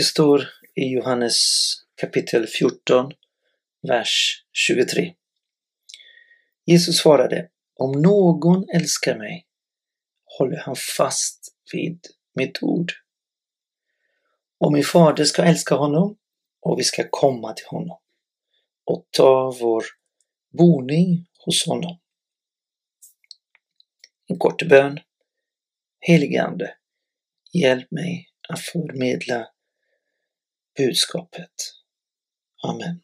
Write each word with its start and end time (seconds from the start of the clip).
Det 0.00 0.04
står 0.04 0.48
i 0.74 0.84
Johannes 0.84 1.36
kapitel 2.00 2.46
14, 2.46 3.12
vers 3.88 4.44
23. 4.52 5.14
Jesus 6.64 6.98
svarade, 6.98 7.48
om 7.74 8.02
någon 8.02 8.68
älskar 8.74 9.18
mig 9.18 9.46
håller 10.38 10.56
han 10.56 10.76
fast 10.96 11.54
vid 11.72 12.06
mitt 12.34 12.62
ord. 12.62 12.92
Och 14.58 14.72
min 14.72 14.84
fader 14.84 15.24
ska 15.24 15.42
älska 15.42 15.74
honom 15.74 16.16
och 16.60 16.78
vi 16.78 16.84
ska 16.84 17.08
komma 17.10 17.52
till 17.52 17.66
honom 17.66 17.98
och 18.84 19.08
ta 19.10 19.56
vår 19.60 19.84
boning 20.58 21.26
hos 21.44 21.66
honom. 21.66 21.98
En 24.26 24.38
kort 24.38 24.68
bön. 24.68 25.00
Helige 26.00 26.42
Ande, 26.42 26.74
hjälp 27.52 27.90
mig 27.90 28.28
att 28.48 28.60
förmedla 28.60 29.48
budskapet. 30.76 31.52
Amen. 32.62 33.00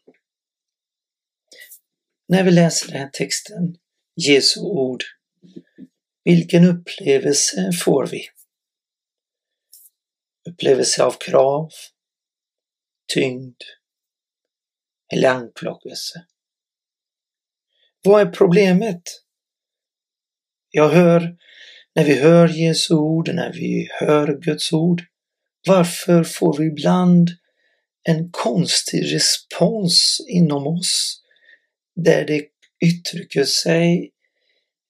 När 2.27 2.43
vi 2.43 2.51
läser 2.51 2.87
den 2.87 3.01
här 3.01 3.09
texten, 3.09 3.77
Jesu 4.15 4.59
ord, 4.61 5.03
vilken 6.23 6.65
upplevelse 6.65 7.71
får 7.83 8.07
vi? 8.07 8.21
Upplevelse 10.49 11.03
av 11.03 11.11
krav, 11.11 11.71
tyngd 13.13 13.61
eller 15.13 15.29
anklagelse? 15.29 16.25
Vad 18.03 18.21
är 18.21 18.31
problemet? 18.31 19.03
Jag 20.69 20.89
hör, 20.89 21.37
när 21.95 22.03
vi 22.03 22.21
hör 22.21 22.47
Jesu 22.47 22.93
ord, 22.93 23.29
när 23.33 23.53
vi 23.53 23.89
hör 23.91 24.37
Guds 24.41 24.73
ord, 24.73 25.03
varför 25.67 26.23
får 26.23 26.57
vi 26.57 26.65
ibland 26.65 27.29
en 28.07 28.31
konstig 28.31 29.13
respons 29.13 30.17
inom 30.29 30.67
oss 30.67 31.21
där 31.95 32.25
det 32.25 32.45
uttrycker 32.85 33.43
sig 33.43 34.11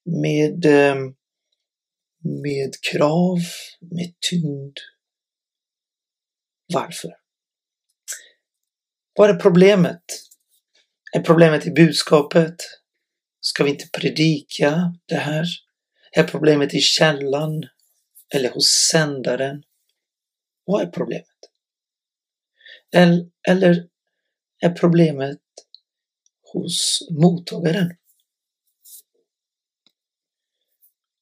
med, 0.04 0.64
eh, 0.64 0.96
med 2.42 2.80
krav, 2.92 3.38
med 3.80 4.14
tyngd. 4.30 4.78
Varför? 6.72 7.10
Vad 9.14 9.30
är 9.30 9.34
problemet? 9.34 10.04
Är 11.12 11.20
problemet 11.20 11.66
i 11.66 11.70
budskapet? 11.70 12.56
Ska 13.40 13.64
vi 13.64 13.70
inte 13.70 13.88
predika 13.92 14.94
det 15.06 15.16
här? 15.16 15.46
Är 16.12 16.24
problemet 16.24 16.74
i 16.74 16.80
källan 16.80 17.68
eller 18.34 18.50
hos 18.50 18.88
sändaren? 18.90 19.62
Vad 20.64 20.82
är 20.82 20.86
problemet? 20.86 21.47
Eller 22.92 23.88
är 24.60 24.70
problemet 24.70 25.40
hos 26.52 27.08
mottagaren? 27.10 27.96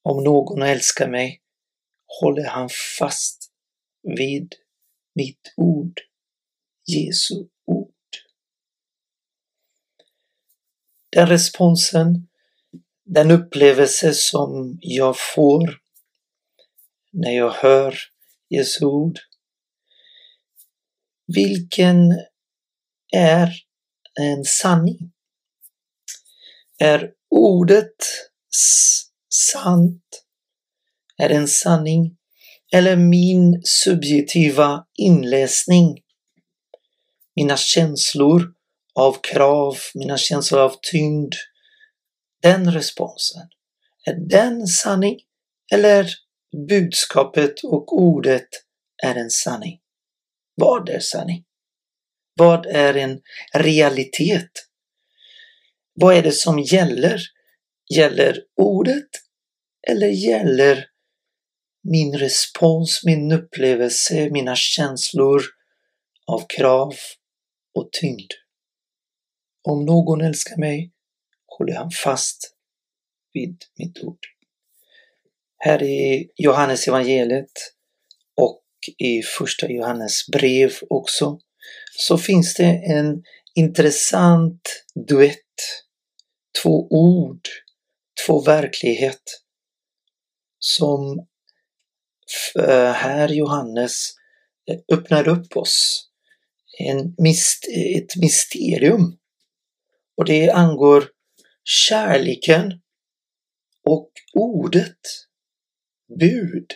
Om 0.03 0.25
någon 0.25 0.63
älskar 0.63 1.09
mig 1.09 1.43
håller 2.21 2.45
han 2.45 2.69
fast 2.99 3.53
vid 4.03 4.55
mitt 5.15 5.55
ord, 5.57 6.01
Jesu 6.87 7.49
ord. 7.65 7.93
Den 11.11 11.29
responsen, 11.29 12.29
den 13.05 13.31
upplevelse 13.31 14.15
som 14.15 14.79
jag 14.81 15.17
får 15.35 15.81
när 17.13 17.31
jag 17.31 17.51
hör 17.51 17.99
Jesu 18.49 18.85
ord, 18.85 19.19
vilken 21.27 21.97
är 23.15 23.53
en 24.21 24.45
sanning? 24.45 25.13
Är 26.79 27.11
ordet 27.31 27.97
sant? 29.29 30.03
Är 31.17 31.29
det 31.29 31.35
en 31.35 31.49
sanning? 31.49 32.17
Eller 32.73 32.97
min 32.97 33.61
subjektiva 33.65 34.87
inläsning? 34.99 36.03
Mina 37.37 37.57
känslor 37.57 38.55
av 38.95 39.17
krav, 39.23 39.77
mina 39.95 40.19
känslor 40.19 40.61
av 40.61 40.75
tyngd. 40.91 41.35
Den 42.43 42.73
responsen. 42.73 43.43
Är 44.05 44.15
den 44.15 44.67
sanning? 44.67 45.19
Eller 45.73 46.11
budskapet 46.69 47.65
och 47.65 47.93
ordet 47.93 48.49
är 49.03 49.15
en 49.15 49.31
sanning? 49.31 49.81
Vad 50.57 50.89
är 50.89 51.01
sanning? 51.01 51.45
Vad 52.35 52.67
är 52.67 52.95
en 52.95 53.21
realitet? 53.55 54.51
Vad 55.95 56.17
är 56.17 56.23
det 56.23 56.33
som 56.33 56.59
gäller? 56.59 57.21
Gäller 57.95 58.45
ordet 58.57 59.09
eller 59.89 60.09
gäller 60.09 60.87
min 61.83 62.19
respons, 62.19 63.03
min 63.05 63.33
upplevelse, 63.33 64.31
mina 64.31 64.57
känslor 64.57 65.43
av 66.27 66.47
krav 66.49 66.95
och 67.75 67.89
tyngd? 67.93 68.31
Om 69.63 69.85
någon 69.85 70.21
älskar 70.21 70.57
mig 70.57 70.93
håller 71.47 71.75
han 71.75 71.91
fast 71.91 72.55
vid 73.33 73.65
mitt 73.79 74.05
ord. 74.05 74.27
Här 75.59 75.83
i 75.83 76.31
Johannes 76.37 76.89
evangeliet 76.89 77.76
i 78.89 79.23
första 79.23 79.69
Johannes 79.69 80.27
brev 80.33 80.73
också 80.91 81.39
så 81.99 82.19
finns 82.19 82.55
det 82.55 82.83
en 82.87 83.23
intressant 83.55 84.85
duett. 85.09 85.43
Två 86.63 86.89
ord, 86.91 87.41
två 88.27 88.41
verklighet 88.41 89.23
som 90.59 91.27
här 92.95 93.31
eh, 93.31 93.37
Johannes 93.37 94.11
eh, 94.71 94.97
öppnar 94.99 95.29
upp 95.29 95.57
oss. 95.57 96.09
En, 96.79 97.15
ett 97.97 98.17
mysterium. 98.17 99.19
Och 100.17 100.25
det 100.25 100.51
angår 100.51 101.11
kärleken 101.65 102.81
och 103.85 104.11
ordet, 104.35 104.99
bud. 106.21 106.67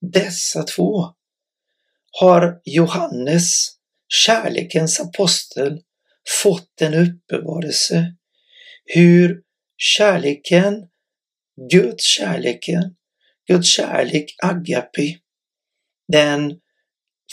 Dessa 0.00 0.62
två. 0.62 1.14
Har 2.20 2.60
Johannes 2.64 3.68
kärlekens 4.08 5.00
apostel 5.00 5.82
fått 6.42 6.80
en 6.80 6.94
uppenbarelse? 6.94 8.14
Hur 8.84 9.42
kärleken, 9.76 10.88
Guds 11.70 12.04
kärleken, 12.04 12.96
Guds 13.46 13.68
kärlek 13.68 14.36
agape, 14.42 15.18
den 16.12 16.60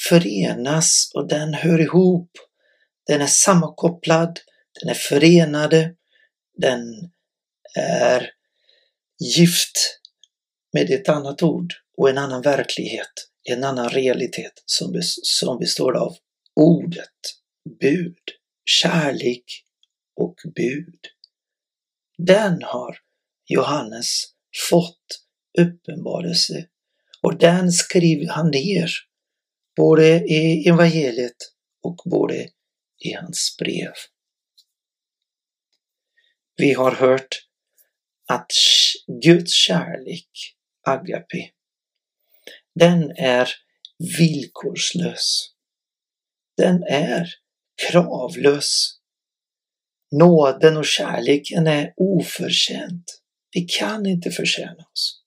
förenas 0.09 1.11
och 1.13 1.27
den 1.27 1.53
hör 1.53 1.81
ihop. 1.81 2.31
Den 3.07 3.21
är 3.21 3.27
sammankopplad, 3.27 4.39
den 4.81 4.89
är 4.89 4.93
förenade, 4.93 5.95
den 6.57 7.11
är 7.75 8.31
gift 9.19 9.99
med 10.73 10.91
ett 10.91 11.09
annat 11.09 11.43
ord 11.43 11.73
och 11.97 12.09
en 12.09 12.17
annan 12.17 12.41
verklighet, 12.41 13.29
en 13.43 13.63
annan 13.63 13.89
realitet 13.89 14.63
som 15.35 15.59
består 15.59 15.97
av 15.97 16.15
ordet, 16.55 17.09
bud, 17.79 18.19
kärlek 18.65 19.63
och 20.15 20.35
bud. 20.55 20.99
Den 22.17 22.63
har 22.63 22.97
Johannes 23.45 24.23
fått 24.69 25.21
uppenbarelse 25.59 26.67
och 27.21 27.37
den 27.37 27.71
skriver 27.71 28.27
han 28.27 28.51
ner 28.51 28.91
både 29.75 30.07
i 30.07 30.67
evangeliet 30.67 31.35
och 31.83 32.01
både 32.05 32.49
i 32.99 33.13
hans 33.13 33.55
brev. 33.59 33.93
Vi 36.57 36.73
har 36.73 36.91
hört 36.91 37.47
att 38.27 38.51
Guds 39.23 39.53
kärlek, 39.53 40.29
agape, 40.87 41.49
den 42.75 43.11
är 43.17 43.49
villkorslös 44.17 45.55
den 46.57 46.83
är 46.83 47.29
kravlös. 47.89 48.91
Nåden 50.11 50.77
och 50.77 50.85
kärleken 50.85 51.67
är 51.67 51.93
oförtjänt. 51.97 53.21
Vi 53.51 53.61
kan 53.61 54.05
inte 54.05 54.31
förtjäna 54.31 54.85
oss. 54.93 55.21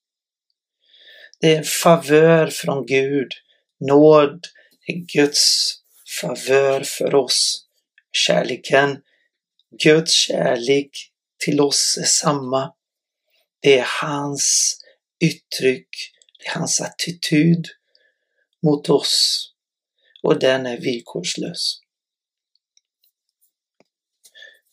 Det 1.41 1.55
är 1.55 1.59
en 1.59 1.65
favör 1.65 2.47
från 2.47 2.87
Gud. 2.87 3.33
Nåd 3.81 4.47
är 4.87 4.95
Guds 4.95 5.75
favör 6.21 6.81
för 6.81 7.15
oss. 7.15 7.67
Kärleken, 8.13 8.99
Guds 9.83 10.13
kärlek 10.13 10.91
till 11.45 11.61
oss 11.61 11.99
är 12.01 12.07
samma. 12.07 12.75
Det 13.61 13.79
är 13.79 13.87
hans 14.03 14.77
uttryck, 15.25 15.89
hans 16.47 16.81
attityd 16.81 17.67
mot 18.63 18.89
oss 18.89 19.45
och 20.23 20.39
den 20.39 20.67
är 20.67 20.81
villkorslös. 20.81 21.81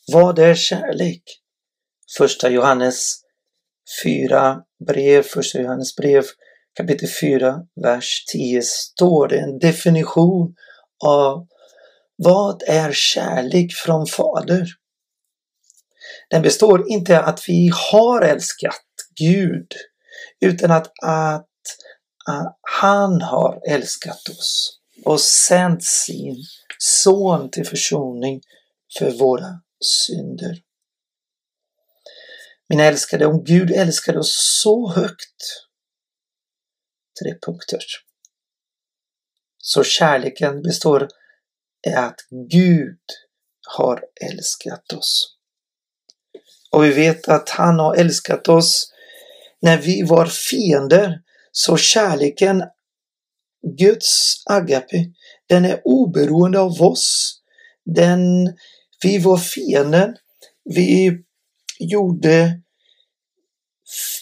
Vad 0.07 0.39
är 0.39 0.55
kärlek? 0.55 1.23
Första 2.17 2.49
Johannes 2.49 3.21
4 4.03 4.61
brev, 4.87 5.23
första 5.23 5.59
Johannes 5.59 5.95
brev 5.95 6.23
kapitel 6.77 7.09
4, 7.21 7.59
vers 7.83 8.25
10 8.25 8.61
står 8.61 9.27
det 9.27 9.39
en 9.39 9.59
definition 9.59 10.55
av 11.05 11.47
vad 12.15 12.63
är 12.67 12.91
kärlek 12.93 13.73
från 13.73 14.07
Fader? 14.07 14.67
Den 16.29 16.41
består 16.41 16.91
inte 16.91 17.19
att 17.19 17.43
vi 17.47 17.71
har 17.91 18.21
älskat 18.21 18.85
Gud 19.15 19.67
utan 20.39 20.71
att, 20.71 20.91
att, 21.03 21.47
att 22.25 22.57
han 22.61 23.21
har 23.21 23.61
älskat 23.69 24.29
oss 24.29 24.79
och 25.05 25.21
sänt 25.21 25.83
sin 25.83 26.43
son 26.77 27.51
till 27.51 27.67
försoning 27.67 28.41
för 28.97 29.11
våra 29.11 29.61
synder. 29.85 30.61
Min 32.69 32.79
älskade, 32.79 33.25
om 33.25 33.43
Gud 33.43 33.71
älskade 33.71 34.19
oss 34.19 34.59
så 34.63 34.89
högt, 34.89 35.65
tre 37.23 37.35
punkter. 37.45 37.79
Så 39.57 39.83
kärleken 39.83 40.61
består 40.61 41.07
i 41.87 41.89
att 41.89 42.19
Gud 42.49 42.99
har 43.67 44.03
älskat 44.31 44.93
oss. 44.93 45.37
Och 46.71 46.83
vi 46.83 46.93
vet 46.93 47.27
att 47.27 47.49
han 47.49 47.79
har 47.79 47.95
älskat 47.95 48.47
oss 48.47 48.91
när 49.61 49.77
vi 49.77 50.03
var 50.03 50.25
fiender. 50.25 51.21
Så 51.57 51.77
kärleken, 51.77 52.63
Guds 53.77 54.43
agape, 54.45 55.05
den 55.49 55.65
är 55.65 55.81
oberoende 55.85 56.59
av 56.59 56.81
oss. 56.81 57.35
Den, 57.85 58.53
vi 59.03 59.17
var 59.17 59.37
fienden. 59.37 60.15
Vi 60.63 61.23
gjorde 61.79 62.61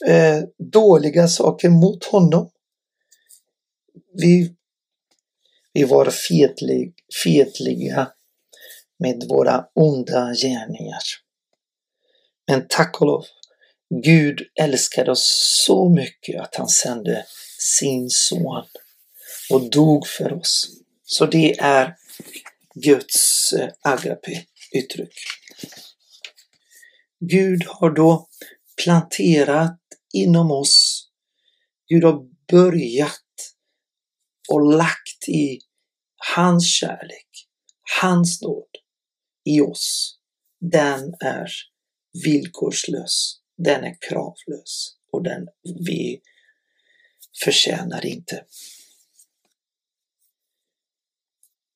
eh, 0.08 0.44
dåliga 0.72 1.28
saker 1.28 1.70
mot 1.70 2.04
honom. 2.04 2.50
Vi, 4.14 4.56
vi 5.74 5.84
var 5.84 6.06
fetlig, 6.10 6.94
fetliga 7.24 8.12
med 9.00 9.24
våra 9.30 9.66
onda 9.76 10.34
gärningar. 10.34 11.02
Men 12.48 12.66
tack 12.70 13.02
och 13.02 13.08
lov, 13.08 13.26
Gud 14.02 14.42
älskade 14.60 15.12
oss 15.12 15.62
så 15.66 15.90
mycket 15.90 16.42
att 16.42 16.56
han 16.56 16.68
sände 16.68 17.26
sin 17.60 18.10
son 18.10 18.66
och 19.50 19.70
dog 19.70 20.08
för 20.08 20.34
oss. 20.34 20.70
Så 21.04 21.26
det 21.26 21.60
är 21.60 21.96
Guds 22.76 23.54
eh, 23.54 23.70
agape 23.82 24.46
uttryck. 24.72 25.14
Gud 27.20 27.64
har 27.68 27.92
då 27.92 28.28
planterat 28.84 29.80
inom 30.14 30.52
oss. 30.52 31.08
Gud 31.88 32.04
har 32.04 32.26
börjat 32.52 33.20
och 34.50 34.74
lagt 34.74 35.28
i 35.28 35.60
hans 36.36 36.68
kärlek, 36.68 37.48
hans 38.02 38.42
nåd 38.42 38.70
i 39.46 39.62
oss. 39.62 40.18
Den 40.60 41.14
är 41.20 41.48
villkorslös, 42.26 43.40
den 43.64 43.84
är 43.84 43.98
kravlös 44.10 44.98
och 45.12 45.24
den 45.24 45.48
vi 45.86 46.22
förtjänar 47.44 48.06
inte. 48.06 48.46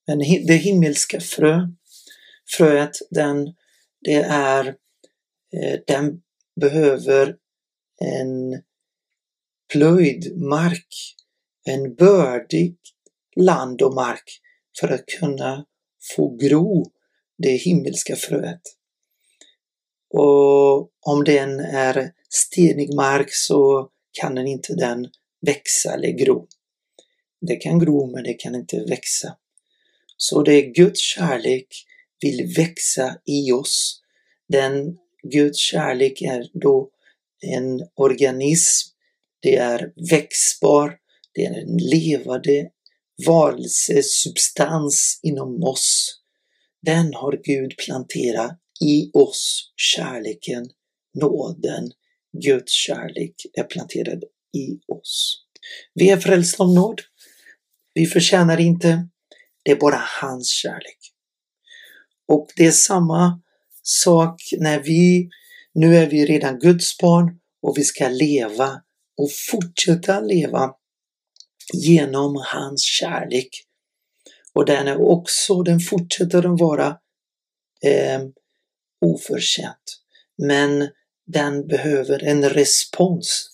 Men 0.07 0.19
det 0.19 0.55
himmelska 0.55 1.19
frö, 1.19 1.59
fröet, 2.57 2.91
den, 3.09 3.55
det 4.01 4.23
är, 4.29 4.67
eh, 5.53 5.79
den 5.87 6.21
behöver 6.61 7.35
en 7.99 8.63
plöjd 9.71 10.37
mark, 10.37 11.15
en 11.65 11.95
bördig 11.95 12.77
land 13.35 13.81
och 13.81 13.93
mark 13.93 14.41
för 14.79 14.87
att 14.87 15.05
kunna 15.05 15.65
få 16.15 16.35
gro 16.35 16.91
det 17.37 17.51
himmelska 17.51 18.15
fröet. 18.15 18.61
Och 20.09 20.89
om 21.01 21.23
den 21.25 21.59
är 21.59 22.11
stenig 22.29 22.95
mark 22.95 23.27
så 23.33 23.89
kan 24.11 24.35
den 24.35 24.47
inte 24.47 24.75
den 24.75 25.07
växa 25.41 25.93
eller 25.93 26.11
gro. 26.11 26.47
Det 27.41 27.55
kan 27.55 27.79
gro 27.79 28.11
men 28.11 28.23
det 28.23 28.33
kan 28.33 28.55
inte 28.55 28.85
växa. 28.89 29.37
Så 30.17 30.41
det 30.41 30.53
är 30.53 30.73
Guds 30.73 31.01
kärlek 31.01 31.67
vill 32.21 32.53
växa 32.57 33.17
i 33.25 33.51
oss. 33.51 34.01
Den 34.47 34.97
Guds 35.23 35.59
kärlek 35.59 36.21
är 36.21 36.49
då 36.53 36.89
en 37.41 37.87
organism, 37.95 38.89
det 39.39 39.55
är 39.55 39.93
växbar. 40.11 40.97
det 41.33 41.45
är 41.45 41.61
en 41.61 41.77
levande 41.77 42.69
varelsesubstans 43.25 45.19
inom 45.23 45.63
oss. 45.63 46.19
Den 46.81 47.13
har 47.13 47.41
Gud 47.43 47.77
planterat 47.77 48.59
i 48.81 49.11
oss, 49.13 49.73
kärleken, 49.75 50.69
nåden, 51.13 51.91
Guds 52.43 52.71
kärlek 52.71 53.35
är 53.53 53.63
planterad 53.63 54.23
i 54.57 54.79
oss. 54.87 55.43
Vi 55.93 56.09
är 56.09 56.17
frälsta 56.17 56.63
av 56.63 56.73
nåd. 56.73 57.01
Vi 57.93 58.05
förtjänar 58.05 58.59
inte, 58.59 59.07
det 59.63 59.71
är 59.71 59.75
bara 59.75 60.03
hans 60.21 60.49
kärlek. 60.49 60.99
Och 62.27 62.47
det 62.55 62.65
är 62.65 62.71
samma 62.71 63.41
sak 63.83 64.41
när 64.57 64.79
vi, 64.83 65.29
nu 65.73 65.97
är 65.97 66.09
vi 66.09 66.25
redan 66.25 66.59
Guds 66.59 66.97
barn 66.97 67.39
och 67.61 67.77
vi 67.77 67.83
ska 67.83 68.09
leva 68.09 68.81
och 69.17 69.29
fortsätta 69.51 70.19
leva 70.19 70.71
genom 71.73 72.43
hans 72.45 72.81
kärlek. 72.81 73.49
Och 74.53 74.65
den 74.65 74.87
är 74.87 75.01
också, 75.01 75.63
den 75.63 75.79
fortsätter 75.79 76.53
att 76.53 76.59
vara 76.59 76.87
eh, 77.83 78.21
oförtjänt. 79.01 80.01
Men 80.37 80.89
den 81.27 81.67
behöver 81.67 82.23
en 82.23 82.49
respons 82.49 83.49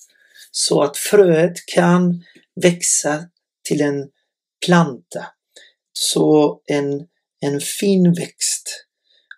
så 0.52 0.82
att 0.82 0.98
fröet 0.98 1.66
kan 1.66 2.24
växa 2.62 3.26
till 3.64 3.82
en 3.82 4.10
planta. 4.66 5.26
Så 5.94 6.62
en, 6.66 7.08
en 7.42 7.60
fin 7.60 8.14
växt 8.14 8.86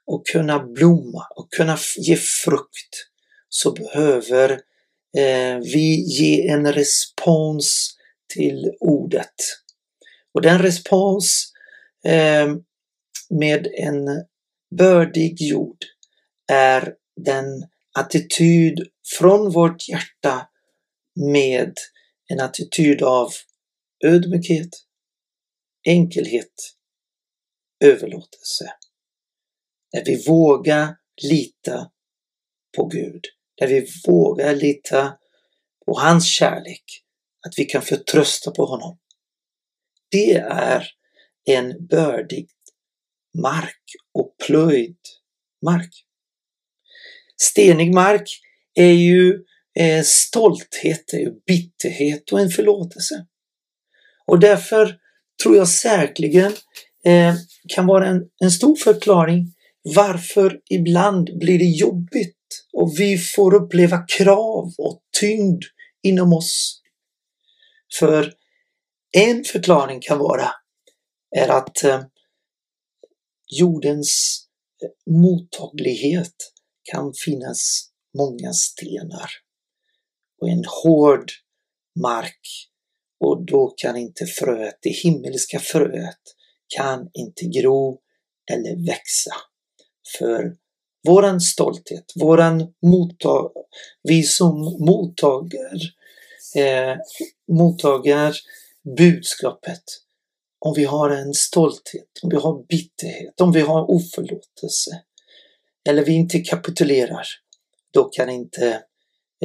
och 0.05 0.27
kunna 0.27 0.59
blomma 0.59 1.27
och 1.35 1.51
kunna 1.51 1.77
ge 1.97 2.15
frukt 2.15 3.07
så 3.49 3.71
behöver 3.71 4.51
eh, 5.17 5.57
vi 5.63 6.03
ge 6.07 6.47
en 6.47 6.73
respons 6.73 7.97
till 8.33 8.71
ordet. 8.79 9.35
Och 10.33 10.41
den 10.41 10.61
respons 10.61 11.53
eh, 12.05 12.55
med 13.29 13.67
en 13.73 14.25
bördig 14.77 15.41
jord 15.41 15.85
är 16.47 16.95
den 17.15 17.45
attityd 17.97 18.87
från 19.17 19.51
vårt 19.51 19.89
hjärta 19.89 20.49
med 21.15 21.73
en 22.27 22.39
attityd 22.39 23.01
av 23.01 23.31
ödmjukhet, 24.03 24.69
enkelhet, 25.87 26.75
överlåtelse. 27.83 28.73
När 29.93 30.05
vi 30.05 30.23
vågar 30.27 30.95
lita 31.23 31.91
på 32.77 32.85
Gud, 32.85 33.25
där 33.55 33.67
vi 33.67 33.87
vågar 34.07 34.55
lita 34.55 35.17
på 35.85 35.99
hans 35.99 36.27
kärlek, 36.27 36.83
att 37.47 37.53
vi 37.57 37.65
kan 37.65 37.81
förtrösta 37.81 38.51
på 38.51 38.65
honom. 38.65 38.97
Det 40.11 40.33
är 40.35 40.87
en 41.45 41.87
bördig 41.87 42.49
mark 43.41 43.83
och 44.13 44.35
plöjd 44.45 44.97
mark. 45.65 46.05
Stenig 47.41 47.93
mark 47.93 48.41
är 48.75 48.91
ju 48.91 49.43
eh, 49.79 50.03
stolthet, 50.03 51.13
är 51.13 51.17
ju 51.17 51.31
bitterhet 51.47 52.31
och 52.31 52.39
en 52.39 52.49
förlåtelse. 52.49 53.25
Och 54.27 54.39
därför 54.39 54.97
tror 55.43 55.55
jag 55.55 55.67
säkerligen 55.67 56.53
eh, 57.05 57.35
kan 57.67 57.85
vara 57.85 58.07
en, 58.07 58.21
en 58.43 58.51
stor 58.51 58.75
förklaring 58.75 59.53
varför 59.95 60.59
ibland 60.69 61.39
blir 61.39 61.59
det 61.59 61.65
jobbigt 61.65 62.65
och 62.73 62.99
vi 62.99 63.17
får 63.17 63.53
uppleva 63.53 64.05
krav 64.07 64.73
och 64.77 65.01
tyngd 65.19 65.63
inom 66.03 66.33
oss. 66.33 66.81
För 67.99 68.33
en 69.17 69.43
förklaring 69.43 70.01
kan 70.01 70.17
vara 70.17 70.51
är 71.35 71.47
att 71.47 71.83
eh, 71.83 72.03
jordens 73.59 74.41
eh, 74.83 75.13
mottaglighet 75.13 76.35
kan 76.91 77.13
finnas 77.25 77.89
många 78.17 78.53
stenar 78.53 79.29
och 80.41 80.49
en 80.49 80.63
hård 80.83 81.31
mark 81.99 82.69
och 83.19 83.45
då 83.45 83.73
kan 83.77 83.97
inte 83.97 84.25
fröet, 84.25 84.77
det 84.81 84.89
himmelska 84.89 85.59
fröet, 85.59 86.21
kan 86.75 87.09
inte 87.13 87.45
gro 87.45 87.99
eller 88.51 88.85
växa. 88.87 89.31
För 90.17 90.55
våran 91.07 91.41
stolthet, 91.41 92.05
våran 92.15 92.73
mottag, 92.85 93.51
vi 94.03 94.23
som 94.23 94.59
mottager, 94.79 95.79
eh, 96.55 96.97
mottager 97.51 98.35
budskapet, 98.97 99.83
om 100.59 100.73
vi 100.73 100.83
har 100.83 101.09
en 101.09 101.33
stolthet, 101.33 102.09
om 102.23 102.29
vi 102.29 102.35
har 102.35 102.63
bitterhet, 102.63 103.41
om 103.41 103.51
vi 103.51 103.61
har 103.61 103.91
oförlåtelse, 103.91 105.01
eller 105.89 106.05
vi 106.05 106.13
inte 106.13 106.39
kapitulerar, 106.39 107.27
då 107.93 108.03
kan 108.03 108.29
inte 108.29 108.67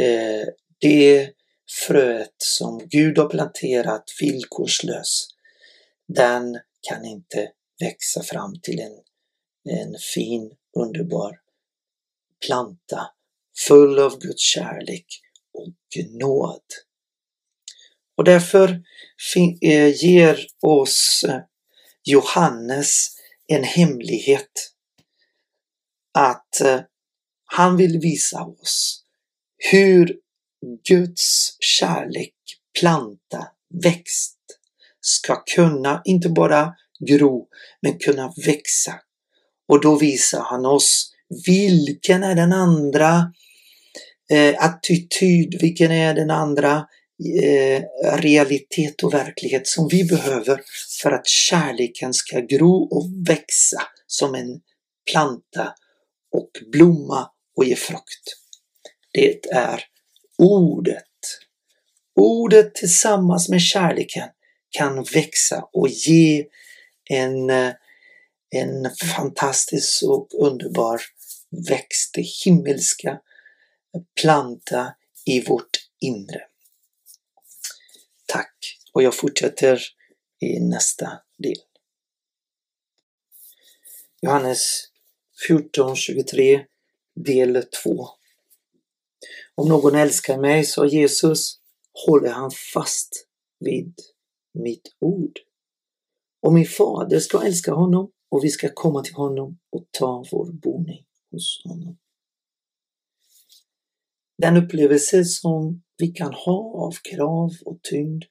eh, 0.00 0.48
det 0.80 1.30
fröet 1.86 2.34
som 2.38 2.88
Gud 2.88 3.18
har 3.18 3.28
planterat 3.28 4.04
villkorslöst, 4.20 5.30
den 6.08 6.58
kan 6.88 7.04
inte 7.04 7.50
växa 7.80 8.22
fram 8.22 8.60
till 8.62 8.80
en, 8.80 8.92
en 9.70 9.96
fin, 10.14 10.50
underbar 10.78 11.40
planta 12.46 13.10
full 13.68 13.98
av 13.98 14.18
Guds 14.18 14.42
kärlek 14.42 15.06
och 15.52 16.04
nåd. 16.20 16.62
Och 18.16 18.24
därför 18.24 18.82
eh, 19.62 20.04
ger 20.04 20.46
oss 20.62 21.24
eh, 21.28 21.40
Johannes 22.02 23.08
en 23.46 23.64
hemlighet 23.64 24.72
att 26.14 26.60
eh, 26.60 26.80
han 27.44 27.76
vill 27.76 27.98
visa 27.98 28.42
oss 28.42 29.04
hur 29.72 30.16
Guds 30.88 31.56
kärlek, 31.60 32.34
planta, 32.80 33.46
växt 33.84 34.36
ska 35.00 35.42
kunna 35.54 36.02
inte 36.04 36.28
bara 36.28 36.74
gro 37.08 37.48
men 37.82 37.98
kunna 37.98 38.32
växa. 38.46 38.94
Och 39.68 39.80
då 39.80 39.98
visar 39.98 40.40
han 40.40 40.66
oss 40.66 41.12
vilken 41.46 42.22
är 42.22 42.34
den 42.34 42.52
andra 42.52 43.32
eh, 44.30 44.64
attityd, 44.64 45.58
vilken 45.60 45.90
är 45.90 46.14
den 46.14 46.30
andra 46.30 46.86
eh, 47.42 47.82
realitet 48.16 49.02
och 49.02 49.14
verklighet 49.14 49.66
som 49.66 49.88
vi 49.88 50.04
behöver 50.04 50.60
för 51.02 51.10
att 51.10 51.26
kärleken 51.26 52.14
ska 52.14 52.40
gro 52.40 52.88
och 52.90 53.06
växa 53.28 53.82
som 54.06 54.34
en 54.34 54.60
planta 55.12 55.74
och 56.32 56.50
blomma 56.72 57.30
och 57.56 57.64
ge 57.64 57.76
frukt. 57.76 58.36
Det 59.12 59.46
är 59.46 59.84
ordet. 60.38 61.04
Ordet 62.14 62.74
tillsammans 62.74 63.48
med 63.48 63.60
kärleken 63.60 64.28
kan 64.70 65.02
växa 65.02 65.68
och 65.72 65.88
ge 65.88 66.46
en, 67.10 67.50
en 68.50 68.90
fantastisk 69.16 70.02
och 70.02 70.28
underbar 70.34 71.00
växt, 71.68 72.14
det 72.14 72.26
himmelska 72.44 73.20
planta 74.20 74.94
i 75.26 75.40
vårt 75.40 75.88
inre. 76.00 76.46
Tack! 78.26 78.78
Och 78.92 79.02
jag 79.02 79.14
fortsätter 79.14 79.82
i 80.40 80.60
nästa 80.60 81.20
del. 81.38 81.56
Johannes 84.22 84.89
14.23 85.48 86.64
del 87.14 87.64
2 87.84 88.08
Om 89.54 89.68
någon 89.68 89.94
älskar 89.94 90.38
mig, 90.38 90.64
sa 90.64 90.86
Jesus, 90.86 91.60
håller 92.06 92.30
han 92.30 92.50
fast 92.74 93.26
vid 93.60 93.94
mitt 94.52 94.96
ord. 94.98 95.38
Och 96.42 96.52
min 96.52 96.66
fader 96.66 97.20
ska 97.20 97.42
älska 97.42 97.72
honom 97.72 98.12
och 98.28 98.44
vi 98.44 98.50
ska 98.50 98.68
komma 98.74 99.02
till 99.02 99.14
honom 99.14 99.58
och 99.70 99.86
ta 99.90 100.24
vår 100.32 100.52
boning 100.52 101.04
hos 101.30 101.62
honom. 101.64 101.98
Den 104.38 104.56
upplevelse 104.56 105.24
som 105.24 105.82
vi 105.96 106.08
kan 106.08 106.34
ha 106.34 106.86
av 106.86 106.92
krav 106.92 107.50
och 107.64 107.82
tyngd, 107.82 108.24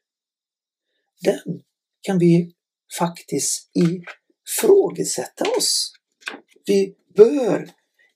den 1.21 1.63
kan 2.01 2.19
vi 2.19 2.55
faktiskt 2.99 3.71
ifrågasätta 3.73 5.45
oss. 5.57 5.93
Vi 6.65 6.95
bör 7.15 7.69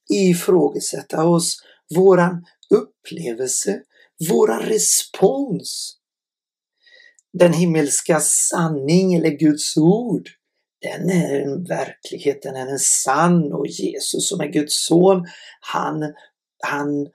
ifrågasätta 0.10 1.28
oss, 1.28 1.58
våran 1.96 2.46
upplevelse, 2.70 3.82
våran 4.30 4.62
respons. 4.62 5.98
Den 7.34 7.54
himmelska 7.54 8.20
sanning 8.20 9.14
eller 9.14 9.30
Guds 9.30 9.78
ord, 9.78 10.30
den 10.82 11.10
är 11.10 11.40
en 11.40 11.64
verklighet, 11.64 12.42
den 12.42 12.56
är 12.56 12.68
en 12.68 12.80
sann 12.80 13.54
och 13.54 13.68
Jesus 13.68 14.30
som 14.30 14.42
är 14.42 14.48
Guds 14.48 14.86
son, 14.86 15.28
han, 15.60 16.14
han 16.64 17.08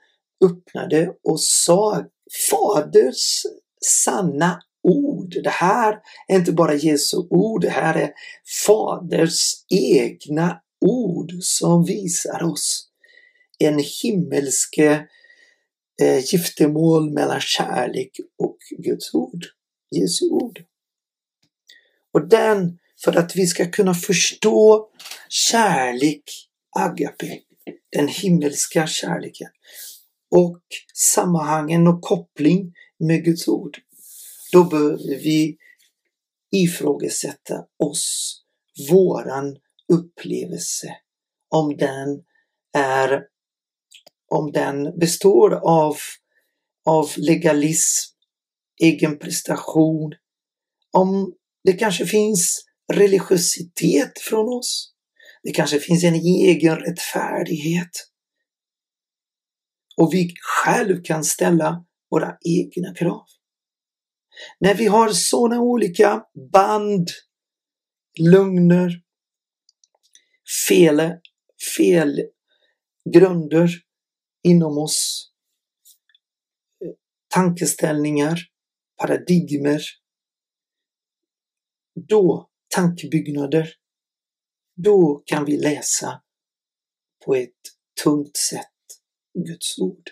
öppnade 0.45 1.13
och 1.23 1.41
sa 1.41 2.05
Faders 2.49 3.41
sanna 3.85 4.61
ord. 4.83 5.35
Det 5.43 5.49
här 5.49 5.99
är 6.27 6.35
inte 6.35 6.51
bara 6.51 6.73
Jesu 6.73 7.17
ord, 7.29 7.61
det 7.61 7.69
här 7.69 7.95
är 7.95 8.13
Faders 8.65 9.51
egna 9.69 10.61
ord 10.81 11.31
som 11.41 11.85
visar 11.85 12.43
oss 12.43 12.89
en 13.59 13.83
himmelske 14.03 15.07
eh, 16.01 16.25
giftermål 16.25 17.13
mellan 17.13 17.41
kärlek 17.41 18.11
och 18.37 18.57
Guds 18.77 19.13
ord, 19.13 19.45
Jesu 19.91 20.29
ord. 20.29 20.63
Och 22.13 22.27
den, 22.27 22.79
för 23.03 23.17
att 23.17 23.35
vi 23.35 23.47
ska 23.47 23.71
kunna 23.71 23.93
förstå 23.93 24.89
kärlek, 25.29 26.23
agape, 26.75 27.39
den 27.91 28.07
himmelska 28.07 28.87
kärleken 28.87 29.49
och 30.31 30.61
sammanhangen 30.93 31.87
och 31.87 32.01
koppling 32.01 32.73
med 32.99 33.23
Guds 33.23 33.47
ord, 33.47 33.77
då 34.51 34.63
behöver 34.63 34.97
vi 34.97 35.57
ifrågasätta 36.51 37.65
oss, 37.79 38.35
våran 38.91 39.57
upplevelse, 39.89 40.95
om 41.49 41.77
den 41.77 42.23
är 42.77 43.23
om 44.29 44.51
den 44.51 44.99
består 44.99 45.53
av, 45.53 45.95
av 46.85 47.09
legalism, 47.17 48.15
egen 48.81 49.19
prestation, 49.19 50.13
om 50.91 51.33
det 51.63 51.73
kanske 51.73 52.05
finns 52.05 52.65
religiositet 52.93 54.19
från 54.19 54.57
oss. 54.57 54.93
Det 55.43 55.51
kanske 55.51 55.79
finns 55.79 56.03
en 56.03 56.15
egen 56.15 56.75
rättfärdighet. 56.75 57.89
Och 59.97 60.13
vi 60.13 60.33
själv 60.41 61.03
kan 61.03 61.23
ställa 61.23 61.85
våra 62.11 62.37
egna 62.45 62.95
krav. 62.95 63.25
När 64.59 64.75
vi 64.75 64.85
har 64.85 65.09
sådana 65.09 65.61
olika 65.61 66.23
band, 66.51 67.07
lögner, 68.19 69.01
fel, 70.67 71.13
fel 71.75 72.21
grunder 73.13 73.69
inom 74.43 74.77
oss, 74.77 75.31
tankeställningar, 77.33 78.39
paradigmer, 79.01 79.81
då 82.07 82.49
tankebyggnader, 82.75 83.69
då 84.75 85.23
kan 85.25 85.45
vi 85.45 85.57
läsa 85.57 86.21
på 87.25 87.35
ett 87.35 87.59
tungt 88.03 88.37
sätt 88.37 88.65
Guds 89.47 89.79
ord. 89.79 90.09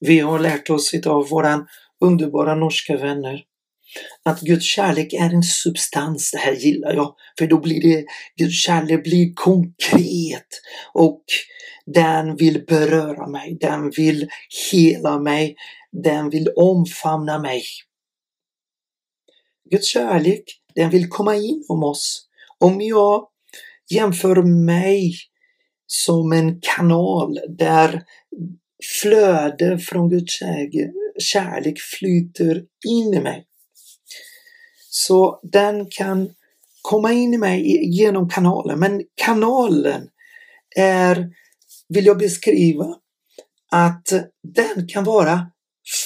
Vi 0.00 0.20
har 0.20 0.38
lärt 0.38 0.70
oss 0.70 0.94
av 1.06 1.28
våra 1.28 1.66
underbara 2.00 2.54
norska 2.54 2.96
vänner 2.96 3.46
att 4.22 4.40
Guds 4.40 4.64
kärlek 4.64 5.12
är 5.12 5.34
en 5.34 5.42
substans, 5.42 6.30
det 6.30 6.38
här 6.38 6.52
gillar 6.52 6.94
jag, 6.94 7.14
för 7.38 7.46
då 7.46 7.60
blir 7.60 7.82
det, 7.82 8.04
Guds 8.36 8.62
kärlek 8.62 9.04
blir 9.04 9.34
konkret 9.34 10.48
och 10.94 11.22
den 11.86 12.36
vill 12.36 12.64
beröra 12.66 13.26
mig, 13.26 13.56
den 13.60 13.90
vill 13.90 14.28
hela 14.72 15.18
mig, 15.18 15.56
den 16.04 16.30
vill 16.30 16.48
omfamna 16.56 17.38
mig. 17.38 17.62
Guds 19.70 19.86
kärlek, 19.86 20.44
den 20.74 20.90
vill 20.90 21.08
komma 21.08 21.36
in 21.36 21.64
om 21.68 21.84
oss. 21.84 22.28
Om 22.58 22.80
jag 22.80 23.28
jämför 23.90 24.42
mig 24.42 25.14
som 25.86 26.32
en 26.32 26.60
kanal 26.60 27.38
där 27.48 28.02
flöde 29.00 29.78
från 29.78 30.08
Guds 30.08 30.38
kärlek 31.18 31.80
flyter 31.80 32.62
in 32.88 33.14
i 33.14 33.20
mig 33.20 33.46
så 34.94 35.40
den 35.42 35.90
kan 35.90 36.34
komma 36.82 37.12
in 37.12 37.34
i 37.34 37.38
mig 37.38 37.90
genom 37.96 38.28
kanalen. 38.28 38.78
Men 38.78 39.02
kanalen 39.14 40.08
är, 40.76 41.30
vill 41.88 42.06
jag 42.06 42.18
beskriva, 42.18 42.96
att 43.70 44.08
den 44.42 44.88
kan 44.88 45.04
vara 45.04 45.46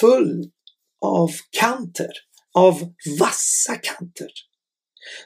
full 0.01 0.51
av 1.01 1.31
kanter, 1.51 2.11
av 2.55 2.95
vassa 3.21 3.75
kanter. 3.75 4.29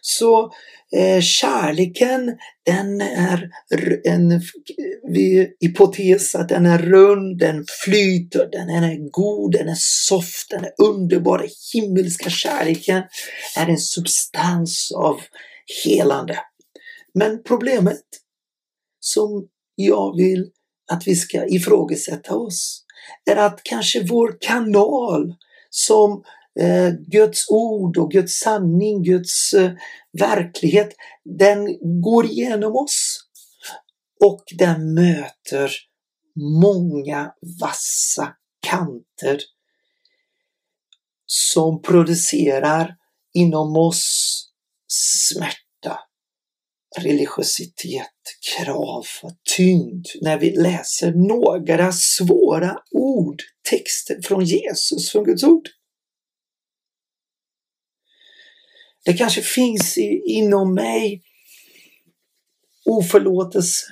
Så 0.00 0.52
eh, 0.96 1.20
kärleken 1.20 2.36
den 2.66 3.00
är 3.00 3.50
en 4.04 4.42
hypotes 5.60 6.34
att 6.34 6.48
den 6.48 6.66
är 6.66 6.78
rund, 6.78 7.38
den 7.38 7.64
flyter, 7.84 8.48
den 8.52 8.68
är 8.68 9.10
god, 9.10 9.52
den 9.52 9.68
är 9.68 9.78
soft, 9.78 10.50
den 10.50 10.64
är 10.64 10.72
underbar. 10.78 11.38
Den 11.38 11.48
himmelska 11.72 12.30
kärleken 12.30 13.02
är 13.56 13.68
en 13.68 13.78
substans 13.78 14.92
av 14.96 15.20
helande. 15.84 16.38
Men 17.14 17.42
problemet 17.42 18.02
som 19.00 19.48
jag 19.74 20.16
vill 20.16 20.50
att 20.92 21.06
vi 21.06 21.14
ska 21.14 21.46
ifrågasätta 21.46 22.36
oss 22.36 22.84
är 23.30 23.36
att 23.36 23.60
kanske 23.62 24.02
vår 24.02 24.36
kanal 24.40 25.34
som 25.70 26.24
eh, 26.60 26.90
Guds 27.06 27.50
ord 27.50 27.98
och 27.98 28.10
Guds 28.10 28.38
sanning, 28.38 29.02
Guds 29.02 29.52
eh, 29.52 29.72
verklighet, 30.18 30.94
den 31.24 31.78
går 32.02 32.26
igenom 32.26 32.76
oss 32.76 33.20
och 34.24 34.44
den 34.58 34.94
möter 34.94 35.70
många 36.62 37.32
vassa 37.60 38.36
kanter 38.66 39.40
som 41.26 41.82
producerar 41.82 42.96
inom 43.34 43.76
oss 43.76 44.36
smärta, 44.88 45.98
religiositet, 46.98 48.06
krav, 48.56 49.06
tyngd 49.56 50.06
när 50.20 50.38
vi 50.38 50.50
läser 50.50 51.12
några 51.12 51.92
svåra 51.92 52.78
ord, 52.90 53.42
texter 53.70 54.20
från 54.22 54.44
Jesus, 54.44 55.10
från 55.10 55.24
Guds 55.24 55.44
ord. 55.44 55.68
Det 59.10 59.16
kanske 59.16 59.42
finns 59.42 59.98
i, 59.98 60.22
inom 60.26 60.74
mig 60.74 61.22
oförlåtelse. 62.84 63.86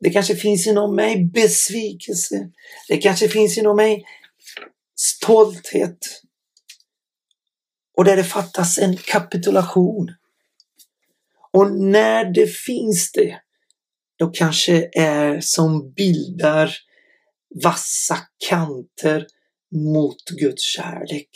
Det 0.00 0.10
kanske 0.10 0.36
finns 0.36 0.66
inom 0.66 0.96
mig 0.96 1.24
besvikelse. 1.24 2.50
Det 2.88 2.96
kanske 2.96 3.28
finns 3.28 3.58
inom 3.58 3.76
mig 3.76 4.04
stolthet. 4.96 5.98
Och 7.96 8.04
där 8.04 8.16
det 8.16 8.24
fattas 8.24 8.78
en 8.78 8.96
kapitulation. 8.96 10.14
Och 11.52 11.72
när 11.72 12.24
det 12.24 12.46
finns 12.46 13.12
det, 13.12 13.40
då 14.18 14.30
kanske 14.30 14.90
är 14.92 15.40
som 15.40 15.92
bildar 15.92 16.76
vassa 17.62 18.18
kanter 18.48 19.26
mot 19.74 20.24
Guds 20.24 20.62
kärlek. 20.62 21.30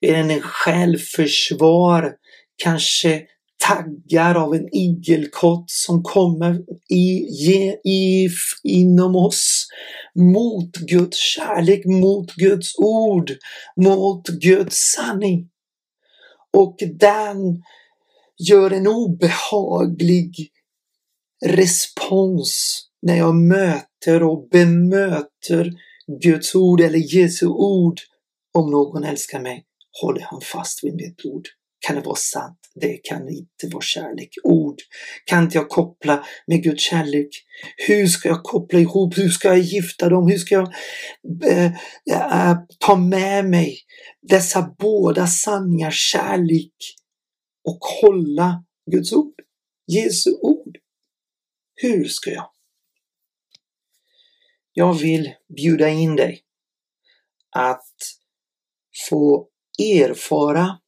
Det 0.00 0.10
är 0.10 0.14
en 0.14 0.42
självförsvar 0.42 2.16
kanske 2.62 3.22
taggar 3.60 4.34
av 4.34 4.54
en 4.54 4.74
igelkott 4.74 5.70
som 5.70 6.02
kommer 6.02 6.62
i, 6.88 7.26
i, 7.84 8.28
inom 8.62 9.16
oss 9.16 9.66
mot 10.14 10.76
Guds 10.76 11.18
kärlek, 11.18 11.84
mot 11.84 12.34
Guds 12.34 12.78
ord, 12.78 13.32
mot 13.76 14.28
Guds 14.28 14.76
sanning. 14.96 15.48
Och 16.52 16.76
den 16.98 17.62
gör 18.38 18.70
en 18.70 18.86
obehaglig 18.86 20.50
respons 21.46 22.82
när 23.02 23.16
jag 23.16 23.34
möter 23.34 24.22
och 24.22 24.48
bemöter 24.48 25.72
Guds 26.22 26.54
ord 26.54 26.80
eller 26.80 27.14
Jesu 27.14 27.46
ord. 27.46 28.00
Om 28.52 28.70
någon 28.70 29.04
älskar 29.04 29.40
mig 29.40 29.64
håller 30.02 30.20
han 30.20 30.40
fast 30.40 30.84
vid 30.84 30.94
mitt 30.94 31.24
ord. 31.24 31.48
Kan 31.86 31.96
det 31.96 32.02
vara 32.02 32.16
sant? 32.16 32.58
Det 32.74 32.96
kan 32.96 33.28
inte 33.28 33.68
vara 33.72 33.82
kärlek. 33.82 34.28
Ord 34.42 34.76
kan 35.24 35.44
inte 35.44 35.58
jag 35.58 35.68
koppla 35.68 36.24
med 36.46 36.62
Guds 36.62 36.82
kärlek. 36.82 37.28
Hur 37.76 38.06
ska 38.06 38.28
jag 38.28 38.42
koppla 38.42 38.78
ihop? 38.78 39.18
Hur 39.18 39.28
ska 39.28 39.48
jag 39.48 39.58
gifta 39.58 40.08
dem? 40.08 40.28
Hur 40.28 40.38
ska 40.38 40.54
jag 40.54 40.72
äh, 41.46 41.72
äh, 42.50 42.56
ta 42.78 42.96
med 42.96 43.44
mig 43.44 43.78
dessa 44.22 44.74
båda 44.78 45.26
sanningar, 45.26 45.90
kärlek 45.90 46.74
och 47.64 47.78
hålla 48.02 48.64
Guds 48.90 49.12
ord? 49.12 49.34
Jesu 49.86 50.30
ord. 50.42 50.76
Hur 51.74 52.04
ska 52.04 52.30
jag? 52.30 52.50
Jag 54.72 54.94
vill 54.94 55.34
bjuda 55.56 55.88
in 55.88 56.16
dig 56.16 56.42
att 57.56 57.94
få 59.08 59.48
erfara 59.78 60.79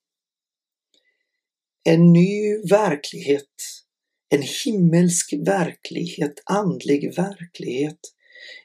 en 1.85 2.13
ny 2.13 2.63
verklighet, 2.71 3.85
en 4.29 4.43
himmelsk 4.65 5.33
verklighet, 5.33 6.43
andlig 6.45 7.17
verklighet 7.17 7.99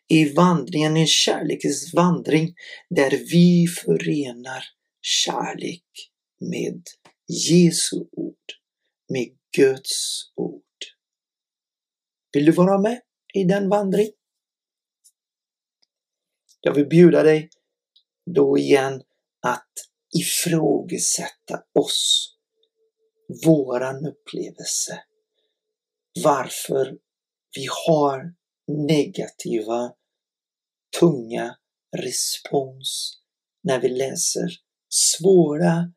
i 0.08 0.34
vandringen, 0.34 0.98
en 0.98 1.08
kärlekens 1.08 1.94
vandring 1.94 2.56
där 2.90 3.12
vi 3.12 3.68
förenar 3.68 4.64
kärlek 5.02 6.12
med 6.40 6.84
Jesu 7.28 7.98
ord, 8.12 8.54
med 9.10 9.30
Guds 9.58 10.22
ord. 10.36 10.64
Vill 12.34 12.46
du 12.46 12.52
vara 12.52 12.82
med 12.82 13.02
i 13.34 13.44
den 13.44 13.70
vandringen? 13.70 14.14
Jag 16.62 16.74
vill 16.74 16.88
bjuda 16.88 17.24
dig 17.24 17.50
då 18.36 18.58
igen 18.58 19.02
att 19.42 19.72
ifrågasätta 20.20 21.64
oss 21.80 22.37
våran 23.46 24.06
upplevelse. 24.06 25.04
Varför 26.24 26.98
vi 27.56 27.68
har 27.88 28.36
negativa, 28.88 29.94
tunga 31.00 31.58
respons 31.98 33.20
när 33.64 33.82
vi 33.82 33.90
läser 33.90 34.50
svåra 34.90 35.94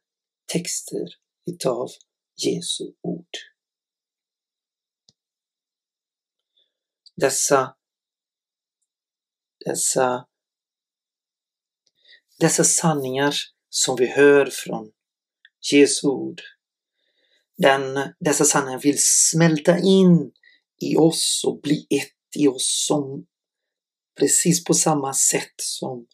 texter 0.52 1.06
utav 1.50 1.88
Jesu 2.36 2.92
ord. 3.00 3.28
Dessa, 7.16 7.76
dessa, 9.64 10.28
dessa 12.38 12.64
sanningar 12.64 13.34
som 13.68 13.96
vi 13.96 14.06
hör 14.06 14.46
från 14.52 14.92
Jesu 15.72 16.06
ord 16.06 16.42
den, 17.62 18.12
dessa 18.20 18.44
sanningar 18.44 18.78
vill 18.78 18.98
smälta 18.98 19.78
in 19.78 20.32
i 20.82 20.96
oss 20.96 21.42
och 21.46 21.60
bli 21.60 21.86
ett 21.90 22.36
i 22.36 22.48
oss 22.48 22.86
som 22.88 23.26
precis 24.18 24.64
på 24.64 24.74
samma 24.74 25.14
sätt 25.14 25.54
som 25.56 26.06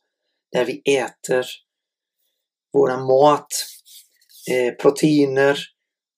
när 0.54 0.64
vi 0.64 0.82
äter 0.84 1.46
våra 2.72 3.04
mat, 3.04 3.46
eh, 4.50 4.74
proteiner 4.74 5.58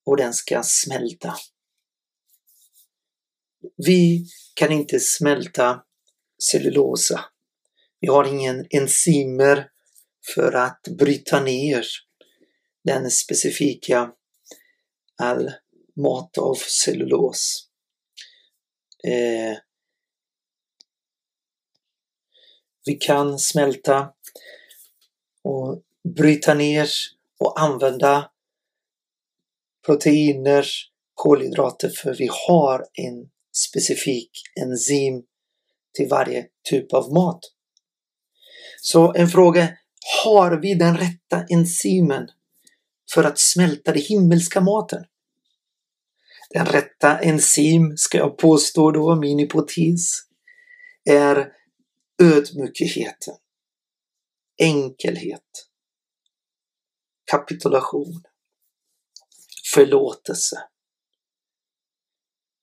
och 0.06 0.16
den 0.16 0.34
ska 0.34 0.62
smälta. 0.64 1.34
Vi 3.86 4.26
kan 4.54 4.72
inte 4.72 5.00
smälta 5.00 5.82
cellulosa. 6.50 7.24
Vi 8.00 8.08
har 8.08 8.24
ingen 8.24 8.66
enzymer 8.70 9.68
för 10.34 10.52
att 10.52 10.80
bryta 10.98 11.40
ner 11.40 11.86
den 12.84 13.10
specifika 13.10 14.12
all 15.18 15.52
mat 15.96 16.38
av 16.38 16.54
cellulos. 16.54 17.68
Eh, 19.04 19.58
vi 22.84 22.94
kan 22.94 23.38
smälta 23.38 24.12
och 25.42 25.82
bryta 26.16 26.54
ner 26.54 26.88
och 27.38 27.60
använda 27.60 28.30
proteiner, 29.86 30.66
kolhydrater 31.14 31.88
för 31.88 32.14
vi 32.14 32.28
har 32.48 32.86
en 32.92 33.30
specifik 33.52 34.30
enzym 34.60 35.22
till 35.94 36.08
varje 36.08 36.46
typ 36.62 36.92
av 36.92 37.12
mat. 37.12 37.40
Så 38.80 39.14
en 39.14 39.28
fråga, 39.28 39.68
har 40.24 40.60
vi 40.62 40.74
den 40.74 40.96
rätta 40.96 41.44
enzymen 41.48 42.28
för 43.14 43.24
att 43.24 43.38
smälta 43.38 43.92
den 43.92 44.02
himmelska 44.02 44.60
maten. 44.60 45.04
Den 46.50 46.66
rätta 46.66 47.18
enzym, 47.18 47.96
ska 47.96 48.18
jag 48.18 48.38
påstå 48.38 48.90
då, 48.90 49.16
min 49.16 49.38
hypotes, 49.38 50.10
är 51.10 51.52
ödmjukheten, 52.22 53.34
enkelhet, 54.62 55.68
kapitulation, 57.30 58.22
förlåtelse. 59.74 60.56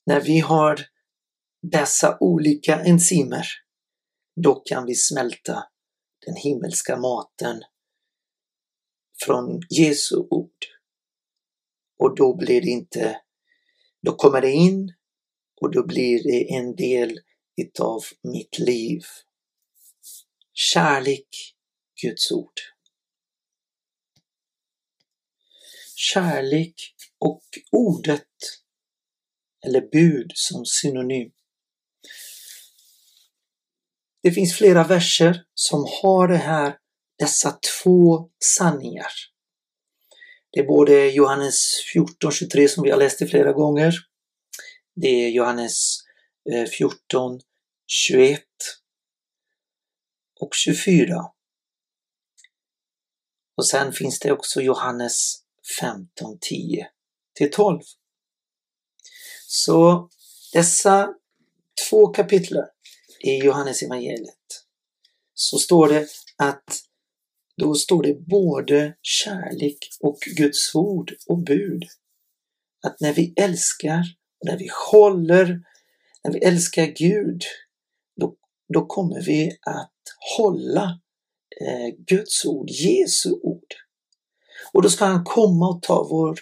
När 0.06 0.22
vi 0.22 0.40
har 0.40 0.80
dessa 1.62 2.18
olika 2.20 2.80
enzymer, 2.84 3.46
då 4.44 4.56
kan 4.56 4.86
vi 4.86 4.96
smälta 4.96 5.64
den 6.26 6.36
himmelska 6.36 6.98
maten 6.98 7.64
från 9.24 9.62
Jesu 9.70 10.16
ord. 10.16 10.66
och 12.00 12.16
då 12.16 12.36
blir 12.36 12.62
det 12.62 12.68
inte, 12.68 13.22
då 14.02 14.16
kommer 14.16 14.42
det 14.42 14.52
in 14.52 14.94
och 15.62 15.72
då 15.72 15.86
blir 15.86 16.24
det 16.24 16.56
en 16.56 16.76
del 16.76 17.20
utav 17.62 18.02
mitt 18.22 18.60
liv. 18.60 19.02
Kärlek, 20.54 21.28
Guds 22.02 22.32
ord. 22.32 22.60
Kärlek 25.96 26.76
och 27.20 27.44
ordet 27.72 28.28
eller 29.66 29.82
bud 29.82 30.32
som 30.36 30.66
synonym. 30.66 31.32
Det 34.24 34.32
finns 34.32 34.58
flera 34.58 34.84
verser 34.84 35.46
som 35.54 35.86
har 36.02 36.28
det 36.28 36.38
här, 36.38 36.78
dessa 37.20 37.60
två 37.84 38.30
sanningar. 38.44 39.12
Det 40.52 40.60
är 40.60 40.68
både 40.68 41.10
Johannes 41.10 41.56
14.23 41.96 42.68
som 42.68 42.84
vi 42.84 42.92
har 42.92 42.98
läst 42.98 43.20
det 43.20 43.28
flera 43.28 43.54
gånger. 43.54 43.94
Det 44.96 45.08
är 45.08 45.30
Johannes 45.30 45.98
eh, 46.52 46.66
14, 46.66 47.40
21 47.88 48.42
och 50.40 50.54
24. 50.54 51.32
Och 53.58 53.68
sen 53.68 53.94
finns 53.94 54.20
det 54.20 54.32
också 54.32 54.62
Johannes 54.62 55.38
15, 55.80 56.38
10 56.42 56.88
till 57.36 57.52
12. 57.52 57.82
Så 59.48 60.10
dessa 60.54 61.14
två 61.90 62.08
kapitel 62.08 62.58
i 63.20 63.38
Johannes 63.38 63.82
evangeliet 63.82 64.66
så 65.34 65.58
står 65.58 65.88
det 65.88 66.08
att 66.38 66.82
då 67.58 67.76
står 67.76 68.04
det 68.04 68.14
både 68.14 68.96
kärlek 69.02 69.78
och 70.00 70.18
Guds 70.38 70.76
ord 70.76 71.14
och 71.28 71.44
bud. 71.44 71.84
Att 72.84 73.00
när 73.00 73.14
vi 73.14 73.34
älskar 73.36 74.04
och 74.40 74.48
när 74.48 74.58
vi 74.58 74.70
håller, 74.92 75.62
när 76.24 76.32
vi 76.34 76.40
älskar 76.40 76.86
Gud, 76.86 77.44
då, 78.16 78.36
då 78.74 78.86
kommer 78.86 79.22
vi 79.22 79.58
att 79.62 79.92
hålla 80.38 81.00
eh, 81.62 81.96
Guds 81.98 82.46
ord, 82.46 82.70
Jesu 82.70 83.32
ord. 83.32 83.74
Och 84.74 84.82
då 84.82 84.90
ska 84.90 85.06
han 85.06 85.24
komma 85.24 85.70
och 85.70 85.82
ta 85.82 86.08
vår, 86.10 86.40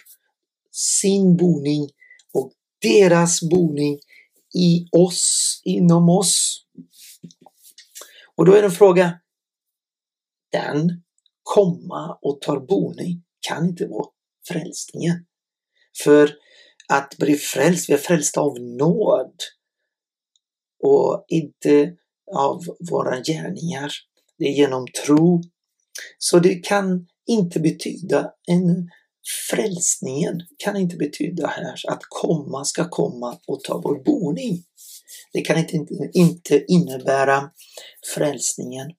sin 0.72 1.36
boning 1.36 1.90
och 2.32 2.52
deras 2.82 3.42
boning 3.42 3.98
i 4.54 4.88
oss, 4.92 5.60
inom 5.64 6.08
oss. 6.08 6.64
Och 8.34 8.46
då 8.46 8.52
är 8.52 8.62
det 8.62 8.68
en 8.68 8.72
fråga, 8.72 9.20
den 10.54 11.02
komma 11.42 12.18
och 12.22 12.40
tar 12.40 12.60
boning 12.60 13.22
kan 13.48 13.66
inte 13.66 13.86
vara 13.86 14.06
frälsningen. 14.48 15.26
För 16.04 16.34
att 16.88 17.16
bli 17.18 17.34
frälst, 17.34 17.88
vi 17.88 17.92
är 17.92 17.98
frälsta 17.98 18.40
av 18.40 18.60
nåd 18.60 19.34
och 20.82 21.24
inte 21.28 21.96
av 22.36 22.62
våra 22.90 23.20
gärningar. 23.20 23.92
Det 24.38 24.44
är 24.44 24.52
genom 24.52 24.86
tro. 25.06 25.42
Så 26.18 26.38
det 26.38 26.54
kan 26.54 27.06
inte 27.26 27.60
betyda 27.60 28.32
en 28.46 28.90
frälsningen 29.50 30.42
kan 30.58 30.76
inte 30.76 30.96
betyda 30.96 31.46
här 31.46 31.74
att 31.88 32.02
komma 32.08 32.64
ska 32.64 32.88
komma 32.88 33.38
och 33.46 33.60
ta 33.64 33.80
vår 33.84 34.04
boning. 34.04 34.64
Det 35.32 35.40
kan 35.40 35.58
inte, 35.58 35.76
inte 36.14 36.64
innebära 36.68 37.50
frälsningen. 38.14 38.92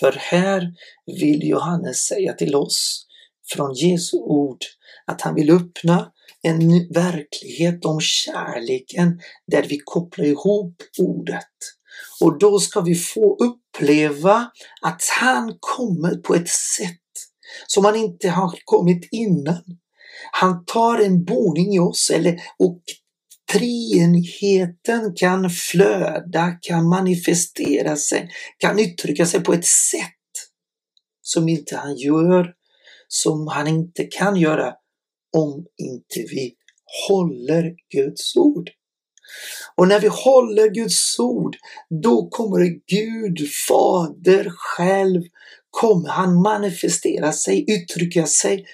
För 0.00 0.12
här 0.12 0.72
vill 1.06 1.48
Johannes 1.48 1.96
säga 1.96 2.32
till 2.32 2.54
oss 2.54 3.06
från 3.52 3.74
Jesu 3.74 4.16
ord 4.16 4.58
att 5.06 5.20
han 5.20 5.34
vill 5.34 5.50
öppna 5.50 6.10
en 6.42 6.88
verklighet 6.94 7.84
om 7.84 8.00
kärleken 8.00 9.20
där 9.46 9.62
vi 9.62 9.78
kopplar 9.84 10.24
ihop 10.24 10.82
ordet. 10.98 11.54
Och 12.20 12.38
då 12.38 12.58
ska 12.58 12.80
vi 12.80 12.94
få 12.94 13.36
uppleva 13.36 14.50
att 14.82 15.02
han 15.20 15.56
kommer 15.60 16.16
på 16.16 16.34
ett 16.34 16.48
sätt 16.48 17.00
som 17.66 17.84
han 17.84 17.96
inte 17.96 18.28
har 18.28 18.58
kommit 18.64 19.08
innan. 19.10 19.62
Han 20.32 20.64
tar 20.64 20.98
en 20.98 21.24
boning 21.24 21.74
i 21.74 21.78
oss 21.78 22.10
eller, 22.10 22.40
och 22.58 22.80
treenigheten 23.54 25.14
kan 25.16 25.50
flöda, 25.50 26.58
kan 26.60 26.88
manifestera 26.88 27.96
sig, 27.96 28.30
kan 28.58 28.78
uttrycka 28.78 29.26
sig 29.26 29.40
på 29.44 29.52
ett 29.52 29.66
sätt 29.66 30.10
som 31.22 31.48
inte 31.48 31.76
han 31.76 31.96
gör, 31.96 32.52
som 33.08 33.48
han 33.48 33.66
inte 33.66 34.04
kan 34.04 34.36
göra 34.36 34.74
om 35.36 35.66
inte 35.78 36.20
vi 36.30 36.54
håller 37.08 37.74
Guds 37.94 38.36
ord. 38.36 38.70
Och 39.76 39.88
när 39.88 40.00
vi 40.00 40.08
håller 40.08 40.68
Guds 40.68 41.18
ord, 41.18 41.56
då 42.02 42.28
kommer 42.28 42.60
Gud, 42.86 43.48
Fader 43.68 44.50
själv, 44.56 45.22
kommer 45.70 46.08
han 46.08 46.42
manifestera 46.42 47.32
sig, 47.32 47.64
uttrycka 47.68 48.26
sig 48.26 48.66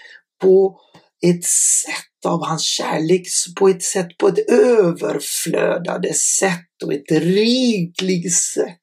på 0.43 0.81
ett 1.27 1.45
sätt 1.45 2.10
av 2.27 2.47
hans 2.47 2.63
kärlek, 2.63 3.23
på 3.59 3.69
ett 3.69 3.83
sätt, 3.83 4.19
på 4.19 4.29
ett 4.29 4.51
överflödande 4.51 6.15
sätt 6.15 6.83
och 6.85 6.93
ett 6.93 7.11
rikligt 7.11 8.35
sätt. 8.35 8.79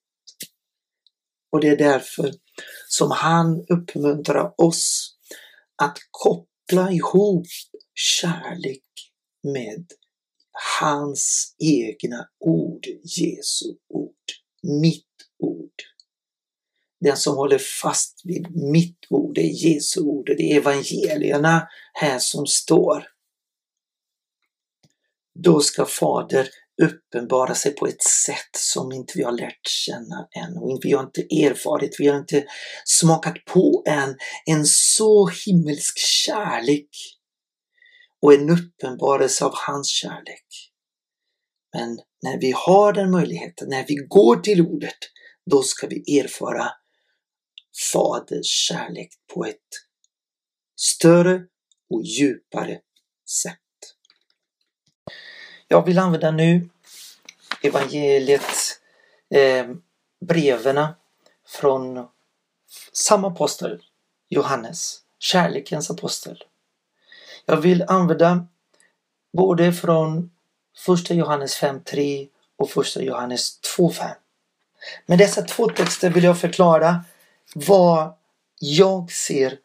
Och 1.51 1.61
det 1.61 1.67
är 1.67 1.77
därför 1.77 2.33
som 2.87 3.11
han 3.11 3.65
uppmuntrar 3.69 4.53
oss 4.61 5.15
att 5.83 5.97
koppla 6.11 6.91
ihop 6.91 7.47
kärlek 7.93 8.83
med 9.43 9.85
hans 10.79 11.55
egna 11.63 12.27
ord, 12.39 12.85
Jesu 13.03 13.65
ord, 13.93 14.13
mitt 14.81 15.03
ord. 15.39 15.71
Den 16.99 17.17
som 17.17 17.35
håller 17.35 17.57
fast 17.81 18.21
vid 18.23 18.55
mitt 18.71 18.99
ord, 19.09 19.35
det 19.35 19.41
är 19.41 19.67
Jesu 19.67 20.01
ord, 20.01 20.25
det 20.37 20.51
är 20.51 20.57
evangelierna 20.57 21.67
här 21.93 22.19
som 22.19 22.47
står. 22.47 23.16
Då 25.43 25.59
ska 25.59 25.85
Fader 25.85 26.49
uppenbara 26.81 27.55
sig 27.55 27.75
på 27.75 27.87
ett 27.87 28.03
sätt 28.03 28.55
som 28.57 28.91
inte 28.91 29.13
vi 29.15 29.23
har 29.23 29.31
lärt 29.31 29.67
känna 29.67 30.27
än 30.35 30.57
och 30.57 30.79
vi 30.83 30.91
har 30.91 31.03
inte 31.03 31.21
erfarit, 31.21 31.95
vi 31.99 32.07
har 32.07 32.17
inte 32.17 32.45
smakat 32.85 33.45
på 33.45 33.83
än 33.87 34.15
en 34.45 34.65
så 34.65 35.27
himmelsk 35.45 35.97
kärlek 35.97 36.89
och 38.21 38.33
en 38.33 38.49
uppenbarelse 38.49 39.45
av 39.45 39.51
hans 39.67 39.87
kärlek. 39.87 40.45
Men 41.73 41.99
när 42.23 42.39
vi 42.39 42.53
har 42.55 42.93
den 42.93 43.11
möjligheten, 43.11 43.69
när 43.69 43.85
vi 43.87 43.95
går 43.95 44.35
till 44.35 44.61
ordet, 44.61 44.97
då 45.51 45.63
ska 45.63 45.87
vi 45.87 46.19
erfara 46.19 46.71
Faders 47.93 48.45
kärlek 48.45 49.09
på 49.33 49.45
ett 49.45 49.67
större 50.75 51.41
och 51.89 52.03
djupare 52.03 52.79
sätt. 53.43 53.66
Jag 55.67 55.85
vill 55.85 55.99
använda 55.99 56.31
nu 56.31 56.69
evangeliet, 57.61 58.79
eh, 59.29 59.67
breven 60.25 60.87
från 61.47 62.07
samma 62.91 63.27
apostel, 63.27 63.83
Johannes, 64.29 65.01
kärlekens 65.19 65.91
apostel. 65.91 66.43
Jag 67.45 67.57
vill 67.57 67.85
använda 67.87 68.47
både 69.33 69.73
från 69.73 70.31
första 70.77 71.13
Johannes 71.13 71.61
5.3 71.61 72.27
och 72.55 72.69
första 72.69 73.01
Johannes 73.01 73.59
2.5. 73.77 74.15
Med 75.05 75.17
dessa 75.17 75.41
två 75.41 75.69
texter 75.69 76.09
vill 76.09 76.23
jag 76.23 76.39
förklara 76.39 77.03
vad 77.55 78.13
jag 78.59 79.11
ser 79.11 79.59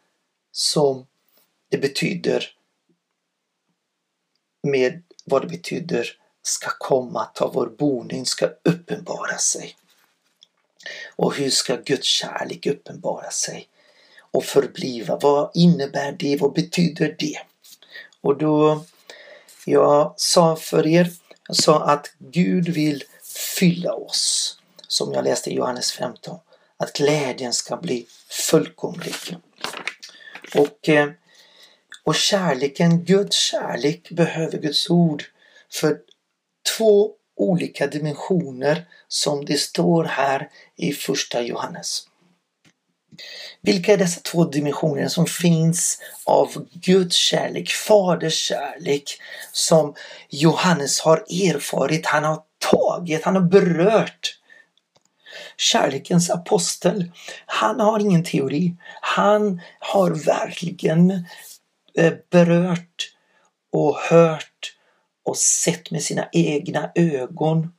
som 0.52 1.06
det 1.68 1.78
betyder 1.78 2.44
med 4.62 5.02
vad 5.24 5.42
det 5.42 5.48
betyder 5.48 6.08
ska 6.42 6.70
komma, 6.78 7.24
ta 7.24 7.50
vår 7.54 7.66
boning, 7.66 8.26
ska 8.26 8.46
uppenbara 8.46 9.38
sig. 9.38 9.76
Och 11.16 11.35
hur 11.35 11.50
ska 11.50 11.76
Guds 11.76 12.06
kärlek 12.06 12.66
uppenbara 12.66 13.30
sig 13.30 13.68
och 14.30 14.44
förbliva? 14.44 15.18
Vad 15.18 15.50
innebär 15.54 16.12
det? 16.12 16.37
Vad 16.40 16.52
betyder 16.52 17.16
det? 17.18 17.38
Och 18.20 18.38
då, 18.38 18.85
jag 19.66 20.14
sa 20.16 20.56
för 20.56 20.87
er, 20.87 21.11
jag 21.46 21.56
sa 21.56 21.85
att 21.85 22.11
Gud 22.18 22.68
vill 22.68 23.04
fylla 23.58 23.94
oss, 23.94 24.56
som 24.88 25.12
jag 25.12 25.24
läste 25.24 25.50
i 25.50 25.54
Johannes 25.54 25.92
15, 25.92 26.38
att 26.76 26.92
glädjen 26.92 27.52
ska 27.52 27.76
bli 27.76 28.06
fullkomlig. 28.28 29.14
Och, 30.54 30.88
eh, 30.88 31.11
och 32.04 32.14
kärleken, 32.14 33.04
Guds 33.04 33.36
kärlek 33.36 34.10
behöver 34.10 34.58
Guds 34.58 34.90
ord 34.90 35.24
för 35.72 35.98
två 36.76 37.10
olika 37.36 37.86
dimensioner 37.86 38.84
som 39.08 39.44
det 39.44 39.60
står 39.60 40.04
här 40.04 40.48
i 40.76 40.92
första 40.92 41.42
Johannes. 41.42 42.06
Vilka 43.60 43.92
är 43.92 43.96
dessa 43.96 44.20
två 44.20 44.44
dimensioner 44.44 45.08
som 45.08 45.26
finns 45.26 45.98
av 46.24 46.66
Guds 46.72 47.16
kärlek, 47.16 47.70
Faders 47.70 48.34
kärlek, 48.34 49.18
som 49.52 49.94
Johannes 50.28 51.00
har 51.00 51.16
erfarit, 51.16 52.06
han 52.06 52.24
har 52.24 52.42
tagit, 52.58 53.24
han 53.24 53.34
har 53.34 53.42
berört. 53.42 54.38
Kärlekens 55.56 56.30
apostel, 56.30 57.12
han 57.46 57.80
har 57.80 58.00
ingen 58.00 58.24
teori. 58.24 58.76
Han 59.00 59.60
har 59.78 60.10
verkligen 60.10 61.26
Eh, 61.94 62.12
berört 62.31 63.12
och 63.72 63.96
hört 63.96 64.76
och 65.24 65.37
sett 65.37 65.90
med 65.90 66.02
sina 66.02 66.28
egna 66.33 66.92
ögon. 66.94 67.72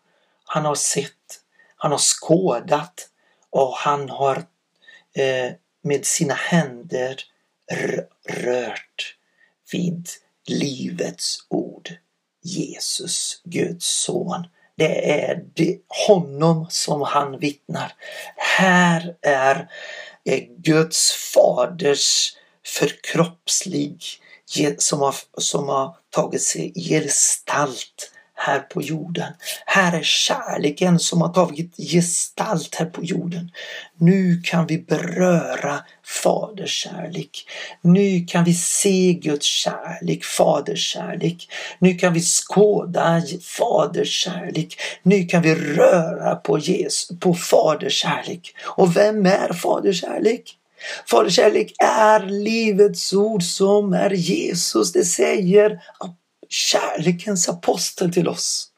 Han 0.45 0.65
har 0.65 0.76
sett, 0.76 1.39
han 1.76 1.91
har 1.91 1.99
skådat 1.99 3.10
och 3.49 3.73
han 3.73 4.10
har 4.10 4.38
eh, 5.15 5.52
med 5.82 6.06
sina 6.06 6.34
händer 6.34 7.23
rört 8.30 9.15
vid 9.71 10.10
livets 10.47 11.45
ord. 11.49 11.93
Jesus, 12.41 13.41
Guds 13.43 14.04
son. 14.04 14.47
Det 14.76 15.21
är 15.21 15.45
det, 15.54 15.80
honom 16.08 16.67
som 16.69 17.02
han 17.02 17.39
vittnar. 17.39 17.93
Här 18.36 19.15
är 19.21 19.69
eh, 20.26 20.43
Guds 20.58 21.12
faders 21.12 22.34
förkroppslig 22.65 24.04
som 24.78 24.99
har, 24.99 25.15
som 25.38 25.67
har 25.67 25.95
tagit 26.10 26.41
sig 26.41 26.73
gestalt 26.76 28.12
här 28.36 28.60
på 28.60 28.82
jorden. 28.82 29.34
Här 29.65 29.97
är 29.97 30.04
kärleken 30.04 30.99
som 30.99 31.21
har 31.21 31.34
tagit 31.34 31.76
gestalt 31.78 32.76
här 32.76 32.86
på 32.86 33.04
jorden. 33.04 33.52
Nu 33.97 34.41
kan 34.43 34.67
vi 34.67 34.78
beröra 34.78 35.80
Faders 36.23 36.71
kärlek. 36.71 37.47
Nu 37.82 38.26
kan 38.28 38.43
vi 38.43 38.54
se 38.54 39.13
Guds 39.13 39.45
kärlek, 39.45 40.23
Faders 40.23 40.88
kärlek. 40.88 41.47
Nu 41.80 41.93
kan 41.93 42.13
vi 42.13 42.21
skåda 42.21 43.21
Faders 43.41 44.23
kärlek. 44.23 44.78
Nu 45.04 45.26
kan 45.26 45.41
vi 45.41 45.56
röra 45.56 46.36
på, 46.36 46.60
Jesus, 46.60 47.19
på 47.19 47.34
Faders 47.34 47.93
kärlek. 47.93 48.56
Och 48.65 48.95
vem 48.97 49.26
är 49.26 49.54
Faders 49.54 50.02
kärlek? 50.02 50.58
Faderkärlek 51.08 51.74
är 51.80 52.26
livets 52.26 53.13
ord 53.13 53.43
som 53.43 53.93
är 53.93 54.10
Jesus. 54.10 54.91
Det 54.91 55.04
säger 55.04 55.82
kärlekens 56.50 57.50
apostel 57.50 58.13
till 58.13 58.28
oss. 58.28 58.69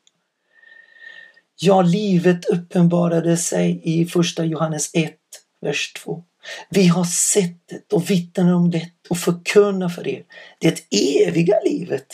Ja, 1.60 1.82
livet 1.82 2.46
uppenbarade 2.46 3.38
sig 3.38 3.82
i 3.84 4.06
första 4.06 4.46
Johannes 4.46 4.90
1, 4.94 5.14
vers 5.62 5.94
2. 5.94 6.24
Vi 6.70 6.88
har 6.88 7.04
sett 7.04 7.68
det 7.70 7.94
och 7.94 8.10
vittnar 8.10 8.54
om 8.54 8.72
det 8.72 8.90
och 9.10 9.18
förkunnar 9.18 9.90
för 9.90 10.08
er 10.08 10.24
det 10.60 10.82
eviga 11.26 11.56
livet 11.66 12.06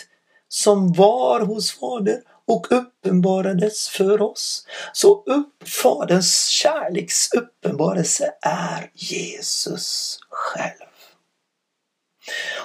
som 0.47 0.93
var 0.93 1.39
hos 1.39 1.71
Fadern 1.71 2.21
och 2.51 2.67
uppenbarades 2.71 3.89
för 3.89 4.21
oss. 4.21 4.67
Så 4.93 5.23
upp, 5.23 5.69
Faderns 5.69 6.47
kärleks 6.47 7.33
uppenbarelse 7.33 8.33
är 8.41 8.91
Jesus 8.93 10.19
själv. 10.29 10.91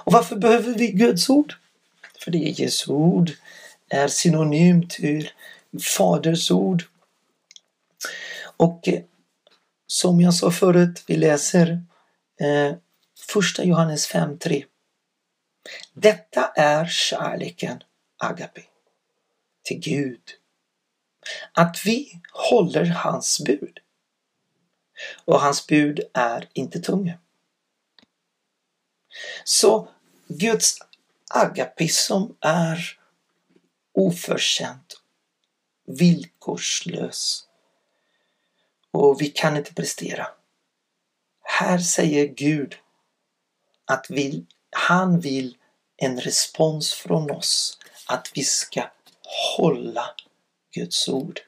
Och 0.04 0.12
varför 0.12 0.36
behöver 0.36 0.74
vi 0.74 0.86
Guds 0.86 1.30
ord? 1.30 1.54
För 2.24 2.30
det 2.30 2.38
är 2.38 2.60
Jesu 2.60 2.92
ord 2.92 3.30
är 3.88 4.08
synonym 4.08 4.88
till 4.88 5.30
Faders 5.98 6.50
ord. 6.50 6.84
Och 8.56 8.88
eh, 8.88 9.02
som 9.86 10.20
jag 10.20 10.34
sa 10.34 10.50
förut, 10.50 11.04
vi 11.06 11.16
läser 11.16 11.82
eh, 12.40 12.76
första 13.32 13.64
Johannes 13.64 14.10
5.3. 14.12 14.64
Detta 15.92 16.46
är 16.56 16.86
kärleken, 16.86 17.82
agape, 18.18 18.62
till 19.66 19.78
Gud. 19.78 20.22
Att 21.52 21.82
vi 21.84 22.20
håller 22.32 22.84
hans 22.84 23.40
bud. 23.40 23.78
Och 25.24 25.40
hans 25.40 25.66
bud 25.66 26.00
är 26.12 26.48
inte 26.52 26.80
tunga. 26.80 27.18
Så 29.44 29.88
Guds 30.28 30.78
agapism 31.30 32.22
är 32.40 32.98
oförtjänt, 33.92 35.00
villkorslös 35.86 37.46
och 38.90 39.20
vi 39.20 39.26
kan 39.26 39.56
inte 39.56 39.74
prestera. 39.74 40.26
Här 41.42 41.78
säger 41.78 42.26
Gud 42.26 42.76
att 43.84 44.06
vi, 44.10 44.46
han 44.70 45.20
vill 45.20 45.56
en 45.96 46.20
respons 46.20 46.94
från 46.94 47.30
oss 47.30 47.78
att 48.06 48.30
vi 48.34 48.44
ska 48.44 48.90
hålla 49.56 50.04
Guds 50.74 51.08
ord. 51.08 51.40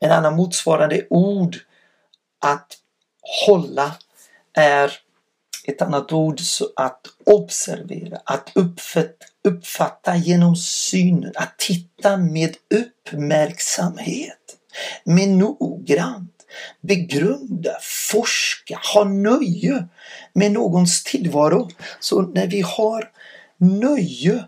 En 0.00 0.12
annan 0.12 0.36
motsvarande 0.36 1.06
ord 1.10 1.56
att 2.40 2.78
hålla 3.46 3.96
är 4.52 4.92
ett 5.64 5.82
annat 5.82 6.12
ord 6.12 6.40
så 6.40 6.68
att 6.76 7.06
observera, 7.26 8.20
att 8.24 8.50
uppfatta, 8.54 9.26
uppfatta 9.44 10.16
genom 10.16 10.56
synen, 10.56 11.32
att 11.36 11.58
titta 11.58 12.16
med 12.16 12.56
uppmärksamhet, 12.74 14.56
med 15.04 15.28
noggrant, 15.28 16.46
begrunda, 16.80 17.78
forska, 17.82 18.80
ha 18.94 19.04
nöje 19.04 19.88
med 20.32 20.52
någons 20.52 21.04
tillvaro. 21.04 21.68
Så 22.00 22.22
när 22.22 22.46
vi 22.46 22.60
har 22.60 23.10
nöje 23.58 24.44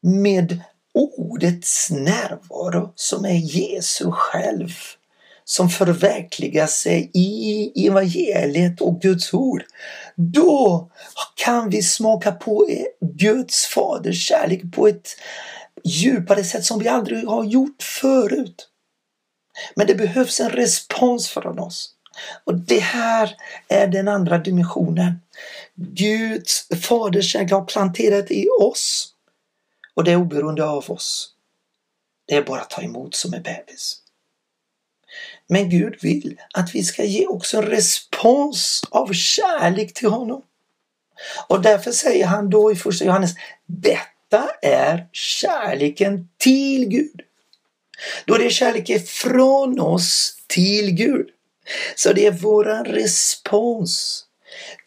med 0.00 0.60
ordets 0.94 1.90
närvaro 1.90 2.92
som 2.94 3.24
är 3.24 3.56
Jesu 3.56 4.10
själv 4.10 4.68
som 5.44 5.68
förverkligar 5.68 6.66
sig 6.66 7.10
i 7.14 7.86
evangeliet 7.86 8.80
och 8.80 9.00
Guds 9.00 9.34
ord. 9.34 9.64
Då 10.16 10.90
kan 11.34 11.70
vi 11.70 11.82
smaka 11.82 12.32
på 12.32 12.68
Guds 13.00 13.66
faders 13.66 14.28
kärlek 14.28 14.62
på 14.72 14.88
ett 14.88 15.08
djupare 15.84 16.44
sätt 16.44 16.64
som 16.64 16.78
vi 16.78 16.88
aldrig 16.88 17.26
har 17.26 17.44
gjort 17.44 17.82
förut. 17.82 18.68
Men 19.76 19.86
det 19.86 19.94
behövs 19.94 20.40
en 20.40 20.50
respons 20.50 21.28
från 21.28 21.58
oss. 21.58 21.90
Och 22.44 22.54
det 22.54 22.80
här 22.80 23.36
är 23.68 23.86
den 23.86 24.08
andra 24.08 24.38
dimensionen. 24.38 25.20
Guds 25.74 26.68
faders 26.82 27.32
kärlek 27.32 27.52
har 27.52 27.64
planterat 27.64 28.30
i 28.30 28.48
oss 28.60 29.13
och 29.94 30.04
det 30.04 30.12
är 30.12 30.16
oberoende 30.16 30.64
av 30.64 30.90
oss. 30.90 31.30
Det 32.26 32.34
är 32.34 32.42
bara 32.42 32.60
att 32.60 32.70
ta 32.70 32.82
emot 32.82 33.14
som 33.14 33.34
en 33.34 33.42
bebis. 33.42 34.00
Men 35.46 35.70
Gud 35.70 35.96
vill 36.02 36.40
att 36.54 36.74
vi 36.74 36.82
ska 36.82 37.04
ge 37.04 37.26
också 37.26 37.56
en 37.56 37.66
respons 37.66 38.84
av 38.90 39.12
kärlek 39.12 39.94
till 39.94 40.08
honom. 40.08 40.42
Och 41.48 41.62
därför 41.62 41.92
säger 41.92 42.26
han 42.26 42.50
då 42.50 42.72
i 42.72 42.76
första 42.76 43.04
Johannes, 43.04 43.34
detta 43.66 44.50
är 44.62 45.08
kärleken 45.12 46.28
till 46.36 46.88
Gud. 46.88 47.20
Då 48.24 48.36
det 48.36 48.46
är 48.46 48.50
kärleken 48.50 49.00
från 49.00 49.80
oss 49.80 50.36
till 50.46 50.90
Gud. 50.90 51.28
Så 51.96 52.12
det 52.12 52.26
är 52.26 52.30
våran 52.30 52.84
respons. 52.84 54.24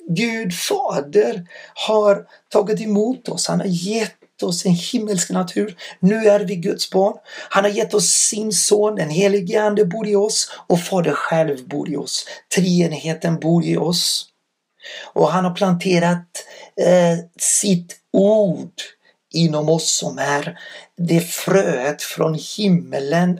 Gud 0.09 0.53
Fader 0.53 1.47
har 1.73 2.27
tagit 2.49 2.81
emot 2.81 3.29
oss, 3.29 3.47
han 3.47 3.59
har 3.59 3.67
gett 3.67 4.16
oss 4.43 4.65
en 4.65 4.71
himmelsk 4.71 5.29
natur. 5.29 5.77
Nu 5.99 6.15
är 6.15 6.39
vi 6.39 6.55
Guds 6.55 6.89
barn. 6.89 7.17
Han 7.49 7.63
har 7.63 7.71
gett 7.71 7.93
oss 7.93 8.09
sin 8.09 8.51
son, 8.51 8.95
den 8.95 9.09
helige 9.09 9.63
Ande 9.63 9.85
bor 9.85 10.07
i 10.07 10.15
oss 10.15 10.51
och 10.67 10.79
Fader 10.79 11.11
själv 11.11 11.67
bor 11.67 11.89
i 11.89 11.97
oss. 11.97 12.25
Treenigheten 12.55 13.39
bor 13.39 13.63
i 13.63 13.77
oss. 13.77 14.25
Och 15.13 15.31
han 15.31 15.45
har 15.45 15.53
planterat 15.53 16.27
eh, 16.81 17.17
sitt 17.39 17.95
ord 18.13 18.73
inom 19.33 19.69
oss 19.69 19.91
som 19.91 20.17
är 20.19 20.59
det 20.97 21.21
fröet 21.21 22.01
från 22.01 22.39
himmelen. 22.57 23.39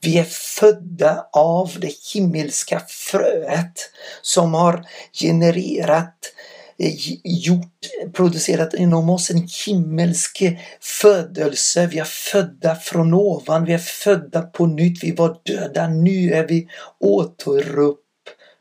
Vi 0.00 0.18
är 0.18 0.24
födda 0.24 1.26
av 1.32 1.72
det 1.78 1.92
himmelska 2.14 2.82
fröet 2.88 3.90
som 4.22 4.54
har 4.54 4.86
genererat 5.12 6.32
Eh, 6.78 6.94
gjort, 7.24 7.86
producerat 8.12 8.74
inom 8.74 9.10
oss 9.10 9.30
en 9.30 9.48
himmelsk 9.66 10.42
födelse. 10.80 11.86
Vi 11.86 11.98
är 11.98 12.04
födda 12.04 12.76
från 12.76 13.14
ovan, 13.14 13.64
vi 13.64 13.72
är 13.72 13.78
födda 13.78 14.42
på 14.42 14.66
nytt. 14.66 15.04
Vi 15.04 15.12
var 15.12 15.40
döda, 15.42 15.88
nu 15.88 16.32
är 16.32 16.46
vi 16.46 16.68
återupp. 16.98 18.00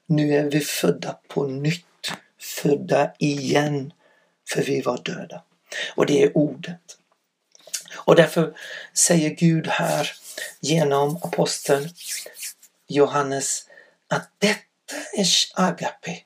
Nu 0.08 0.36
är 0.36 0.43
vi 0.43 0.60
födda 0.60 1.19
på 1.28 1.47
nytt, 1.47 2.12
födda 2.39 3.12
igen, 3.19 3.93
för 4.49 4.63
vi 4.63 4.82
var 4.82 5.01
döda. 5.04 5.41
Och 5.95 6.06
det 6.06 6.23
är 6.23 6.38
ordet. 6.38 6.82
Och 7.95 8.15
därför 8.15 8.54
säger 8.93 9.30
Gud 9.30 9.67
här 9.67 10.12
genom 10.60 11.15
aposteln 11.15 11.89
Johannes 12.88 13.67
att 14.08 14.30
detta 14.39 14.95
är 15.17 15.28
agape 15.56 16.19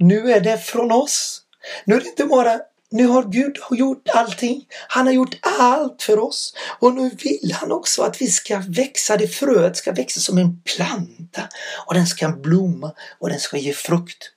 nu 0.00 0.32
är 0.32 0.40
det 0.40 0.58
från 0.58 0.92
oss. 0.92 1.42
Nu 1.84 1.94
är 1.94 2.00
det 2.00 2.06
inte 2.06 2.24
bara 2.24 2.60
nu 2.92 3.06
har 3.06 3.22
Gud 3.22 3.56
gjort 3.70 4.08
allting. 4.08 4.64
Han 4.88 5.06
har 5.06 5.12
gjort 5.12 5.34
allt 5.58 6.02
för 6.02 6.18
oss 6.18 6.54
och 6.78 6.94
nu 6.94 7.10
vill 7.22 7.52
han 7.52 7.72
också 7.72 8.02
att 8.02 8.22
vi 8.22 8.26
ska 8.26 8.62
växa. 8.68 9.16
Det 9.16 9.28
fröet 9.28 9.76
ska 9.76 9.92
växa 9.92 10.20
som 10.20 10.38
en 10.38 10.62
planta 10.62 11.48
och 11.86 11.94
den 11.94 12.06
ska 12.06 12.28
blomma 12.28 12.92
och 13.18 13.28
den 13.28 13.40
ska 13.40 13.56
ge 13.56 13.72
frukt. 13.72 14.32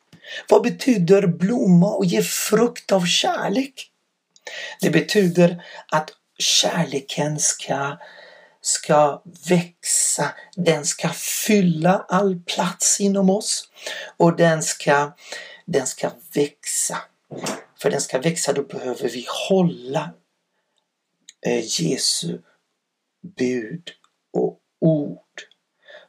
Vad 0.49 0.62
betyder 0.62 1.28
blomma 1.28 1.89
och 1.89 2.06
ge 2.06 2.21
frukt 2.21 2.91
av 2.91 3.06
kärlek? 3.06 3.89
Det 4.82 4.89
betyder 4.89 5.63
att 5.91 6.10
kärleken 6.38 7.39
ska, 7.39 7.97
ska 8.62 9.21
växa, 9.49 10.32
den 10.56 10.86
ska 10.86 11.10
fylla 11.45 12.06
all 12.10 12.39
plats 12.39 12.99
inom 12.99 13.30
oss 13.30 13.69
och 14.17 14.38
den 14.38 14.63
ska, 14.63 15.13
den 15.65 15.88
ska 15.88 16.12
växa. 16.34 16.97
För 17.82 17.89
den 17.89 18.02
ska 18.02 18.19
växa 18.19 18.54
då 18.54 18.63
behöver 18.63 19.10
vi 19.10 19.26
hålla 19.49 20.13
eh, 21.45 21.82
Jesu 21.82 22.41
bud 23.38 23.91
och 24.34 24.60
ord. 24.80 25.19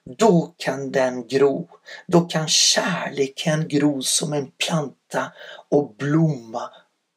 Då 0.04 0.54
kan 0.56 0.92
den 0.92 1.28
gro. 1.28 1.68
Då 2.06 2.20
kan 2.20 2.48
kärleken 2.48 3.68
gro 3.68 4.02
som 4.02 4.32
en 4.32 4.50
planta 4.50 5.32
och 5.68 5.94
blomma 5.94 6.70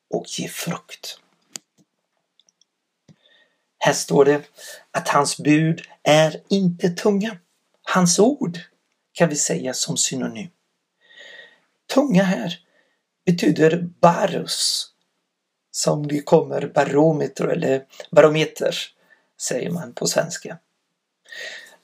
och 0.10 0.26
ge 0.40 0.48
frukt. 0.48 1.20
Här 3.80 3.94
står 3.94 4.26
det 4.26 4.42
att 4.92 5.08
hans 5.08 5.38
bud 5.38 5.82
är 6.04 6.42
inte 6.50 6.90
tunga. 6.90 7.38
Hans 7.84 8.20
ord 8.20 8.60
kan 9.14 9.30
vi 9.30 9.36
säga 9.36 9.74
som 9.74 9.98
synonym. 9.98 10.50
Tunga 11.94 12.24
här 12.24 12.60
betyder 13.26 13.90
barus 14.00 14.88
som 15.72 16.08
det 16.08 16.22
kommer 16.22 16.72
barometer 16.76 17.48
eller 17.48 17.86
barometer 18.12 18.76
säger 19.42 19.72
man 19.72 19.94
på 19.94 20.08
svenska. 20.08 20.58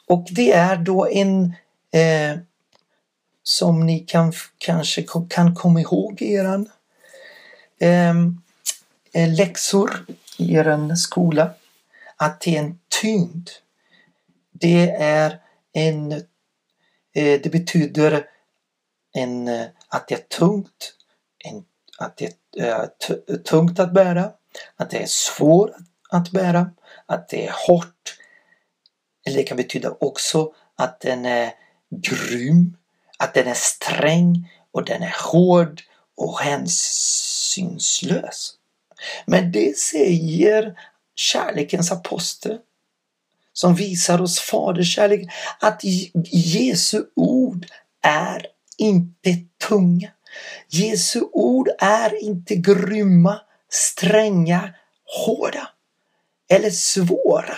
Och 0.05 0.27
det 0.31 0.51
är 0.51 0.77
då 0.77 1.07
en 1.07 1.53
eh, 1.91 2.37
som 3.43 3.85
ni 3.85 3.99
kan, 3.99 4.33
kanske 4.57 5.05
kan 5.29 5.55
komma 5.55 5.81
ihåg 5.81 6.21
i 6.21 6.33
eran 6.33 6.69
ehm, 7.79 8.41
eh, 9.13 9.33
läxor 9.33 10.05
i 10.37 10.55
er 10.55 10.95
skola. 10.95 11.53
Att 12.17 12.41
det 12.41 12.55
är 12.55 12.59
en 12.59 12.79
tyngd. 13.01 13.49
Det 14.51 14.89
är 14.91 15.39
en 15.73 16.11
eh, 17.13 17.41
det 17.43 17.51
betyder 17.51 18.25
en, 19.13 19.47
eh, 19.47 19.65
att 19.93 20.07
det 20.07 20.15
är 20.15 20.23
tungt, 20.37 20.93
att 21.97 22.17
det 22.17 22.37
eh, 22.57 22.79
är 23.27 23.37
tungt 23.37 23.79
att 23.79 23.93
bära, 23.93 24.31
att 24.75 24.89
det 24.89 25.03
är 25.03 25.07
svårt 25.07 25.71
att 26.09 26.31
bära, 26.31 26.71
att 27.05 27.29
det 27.29 27.47
är 27.47 27.53
hårt. 27.67 28.17
Eller 29.25 29.37
det 29.37 29.43
kan 29.43 29.57
betyda 29.57 29.95
också 29.99 30.53
att 30.75 30.99
den 30.99 31.25
är 31.25 31.51
grym, 31.89 32.77
att 33.17 33.33
den 33.33 33.47
är 33.47 33.57
sträng 33.57 34.51
och 34.71 34.85
den 34.85 35.03
är 35.03 35.15
hård 35.31 35.81
och 36.17 36.39
hänsynslös. 36.39 38.53
Men 39.25 39.51
det 39.51 39.77
säger 39.77 40.79
kärlekens 41.15 41.91
apostel 41.91 42.59
som 43.53 43.75
visar 43.75 44.21
oss 44.21 44.39
faderskärlek 44.39 45.29
att 45.59 45.81
Jesu 46.31 47.03
ord 47.15 47.65
är 48.01 48.52
inte 48.77 49.37
tunga. 49.67 50.11
Jesu 50.69 51.21
ord 51.31 51.69
är 51.79 52.23
inte 52.23 52.55
grymma, 52.55 53.41
stränga, 53.69 54.73
hårda 55.25 55.69
eller 56.49 56.69
svåra. 56.69 57.57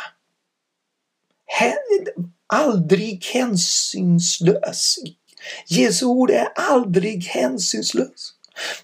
Aldrig 2.48 3.26
hänsynslös. 3.26 4.98
Jesu 5.68 6.06
ord 6.06 6.32
är 6.32 6.48
aldrig 6.56 7.24
hänsynslös. 7.24 8.34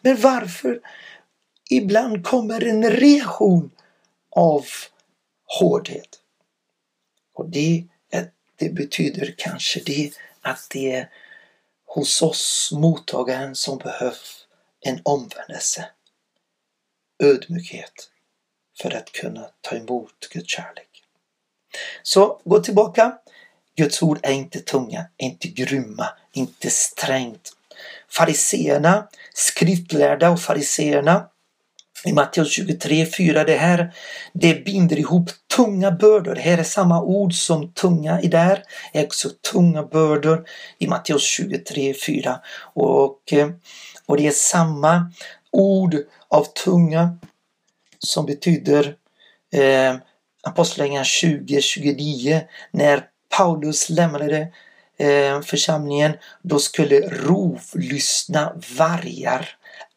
Men 0.01 0.21
varför 0.21 0.79
ibland 1.69 2.25
kommer 2.25 2.63
en 2.67 2.91
reaktion 2.91 3.71
av 4.29 4.65
hårdhet? 5.59 6.19
Och 7.33 7.49
det, 7.49 7.85
eh, 8.11 8.23
det 8.55 8.69
betyder 8.69 9.35
kanske 9.37 9.79
det 9.85 10.11
att 10.41 10.67
det 10.69 10.91
är 10.91 11.09
hos 11.93 12.21
oss 12.21 12.69
mottagaren 12.71 13.55
som 13.55 13.77
behöver 13.77 14.17
en 14.79 15.01
omvändelse. 15.03 15.89
Ödmjukhet 17.23 18.09
för 18.81 18.95
att 18.95 19.11
kunna 19.11 19.49
ta 19.61 19.75
emot 19.75 20.29
Guds 20.31 20.49
kärlek. 20.49 21.03
Så 22.03 22.41
gå 22.43 22.59
tillbaka. 22.59 23.17
Guds 23.75 24.01
ord 24.01 24.19
är 24.23 24.31
inte 24.31 24.59
tunga, 24.59 25.05
inte 25.17 25.47
grymma, 25.47 26.07
inte 26.31 26.69
strängt. 26.69 27.53
Fariseerna, 28.09 29.07
skriftlärda 29.33 30.29
och 30.29 30.41
fariseerna 30.41 31.29
i 32.05 32.13
Matteus 32.13 32.51
23, 32.51 33.05
4, 33.05 33.43
det 33.43 33.55
här 33.55 33.93
det 34.33 34.65
binder 34.65 34.99
ihop 34.99 35.29
tunga 35.55 35.91
bördor. 35.91 36.35
Här 36.35 36.57
är 36.57 36.63
samma 36.63 37.01
ord 37.01 37.33
som 37.33 37.73
tunga 37.73 38.21
i 38.21 38.27
där, 38.27 38.63
är 38.93 39.03
också 39.03 39.29
tunga 39.51 39.83
bördor 39.83 40.45
i 40.77 40.87
Matteus 40.87 41.23
23, 41.23 41.93
4. 41.93 42.39
Och, 42.73 43.33
eh, 43.33 43.49
och 44.05 44.17
det 44.17 44.27
är 44.27 44.31
samma 44.31 45.11
ord 45.51 45.95
av 46.27 46.43
tunga 46.43 47.17
som 47.99 48.25
betyder 48.25 48.95
eh, 49.53 49.95
Apostlagärningarna 50.43 51.05
20, 51.05 51.61
29 51.61 52.41
när 52.71 53.03
Paulus 53.37 53.89
lämnade 53.89 54.47
eh, 54.97 55.41
församlingen 55.41 56.13
då 56.41 56.59
skulle 56.59 56.99
rovlyssna 56.99 58.53
vargar, 58.77 59.49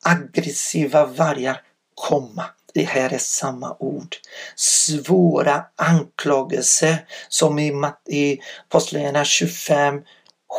aggressiva 0.03 1.07
vargar 1.07 1.61
komma. 1.95 2.45
Det 2.75 2.85
här 2.85 3.13
är 3.13 3.19
samma 3.19 3.77
ord. 3.79 4.17
Svåra 4.57 5.65
anklagelser 5.77 6.97
som 7.29 7.59
i, 7.59 7.73
i 8.09 8.39
Apostlagärningarna 8.69 9.25
25 9.25 10.03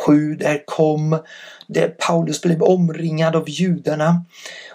7 0.04 0.34
där 0.34 0.62
kom 0.66 1.18
där 1.66 1.88
Paulus 1.88 2.42
blev 2.42 2.62
omringad 2.62 3.36
av 3.36 3.48
judarna 3.48 4.24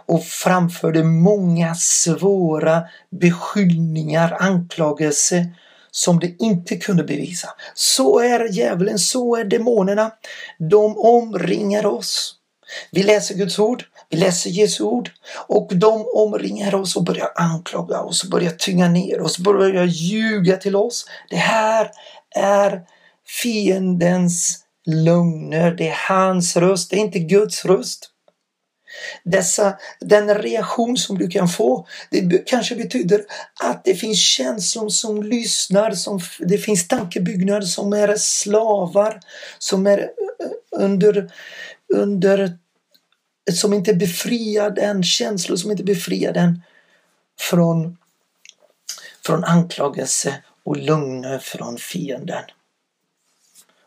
och 0.06 0.26
framförde 0.26 1.04
många 1.04 1.76
svåra 1.76 2.84
beskyllningar, 3.10 4.38
anklagelser 4.40 5.46
som 5.92 6.20
de 6.20 6.36
inte 6.40 6.78
kunde 6.78 7.04
bevisa. 7.04 7.50
Så 7.74 8.20
är 8.20 8.48
djävulen, 8.52 9.00
så 9.00 9.36
är 9.36 9.44
demonerna. 9.44 10.12
De 10.58 10.98
omringar 10.98 11.86
oss. 11.86 12.36
Vi 12.92 13.04
läser 13.04 13.36
Guds 13.36 13.60
ord, 13.60 13.84
vi 14.12 14.18
läser 14.18 14.50
Jesu 14.50 14.84
ord 14.84 15.12
och 15.48 15.72
de 15.76 16.06
omringar 16.14 16.76
oss 16.76 16.96
och 16.96 17.04
börjar 17.04 17.32
anklaga 17.36 18.02
oss 18.02 18.24
och 18.24 18.30
börjar 18.30 18.52
tynga 18.52 18.88
ner 18.88 19.22
oss, 19.22 19.38
börjar 19.40 19.86
ljuga 19.86 20.58
till 20.58 20.76
oss. 20.76 21.06
Det 21.30 21.36
här 21.36 21.92
är 22.36 22.82
fiendens 23.44 24.60
lögner, 24.86 25.72
det 25.72 25.88
är 25.88 25.98
hans 26.08 26.58
röst, 26.58 26.90
det 26.90 26.96
är 26.96 27.00
inte 27.00 27.20
Guds 27.20 27.66
röst. 27.66 28.08
Dessa, 29.24 29.78
den 30.00 30.36
reaktion 30.36 30.98
som 30.98 31.18
du 31.18 31.28
kan 31.28 31.48
få, 31.48 31.88
det 32.10 32.48
kanske 32.48 32.76
betyder 32.76 33.22
att 33.64 33.84
det 33.84 33.96
finns 33.96 34.20
känslor 34.20 34.90
som 34.90 35.24
lyssnar, 35.24 35.92
som, 35.92 36.20
det 36.40 36.58
finns 36.58 36.88
tankebyggnader 36.88 37.68
som 37.68 37.94
är 37.94 38.16
slavar, 38.18 39.20
som 39.60 39.88
är 39.88 40.10
under, 40.72 41.32
under 41.94 42.58
som 43.52 43.74
inte 43.74 43.94
befriar 43.94 44.70
den, 44.70 45.04
känslor 45.04 45.58
som 45.58 45.72
inte 45.72 45.84
befriar 45.84 46.34
den 46.34 46.62
från, 47.40 47.98
från 49.26 49.44
anklagelse 49.44 50.44
och 50.64 50.78
lögner 50.78 51.40
från 51.40 51.78
fienden. 51.78 52.44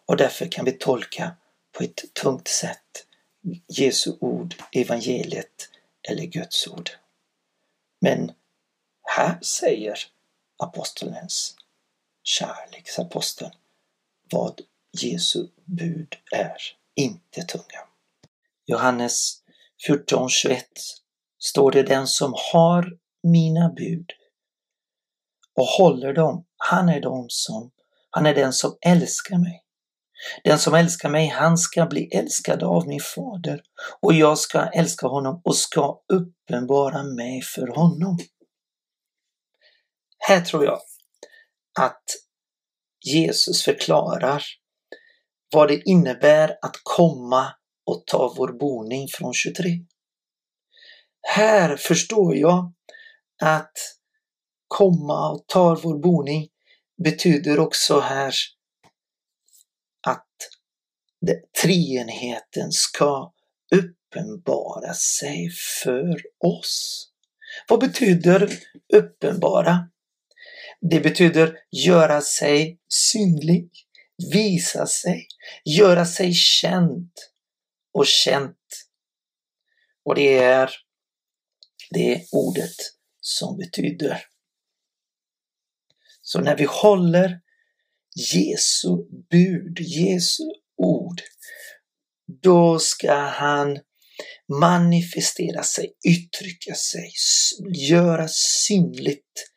Och 0.07 0.17
därför 0.17 0.47
kan 0.47 0.65
vi 0.65 0.73
tolka 0.73 1.37
på 1.73 1.85
ett 1.85 2.15
tungt 2.15 2.49
sätt 2.49 3.07
Jesu 3.69 4.17
ord, 4.21 4.55
evangeliet 4.73 5.69
eller 6.09 6.25
Guds 6.25 6.67
ord. 6.67 6.91
Men 8.01 8.33
här 9.03 9.39
säger 9.43 9.99
apostelns 10.57 11.57
kärleksaposteln 12.23 13.51
vad 14.31 14.61
Jesu 14.93 15.47
bud 15.65 16.17
är, 16.33 16.57
inte 16.95 17.43
tunga. 17.43 17.81
Johannes 18.67 19.43
14.21 19.89 20.63
står 21.39 21.71
det 21.71 21.83
den 21.83 22.07
som 22.07 22.35
har 22.53 22.93
mina 23.23 23.69
bud 23.69 24.11
och 25.57 25.67
håller 25.67 26.13
dem, 26.13 26.45
han 26.57 26.89
är, 26.89 27.01
de 27.01 27.27
som, 27.29 27.71
han 28.11 28.27
är 28.27 28.35
den 28.35 28.53
som 28.53 28.79
älskar 28.87 29.39
mig. 29.39 29.61
Den 30.45 30.59
som 30.59 30.75
älskar 30.75 31.09
mig, 31.09 31.29
han 31.29 31.59
ska 31.59 31.87
bli 31.87 32.09
älskad 32.13 32.63
av 32.63 32.89
min 32.89 33.01
fader 33.01 33.63
och 34.01 34.13
jag 34.13 34.39
ska 34.39 34.67
älska 34.67 35.07
honom 35.07 35.41
och 35.45 35.57
ska 35.57 36.01
uppenbara 36.13 37.03
mig 37.03 37.43
för 37.43 37.67
honom. 37.67 38.19
Här 40.19 40.41
tror 40.41 40.65
jag 40.65 40.81
att 41.81 42.05
Jesus 43.05 43.63
förklarar 43.63 44.45
vad 45.53 45.69
det 45.69 45.83
innebär 45.89 46.59
att 46.63 46.77
komma 46.83 47.55
och 47.87 48.07
ta 48.07 48.35
vår 48.37 48.53
boning 48.53 49.09
från 49.09 49.35
23. 49.35 49.71
Här 51.23 51.77
förstår 51.77 52.37
jag 52.37 52.73
att 53.43 53.73
komma 54.69 55.31
och 55.31 55.45
ta 55.47 55.75
vår 55.83 55.99
boning 55.99 56.49
betyder 57.05 57.59
också 57.59 58.01
här 58.01 58.35
att 60.07 60.29
treenigheten 61.63 62.73
ska 62.73 63.33
uppenbara 63.75 64.95
sig 64.95 65.51
för 65.83 66.23
oss. 66.39 67.07
Vad 67.69 67.81
betyder 67.81 68.59
uppenbara? 68.93 69.89
Det 70.81 71.01
betyder 71.01 71.57
göra 71.71 72.21
sig 72.21 72.79
synlig, 72.89 73.71
visa 74.33 74.87
sig, 74.87 75.27
göra 75.65 76.07
sig 76.07 76.33
känd 76.33 77.11
och 77.95 78.07
känt. 78.07 78.59
Och 80.05 80.15
det 80.15 80.39
är 80.39 80.71
det 81.91 82.25
ordet 82.33 82.77
som 83.21 83.57
betyder. 83.57 84.25
Så 86.23 86.41
när 86.41 86.57
vi 86.57 86.65
håller 86.65 87.41
Jesu 88.33 88.89
bud, 89.31 89.81
Jesu 89.81 90.43
ord, 90.77 91.21
då 92.43 92.79
ska 92.79 93.15
han 93.15 93.79
manifestera 94.61 95.63
sig, 95.63 95.95
uttrycka 96.09 96.75
sig, 96.75 97.13
göra 97.75 98.29
synligt 98.29 99.51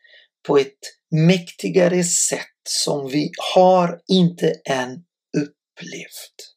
på 0.48 0.58
ett 0.58 0.80
mäktigare 1.12 2.04
sätt 2.04 2.62
som 2.70 3.10
vi 3.10 3.32
har 3.54 4.02
inte 4.08 4.62
än 4.66 5.06
upplevt. 5.38 6.57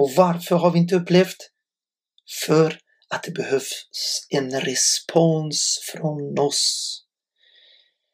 Och 0.00 0.10
varför 0.16 0.56
har 0.56 0.70
vi 0.70 0.78
inte 0.78 0.94
upplevt? 0.94 1.36
För 2.46 2.78
att 3.14 3.22
det 3.22 3.30
behövs 3.30 4.26
en 4.30 4.60
respons 4.60 5.78
från 5.92 6.38
oss. 6.38 6.96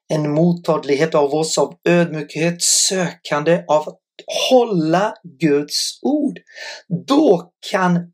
En 0.08 0.34
mottaglighet 0.34 1.14
av 1.14 1.34
oss 1.34 1.58
av 1.58 1.78
ödmjukhet, 1.88 2.62
sökande 2.62 3.64
av 3.68 3.88
att 3.88 3.98
hålla 4.50 5.14
Guds 5.40 5.98
ord. 6.02 6.38
Då 7.06 7.52
kan 7.70 8.12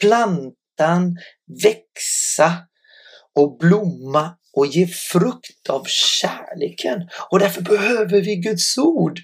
plantan 0.00 1.16
växa 1.62 2.52
och 3.34 3.58
blomma 3.58 4.36
och 4.52 4.66
ge 4.66 4.86
frukt 4.86 5.68
av 5.68 5.84
kärleken. 5.86 7.08
Och 7.30 7.38
därför 7.38 7.62
behöver 7.62 8.20
vi 8.20 8.36
Guds 8.36 8.78
ord 8.78 9.20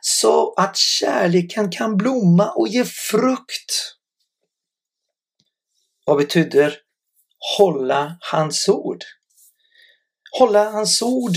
så 0.00 0.54
att 0.54 0.76
kärleken 0.76 1.70
kan 1.70 1.96
blomma 1.96 2.50
och 2.50 2.68
ge 2.68 2.84
frukt. 2.84 3.96
Vad 6.04 6.16
betyder 6.16 6.78
hålla 7.58 8.18
hans 8.20 8.68
ord? 8.68 9.04
Hålla 10.38 10.70
hans 10.70 11.02
ord 11.02 11.32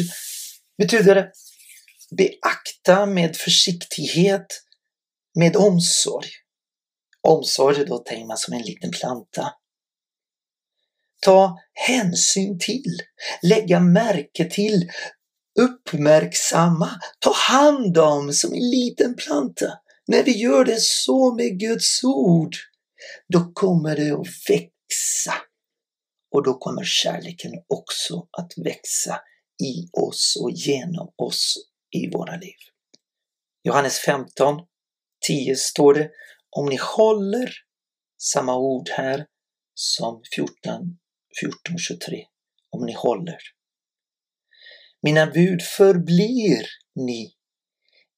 betyder 0.78 1.32
beakta 2.18 3.06
med 3.06 3.38
försiktighet, 3.38 4.64
med 5.36 5.56
omsorg. 5.56 6.28
Omsorg, 7.22 7.86
då 7.86 7.98
tänker 7.98 8.26
man 8.26 8.38
som 8.38 8.54
en 8.54 8.62
liten 8.62 8.92
planta. 8.92 9.54
Ta 11.22 11.60
hänsyn 11.74 12.60
till, 12.60 13.02
lägga 13.42 13.80
märke 13.80 14.50
till, 14.50 14.92
uppmärksamma, 15.60 16.89
ta 17.20 17.34
hand 17.34 17.97
om 17.97 18.34
som 18.34 18.53
en 18.53 18.70
liten 18.70 19.16
planta. 19.16 19.80
När 20.07 20.24
vi 20.24 20.38
gör 20.38 20.66
det 20.66 20.82
så 20.82 21.36
med 21.36 21.60
Guds 21.60 22.03
ord, 22.03 22.55
då 23.34 23.51
kommer 23.53 23.95
det 23.95 24.12
att 24.12 24.28
växa. 24.49 25.34
Och 26.32 26.43
då 26.43 26.53
kommer 26.53 26.84
kärleken 26.84 27.51
också 27.68 28.28
att 28.38 28.53
växa 28.66 29.22
i 29.64 29.89
oss 30.01 30.38
och 30.41 30.51
genom 30.51 31.14
oss 31.16 31.55
i 31.91 32.10
våra 32.10 32.36
liv. 32.36 32.55
Johannes 33.64 33.99
15, 33.99 34.62
10 35.28 35.55
står 35.55 35.93
det, 35.93 36.10
om 36.49 36.66
ni 36.66 36.80
håller 36.95 37.51
samma 38.22 38.57
ord 38.57 38.89
här 38.89 39.26
som 39.74 40.22
14, 40.36 40.55
14 41.41 41.78
23 41.78 42.26
om 42.70 42.86
ni 42.86 42.93
håller. 42.93 43.38
Mina 45.02 45.28
bud 45.28 45.62
förblir 45.62 46.66
ni 46.95 47.34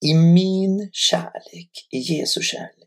i 0.05 0.13
min 0.13 0.89
kärlek, 0.91 1.87
i 1.91 1.97
Jesu 1.97 2.41
kärlek. 2.41 2.81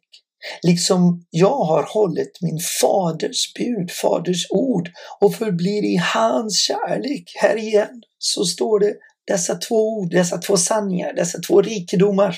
Liksom 0.62 1.26
jag 1.30 1.58
har 1.64 1.82
hållit 1.82 2.38
min 2.40 2.58
faders 2.80 3.54
bud, 3.54 3.90
faders 3.90 4.46
ord 4.50 4.90
och 5.20 5.34
förblir 5.34 5.84
i 5.84 5.96
hans 5.96 6.58
kärlek. 6.58 7.32
Här 7.40 7.56
igen 7.56 8.02
så 8.18 8.44
står 8.44 8.80
det 8.80 8.96
dessa 9.26 9.54
två 9.54 9.98
ord, 9.98 10.10
dessa 10.10 10.38
två 10.38 10.56
sanningar, 10.56 11.12
dessa 11.12 11.38
två 11.38 11.62
rikedomar. 11.62 12.36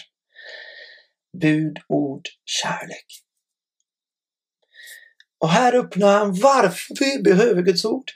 Bud, 1.40 1.78
ord, 1.88 2.28
kärlek. 2.44 3.06
Och 5.38 5.48
här 5.48 5.74
öppnar 5.74 6.18
han 6.18 6.40
varför 6.40 6.94
vi 7.00 7.22
behöver 7.22 7.62
Guds 7.62 7.84
ord. 7.84 8.10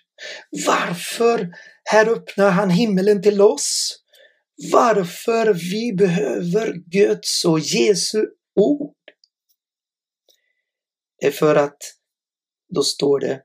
Varför 0.67 1.49
här 1.85 2.09
öppnar 2.09 2.51
han 2.51 2.71
himmelen 2.71 3.23
till 3.23 3.41
oss. 3.41 3.97
Varför 4.73 5.55
vi 5.55 5.93
behöver 5.97 6.75
Guds 6.75 7.45
och 7.45 7.61
Jesu 7.61 8.27
ord. 8.61 8.97
Det 11.19 11.27
är 11.27 11.31
för 11.31 11.57
att 11.57 11.79
då 12.75 12.83
står 12.83 13.21
det 13.21 13.43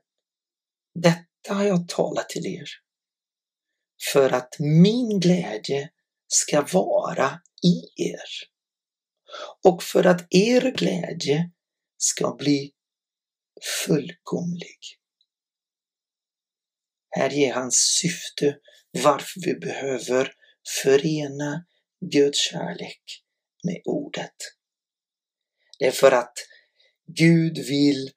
Detta 0.94 1.54
har 1.54 1.64
jag 1.64 1.88
talat 1.88 2.28
till 2.28 2.46
er 2.46 2.68
för 4.12 4.30
att 4.30 4.56
min 4.58 5.20
glädje 5.20 5.90
ska 6.26 6.66
vara 6.72 7.40
i 7.66 8.02
er 8.10 8.28
och 9.64 9.82
för 9.82 10.04
att 10.06 10.26
er 10.30 10.70
glädje 10.70 11.50
ska 11.96 12.34
bli 12.34 12.72
fullkomlig. 13.86 14.78
Här 17.16 17.30
ger 17.30 17.54
hans 17.54 17.76
syfte 17.76 18.56
varför 18.90 19.40
vi 19.44 19.54
behöver 19.54 20.32
förena 20.82 21.64
Guds 22.12 22.38
kärlek 22.38 23.02
med 23.64 23.80
ordet. 23.84 24.34
Det 25.78 25.86
är 25.86 25.90
för 25.90 26.12
att 26.12 26.32
Gud 27.06 27.58
vill 27.58 28.10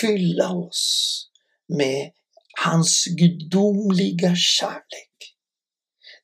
fylla 0.00 0.52
oss 0.52 1.24
med 1.68 2.10
hans 2.60 3.04
gudomliga 3.04 4.36
kärlek. 4.36 5.34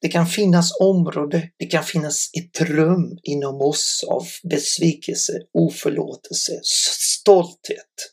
Det 0.00 0.08
kan 0.08 0.26
finnas 0.26 0.80
område, 0.80 1.50
det 1.56 1.66
kan 1.66 1.84
finnas 1.84 2.30
ett 2.32 2.60
rum 2.60 3.18
inom 3.22 3.60
oss 3.60 4.04
av 4.08 4.26
besvikelse, 4.42 5.32
oförlåtelse, 5.52 6.60
stolthet. 6.62 8.12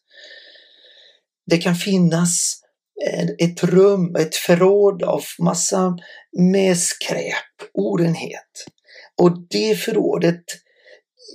Det 1.46 1.58
kan 1.58 1.76
finnas 1.76 2.61
ett 3.40 3.64
rum, 3.64 4.16
ett 4.16 4.36
förråd 4.36 5.04
av 5.04 5.24
massa 5.40 5.98
med 6.38 6.78
skräp, 6.78 7.70
orenhet. 7.74 8.66
Och 9.22 9.48
det 9.50 9.76
förrådet 9.76 10.44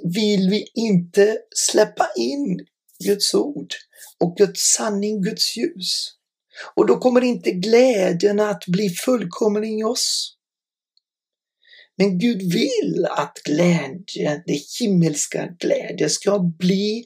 vill 0.05 0.51
vi 0.51 0.67
inte 0.75 1.39
släppa 1.55 2.09
in 2.17 2.67
Guds 3.05 3.35
ord 3.35 3.75
och 4.21 4.37
Guds 4.37 4.61
sanning, 4.61 5.23
Guds 5.23 5.57
ljus. 5.57 6.13
Och 6.75 6.87
då 6.87 6.99
kommer 6.99 7.25
inte 7.25 7.51
glädjen 7.51 8.41
att 8.41 8.65
bli 8.67 8.89
fullkomlig 8.89 9.81
i 9.81 9.85
oss. 9.85 10.37
Men 11.99 12.19
Gud 12.19 12.53
vill 12.53 13.07
att 13.11 13.39
glädjen, 13.45 14.43
det 14.47 14.61
himmelska 14.81 15.49
glädjen 15.59 16.11
ska 16.11 16.39
bli 16.39 17.05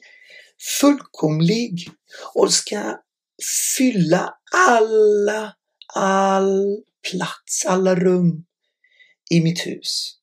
fullkomlig 0.81 1.89
och 2.33 2.53
ska 2.53 2.97
fylla 3.77 4.33
alla, 4.55 5.55
all 5.93 6.83
plats, 7.11 7.65
alla 7.65 7.95
rum 7.95 8.45
i 9.31 9.41
mitt 9.41 9.67
hus. 9.67 10.17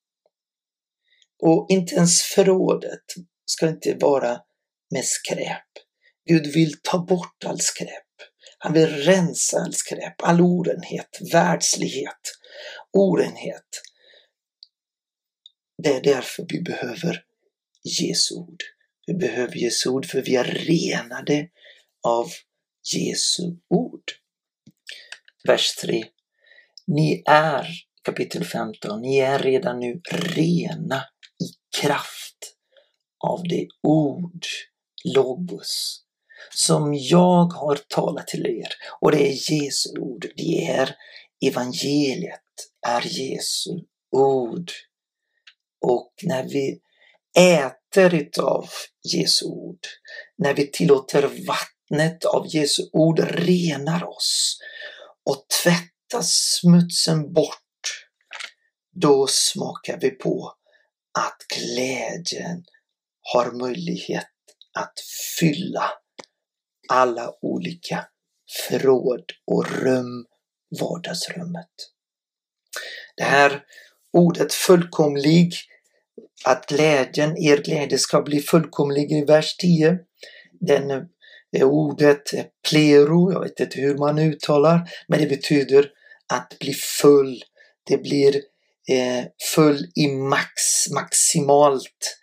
Och 1.43 1.65
inte 1.69 1.95
ens 1.95 2.21
förrådet 2.21 3.03
ska 3.45 3.67
inte 3.67 3.93
vara 3.93 4.41
med 4.91 5.05
skräp. 5.05 5.67
Gud 6.25 6.47
vill 6.47 6.81
ta 6.81 6.99
bort 6.99 7.43
all 7.45 7.59
skräp. 7.59 8.03
Han 8.57 8.73
vill 8.73 8.87
rensa 8.87 9.57
all 9.57 9.73
skräp, 9.73 10.21
all 10.23 10.41
orenhet, 10.41 11.19
världslighet, 11.33 12.21
orenhet. 12.93 13.81
det 15.83 15.89
är 15.89 16.01
därför 16.01 16.45
vi 16.49 16.61
behöver 16.61 17.23
Jesu 17.83 18.35
ord. 18.35 18.63
Vi 19.07 19.13
behöver 19.13 19.55
Jesu 19.55 19.89
ord 19.89 20.05
för 20.05 20.21
vi 20.21 20.35
är 20.35 20.43
renade 20.43 21.47
av 22.03 22.31
Jesu 22.83 23.43
ord. 23.69 24.03
Vers 25.47 25.75
3. 25.75 26.05
Ni 26.87 27.23
är, 27.25 27.67
kapitel 28.03 28.45
15, 28.45 29.01
ni 29.01 29.17
är 29.17 29.39
redan 29.39 29.79
nu 29.79 30.01
rena 30.11 31.03
i 31.43 31.79
kraft 31.81 32.55
av 33.19 33.43
det 33.43 33.67
ord, 33.83 34.45
logos, 35.03 36.03
som 36.55 36.93
jag 36.93 37.45
har 37.45 37.75
talat 37.75 38.27
till 38.27 38.45
er. 38.45 38.69
Och 39.01 39.11
det 39.11 39.27
är 39.27 39.51
Jesu 39.51 39.99
ord, 39.99 40.25
det 40.35 40.67
är 40.67 40.95
evangeliet, 41.45 42.41
är 42.87 43.01
Jesu 43.01 43.69
ord. 44.11 44.71
Och 45.85 46.13
när 46.23 46.43
vi 46.43 46.79
äter 47.37 48.13
utav 48.13 48.69
Jesu 49.13 49.45
ord, 49.45 49.79
när 50.37 50.53
vi 50.53 50.67
tillåter 50.71 51.21
vatten, 51.21 51.78
vattnet 51.89 52.25
av 52.25 52.47
Jesu 52.47 52.83
ord 52.93 53.19
renar 53.19 54.03
oss 54.03 54.59
och 55.25 55.45
tvättar 55.63 56.21
smutsen 56.21 57.33
bort, 57.33 58.07
då 58.91 59.27
smakar 59.27 59.99
vi 60.01 60.09
på 60.09 60.53
att 61.19 61.37
glädjen 61.57 62.63
har 63.21 63.51
möjlighet 63.51 64.27
att 64.79 64.93
fylla 65.39 65.91
alla 66.89 67.33
olika 67.41 68.05
förråd 68.69 69.23
och 69.47 69.71
rum, 69.71 70.25
vardagsrummet. 70.79 71.69
Det 73.17 73.23
här 73.23 73.63
ordet 74.13 74.53
fullkomlig, 74.53 75.53
att 76.45 76.65
glädjen, 76.65 77.37
er 77.37 77.57
glädje 77.57 77.97
ska 77.97 78.21
bli 78.21 78.41
fullkomlig 78.41 79.11
i 79.11 79.25
vers 79.25 79.57
10. 79.57 79.97
Den 80.59 81.09
Eh, 81.57 81.67
ordet 81.67 82.33
eh, 82.33 82.45
plero, 82.69 83.31
jag 83.31 83.41
vet 83.41 83.59
inte 83.59 83.79
hur 83.79 83.97
man 83.97 84.19
uttalar, 84.19 84.89
men 85.07 85.19
det 85.19 85.27
betyder 85.27 85.89
att 86.33 86.59
bli 86.59 86.73
full. 86.73 87.43
Det 87.89 87.97
blir 87.97 88.35
eh, 88.89 89.25
full 89.55 89.91
i 89.95 90.07
max, 90.07 90.89
maximalt. 90.93 92.15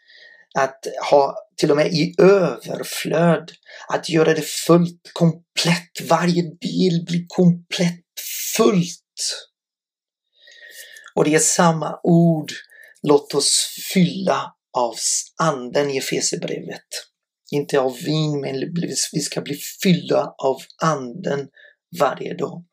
Att 0.58 0.86
ha 1.10 1.36
till 1.56 1.70
och 1.70 1.76
med 1.76 1.92
i 1.92 2.14
överflöd. 2.18 3.52
Att 3.88 4.08
göra 4.08 4.34
det 4.34 4.46
fullt, 4.46 5.10
komplett. 5.12 6.00
Varje 6.08 6.42
del 6.42 7.04
blir 7.06 7.24
komplett 7.28 8.04
fullt. 8.56 9.02
Och 11.14 11.24
det 11.24 11.34
är 11.34 11.38
samma 11.38 12.00
ord. 12.02 12.52
Låt 13.02 13.34
oss 13.34 13.76
fylla 13.92 14.54
av 14.78 14.94
anden 15.42 15.90
i 15.90 15.98
Efesierbrevet. 15.98 16.86
Inte 17.50 17.80
av 17.80 17.96
vin, 17.96 18.40
men 18.40 18.72
vi 19.12 19.20
ska 19.20 19.40
bli 19.40 19.58
fyllda 19.82 20.34
av 20.38 20.56
anden 20.82 21.48
varje 22.00 22.34
dag. 22.34 22.64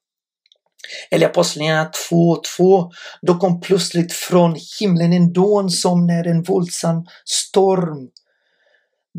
Eller 1.11 1.27
Apostlagärningarna 1.27 1.91
2.2. 2.11 2.91
Då 3.21 3.39
kom 3.39 3.61
plötsligt 3.61 4.13
från 4.13 4.55
himlen 4.79 5.13
en 5.13 5.33
dån 5.33 5.69
som 5.69 6.07
när 6.07 6.27
en 6.27 6.43
våldsam 6.43 7.05
storm 7.25 8.09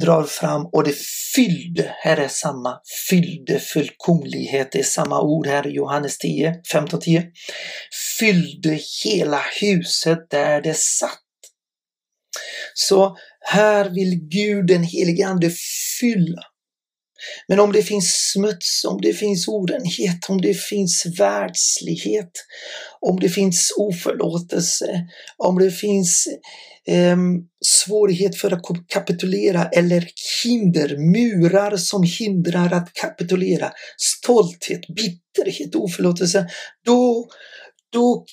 drar 0.01 0.25
fram 0.25 0.67
och 0.67 0.85
det 0.85 0.97
fyllde, 1.35 1.95
här 1.99 2.17
är 2.17 2.29
samma, 2.29 2.81
fyllde 3.11 3.59
fullkomlighet, 3.59 4.73
det 4.73 4.79
är 4.79 4.83
samma 4.83 5.21
ord 5.21 5.47
här 5.47 5.67
i 5.67 5.71
Johannes 5.71 6.19
10, 6.19 6.61
15 6.73 7.01
10. 7.01 7.27
Fyllde 8.19 8.79
hela 9.05 9.41
huset 9.61 10.31
där 10.31 10.63
det 10.63 10.77
satt. 10.77 11.21
Så 12.75 13.17
här 13.45 13.91
vill 13.91 14.29
Gud, 14.31 14.67
den 14.67 14.83
helige 14.83 15.27
Ande, 15.27 15.51
fylla. 16.01 16.43
Men 17.49 17.61
om 17.61 17.73
det 17.73 17.83
finns 17.83 18.31
smuts, 18.33 18.85
om 18.85 19.01
det 19.01 19.13
finns 19.13 19.49
orenhet, 19.49 20.29
om 20.29 20.41
det 20.41 20.55
finns 20.55 21.07
världslighet, 21.19 22.31
om 23.01 23.21
det 23.21 23.29
finns 23.29 23.73
oförlåtelse, 23.77 25.07
om 25.37 25.59
det 25.59 25.71
finns 25.71 26.29
eh, 26.87 27.17
svårighet 27.65 28.37
för 28.37 28.51
att 28.51 28.63
kapitulera 28.89 29.69
eller 29.69 30.09
hinder, 30.45 30.97
murar 30.97 31.77
som 31.77 32.03
hindrar 32.03 32.73
att 32.73 32.93
kapitulera, 32.93 33.73
stolthet, 33.97 34.81
bitterhet, 34.97 35.75
oförlåtelse, 35.75 36.47
då, 36.85 37.29
då, 37.93 38.25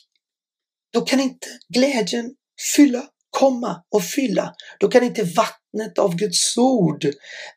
då 0.93 1.01
kan 1.01 1.19
inte 1.19 1.47
glädjen 1.73 2.31
fylla 2.75 3.03
komma 3.31 3.83
och 3.91 4.03
fylla. 4.03 4.53
Då 4.79 4.87
kan 4.87 5.03
inte 5.03 5.23
vattnet 5.23 5.99
av 5.99 6.15
Guds 6.15 6.57
ord, 6.57 7.05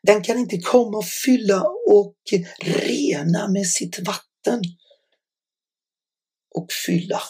den 0.03 0.23
kan 0.23 0.37
inte 0.37 0.57
komma 0.57 0.97
och 0.97 1.07
fylla 1.25 1.63
och 1.89 2.15
rena 2.61 3.47
med 3.47 3.67
sitt 3.67 3.99
vatten. 3.99 4.61
Och 6.55 6.67
fylla 6.85 7.21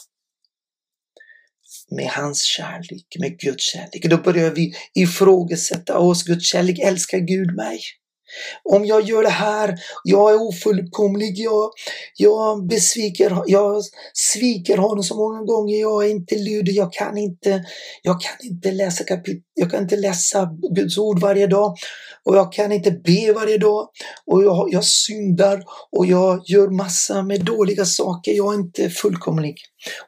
med 1.91 2.07
hans 2.07 2.41
kärlek, 2.43 3.05
med 3.19 3.39
Guds 3.39 3.63
kärlek. 3.63 4.05
Då 4.09 4.17
börjar 4.17 4.51
vi 4.51 4.73
ifrågasätta 4.93 5.99
oss, 5.99 6.23
Guds 6.23 6.45
kärlek, 6.45 6.79
älskar 6.79 7.17
Gud 7.17 7.55
mig? 7.55 7.79
Om 8.63 8.85
jag 8.85 9.01
gör 9.01 9.23
det 9.23 9.29
här, 9.29 9.75
jag 10.03 10.31
är 10.31 10.41
ofullkomlig, 10.41 11.37
jag, 11.37 11.69
jag 12.17 12.67
besviker, 12.67 13.43
jag 13.47 13.83
sviker 14.13 14.77
honom 14.77 15.03
så 15.03 15.15
många 15.15 15.43
gånger, 15.43 15.81
jag 15.81 16.05
är 16.05 16.09
inte 16.09 16.35
lydig, 16.35 16.75
jag 16.75 16.93
kan 16.93 17.17
inte, 17.17 17.65
jag 18.01 18.21
kan 18.21 18.47
inte 18.47 18.71
läsa 18.71 19.03
kapitel, 19.03 19.41
jag 19.53 19.71
kan 19.71 19.83
inte 19.83 19.95
läsa 19.95 20.49
Guds 20.75 20.97
ord 20.97 21.19
varje 21.19 21.47
dag 21.47 21.75
och 22.23 22.37
jag 22.37 22.53
kan 22.53 22.71
inte 22.71 22.91
be 22.91 23.33
varje 23.35 23.57
dag 23.57 23.89
och 24.25 24.43
jag, 24.43 24.67
jag 24.71 24.85
syndar 24.85 25.63
och 25.91 26.05
jag 26.05 26.41
gör 26.45 26.69
massa 26.69 27.23
med 27.23 27.45
dåliga 27.45 27.85
saker, 27.85 28.31
jag 28.31 28.53
är 28.53 28.57
inte 28.57 28.89
fullkomlig. 28.89 29.55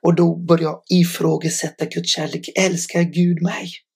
Och 0.02 0.16
då 0.16 0.36
börjar 0.36 0.64
jag 0.64 0.82
ifrågasätta 0.90 1.86
Guds 1.86 2.10
kärlek, 2.10 2.50
älskar 2.56 3.02
Gud 3.02 3.42
mig? 3.42 3.87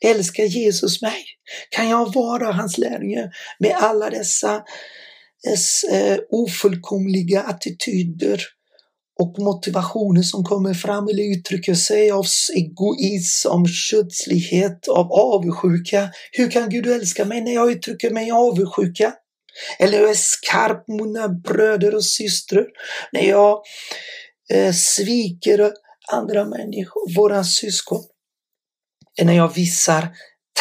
Älskar 0.00 0.44
Jesus 0.44 1.02
mig? 1.02 1.24
Kan 1.70 1.88
jag 1.88 2.14
vara 2.14 2.52
hans 2.52 2.78
lärjunge 2.78 3.30
med 3.58 3.76
alla 3.76 4.10
dessa 4.10 4.54
eh, 5.90 6.18
ofullkomliga 6.30 7.42
attityder 7.42 8.40
och 9.20 9.38
motivationer 9.38 10.22
som 10.22 10.44
kommer 10.44 10.74
fram 10.74 11.08
eller 11.08 11.38
uttrycker 11.38 11.74
sig 11.74 12.10
av 12.10 12.24
egoism, 12.54 13.66
kötslighet, 13.66 14.88
av 14.88 15.12
avundsjuka. 15.12 16.10
Hur 16.32 16.50
kan 16.50 16.68
Gud 16.68 16.86
älska 16.86 17.24
mig 17.24 17.40
när 17.40 17.54
jag 17.54 17.72
uttrycker 17.72 18.10
mig 18.10 18.30
avundsjuka? 18.30 19.14
Eller 19.78 20.00
jag 20.00 20.10
är 20.10 20.14
skarp 20.14 20.88
mot 20.88 21.06
mina 21.06 21.28
bröder 21.28 21.94
och 21.94 22.04
systrar, 22.04 22.66
när 23.12 23.28
jag 23.28 23.62
eh, 24.50 24.72
sviker 24.72 25.72
andra 26.12 26.44
människor, 26.44 27.14
våra 27.16 27.44
syskon 27.44 28.02
när 29.22 29.32
jag 29.32 29.54
visar 29.54 30.08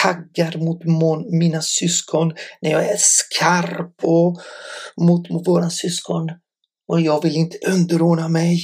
taggar 0.02 0.58
mot 0.58 0.84
mina 1.32 1.62
syskon, 1.62 2.34
när 2.62 2.72
jag 2.72 2.90
är 2.90 2.98
skarp 2.98 3.96
och 4.04 4.42
mot, 4.98 5.30
mot 5.30 5.48
våra 5.48 5.70
syskon. 5.70 6.30
Och 6.88 7.02
jag 7.02 7.24
vill 7.24 7.36
inte 7.36 7.58
underordna 7.68 8.28
mig. 8.28 8.60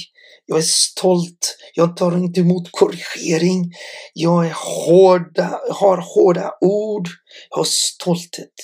Jag 0.46 0.58
är 0.58 0.62
stolt. 0.62 1.56
Jag 1.74 1.96
tar 1.96 2.16
inte 2.16 2.40
emot 2.40 2.68
korrigering. 2.70 3.72
Jag 4.14 4.46
är 4.46 4.54
hårda, 4.54 5.60
har 5.70 5.96
hårda 5.96 6.52
ord. 6.60 7.08
Jag 7.50 7.56
har 7.56 7.64
stolthet. 7.64 8.54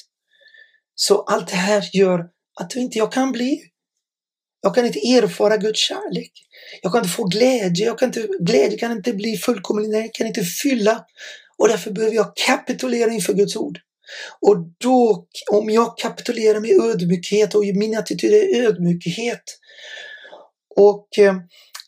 Så 0.95 1.23
allt 1.23 1.49
det 1.49 1.57
här 1.57 1.85
gör 1.93 2.21
att 2.61 2.77
inte 2.77 2.99
jag 2.99 3.13
kan 3.13 3.33
bli 3.33 3.61
jag 4.67 4.75
kan 4.75 4.87
inte 4.87 4.99
erfara 4.99 5.57
Guds 5.57 5.81
kärlek. 5.81 6.33
Jag 6.83 6.93
kan 6.93 6.99
inte 6.99 7.15
få 7.15 7.25
glädje. 7.25 7.87
Jag 7.87 7.99
kan 7.99 8.09
inte, 8.09 8.29
glädje 8.41 8.79
kan 8.79 8.93
inte 8.93 9.13
bli 9.13 9.37
fullkomlig. 9.37 10.05
Jag 10.05 10.15
kan 10.15 10.27
inte 10.27 10.43
fylla. 10.43 11.05
Och 11.59 11.69
därför 11.69 11.91
behöver 11.91 12.15
jag 12.15 12.33
kapitulera 12.37 13.11
inför 13.11 13.33
Guds 13.33 13.57
ord. 13.57 13.79
Och 14.41 14.57
då, 14.79 15.27
om 15.51 15.71
jag 15.71 15.99
kapitulerar 15.99 16.61
med 16.61 16.71
ödmjukhet 16.71 17.55
och 17.55 17.63
min 17.63 17.99
attityd 17.99 18.33
är 18.33 18.63
ödmjukhet 18.63 19.43
och 20.77 21.19
eh, 21.19 21.35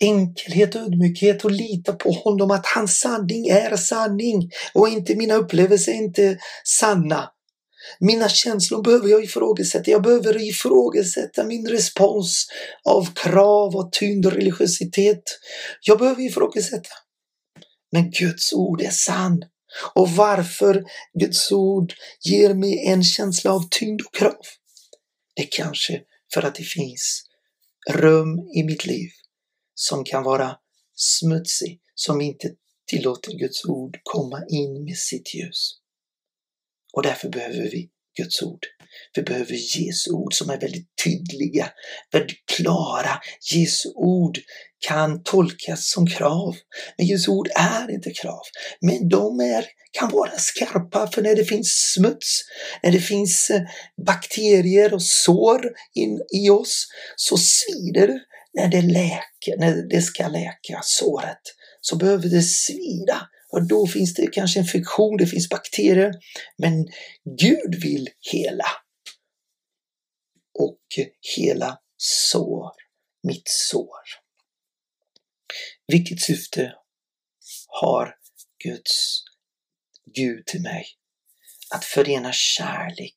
enkelhet 0.00 0.74
och 0.74 0.80
ödmjukhet 0.80 1.44
och 1.44 1.50
lita 1.50 1.92
på 1.92 2.10
honom 2.10 2.50
att 2.50 2.66
hans 2.66 3.00
sanning 3.00 3.48
är 3.48 3.76
sanning 3.76 4.50
och 4.74 4.88
inte 4.88 5.16
mina 5.16 5.34
upplevelser 5.34 5.92
är 5.92 5.96
inte 5.96 6.38
sanna. 6.64 7.30
Mina 8.00 8.28
känslor 8.28 8.82
behöver 8.82 9.08
jag 9.08 9.24
ifrågasätta. 9.24 9.90
Jag 9.90 10.02
behöver 10.02 10.48
ifrågasätta 10.48 11.44
min 11.44 11.68
respons 11.68 12.46
av 12.84 13.14
krav 13.14 13.76
och 13.76 13.92
tyngd 13.92 14.26
och 14.26 14.32
religiositet. 14.32 15.22
Jag 15.80 15.98
behöver 15.98 16.22
ifrågasätta. 16.22 16.90
Men 17.92 18.10
Guds 18.10 18.52
ord 18.52 18.82
är 18.82 18.90
sann. 18.90 19.42
Och 19.94 20.10
varför 20.10 20.84
Guds 21.20 21.52
ord 21.52 21.92
ger 22.20 22.54
mig 22.54 22.86
en 22.86 23.04
känsla 23.04 23.52
av 23.52 23.68
tyngd 23.70 24.00
och 24.00 24.14
krav? 24.14 24.40
Det 25.36 25.42
är 25.42 25.48
kanske 25.50 26.00
för 26.34 26.42
att 26.42 26.54
det 26.54 26.62
finns 26.62 27.22
rum 27.90 28.38
i 28.54 28.62
mitt 28.62 28.86
liv 28.86 29.08
som 29.74 30.04
kan 30.04 30.22
vara 30.22 30.56
smutsig, 30.94 31.80
som 31.94 32.20
inte 32.20 32.50
tillåter 32.86 33.32
Guds 33.32 33.64
ord 33.64 33.98
komma 34.02 34.42
in 34.48 34.84
med 34.84 34.96
sitt 34.96 35.34
ljus. 35.34 35.74
Och 36.98 37.04
därför 37.04 37.28
behöver 37.28 37.70
vi 37.70 37.88
Guds 38.16 38.42
ord. 38.42 38.66
Vi 39.14 39.22
behöver 39.22 39.54
Jesu 39.78 40.10
ord 40.10 40.34
som 40.34 40.50
är 40.50 40.60
väldigt 40.60 40.88
tydliga, 41.04 41.70
väldigt 42.12 42.46
klara. 42.46 43.20
Jesu 43.52 43.88
ord 43.94 44.38
kan 44.86 45.22
tolkas 45.22 45.90
som 45.90 46.06
krav. 46.06 46.56
Men 46.96 47.06
Jesu 47.06 47.30
ord 47.30 47.48
är 47.54 47.90
inte 47.90 48.10
krav. 48.10 48.40
Men 48.80 49.08
de 49.08 49.40
är, 49.40 49.66
kan 49.92 50.10
vara 50.10 50.38
skarpa 50.38 51.10
för 51.14 51.22
när 51.22 51.36
det 51.36 51.44
finns 51.44 51.92
smuts, 51.94 52.40
när 52.82 52.92
det 52.92 53.00
finns 53.00 53.50
eh, 53.50 53.62
bakterier 54.06 54.94
och 54.94 55.02
sår 55.02 55.60
in 55.94 56.20
i 56.34 56.50
oss 56.50 56.86
så 57.16 57.36
svider 57.36 58.06
det 58.06 58.20
när 58.54 58.68
det 58.68 58.82
läker, 58.82 59.58
när 59.58 59.88
det 59.88 60.02
ska 60.02 60.28
läka 60.28 60.80
såret. 60.82 61.42
Så 61.80 61.96
behöver 61.96 62.28
det 62.28 62.42
svida 62.42 63.28
och 63.52 63.68
då 63.68 63.86
finns 63.86 64.14
det 64.14 64.26
kanske 64.26 64.60
en 64.60 64.66
fiktion, 64.66 65.16
det 65.16 65.26
finns 65.26 65.48
bakterier. 65.48 66.12
Men 66.56 66.88
Gud 67.40 67.82
vill 67.82 68.08
hela. 68.32 68.66
Och 70.58 70.80
hela 71.36 71.78
sår, 71.96 72.70
mitt 73.22 73.48
sår. 73.48 73.98
Vilket 75.86 76.20
syfte 76.20 76.74
har 77.66 78.14
Guds 78.64 79.22
Gud 80.14 80.46
till 80.46 80.62
mig? 80.62 80.86
Att 81.74 81.84
förena 81.84 82.32
kärlek 82.32 83.14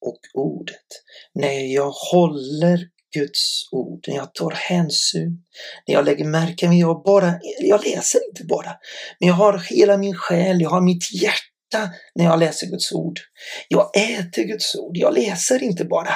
och 0.00 0.20
ordet. 0.34 0.86
När 1.34 1.74
jag 1.74 1.90
håller 1.90 2.90
Guds 3.14 3.68
ord, 3.72 4.04
när 4.08 4.16
jag 4.16 4.34
tar 4.34 4.50
hänsyn, 4.50 5.38
när 5.86 5.94
jag 5.94 6.04
lägger 6.04 6.24
märke 6.24 6.68
till, 6.68 6.78
jag 6.78 7.02
bara, 7.02 7.34
jag 7.60 7.84
läser 7.86 8.20
inte 8.28 8.44
bara, 8.44 8.72
men 9.18 9.28
jag 9.28 9.34
har 9.34 9.58
hela 9.58 9.96
min 9.96 10.14
själ, 10.14 10.60
jag 10.60 10.70
har 10.70 10.80
mitt 10.80 11.12
hjärta 11.12 11.90
när 12.14 12.24
jag 12.24 12.38
läser 12.38 12.66
Guds 12.66 12.92
ord. 12.92 13.20
Jag 13.68 13.90
äter 13.96 14.42
Guds 14.42 14.74
ord, 14.74 14.96
jag 14.96 15.14
läser 15.14 15.62
inte 15.62 15.84
bara 15.84 16.14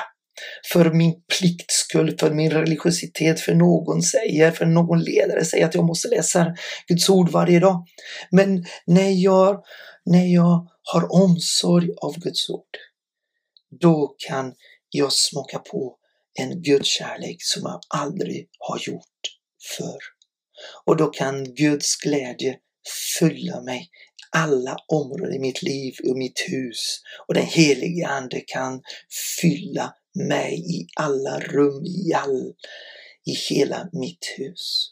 för 0.73 0.93
min 0.93 1.15
plikts 1.39 1.75
skull, 1.75 2.17
för 2.21 2.31
min 2.31 2.51
religiositet, 2.51 3.41
för 3.41 3.55
någon 3.55 4.03
säger, 4.03 4.51
för 4.51 4.67
någon 4.67 5.03
ledare 5.03 5.45
säger 5.45 5.67
att 5.67 5.75
jag 5.75 5.85
måste 5.85 6.09
läsa 6.09 6.55
Guds 6.89 7.09
ord 7.09 7.31
varje 7.31 7.61
dag. 7.61 7.87
Men 8.31 8.65
när 8.87 9.11
jag, 9.11 9.65
när 10.05 10.35
jag 10.35 10.69
har 10.93 11.13
omsorg 11.13 11.89
av 11.97 12.19
Guds 12.19 12.51
ord, 12.51 12.77
då 13.81 14.15
kan 14.29 14.53
jag 14.91 15.13
smaka 15.13 15.59
på 15.59 15.97
en 16.41 16.63
gudskärlek 16.63 17.37
som 17.41 17.63
jag 17.63 17.81
aldrig 17.89 18.49
har 18.59 18.79
gjort 18.79 19.21
förr. 19.77 19.99
Och 20.85 20.97
då 20.97 21.07
kan 21.07 21.55
Guds 21.55 21.97
glädje 21.97 22.59
fylla 23.19 23.61
mig 23.61 23.91
alla 24.31 24.77
områden 24.89 25.35
i 25.35 25.39
mitt 25.39 25.63
liv 25.63 25.95
och 26.09 26.17
mitt 26.17 26.41
hus 26.49 27.01
och 27.29 27.35
den 27.35 27.47
helige 27.47 28.09
Ande 28.09 28.41
kan 28.41 28.83
fylla 29.41 29.95
mig 30.29 30.55
i 30.55 30.87
alla 30.97 31.41
rum, 31.41 31.85
i, 31.85 32.15
all, 32.15 32.55
i 33.27 33.33
hela 33.33 33.89
mitt 33.93 34.35
hus. 34.39 34.91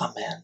Amen. 0.00 0.42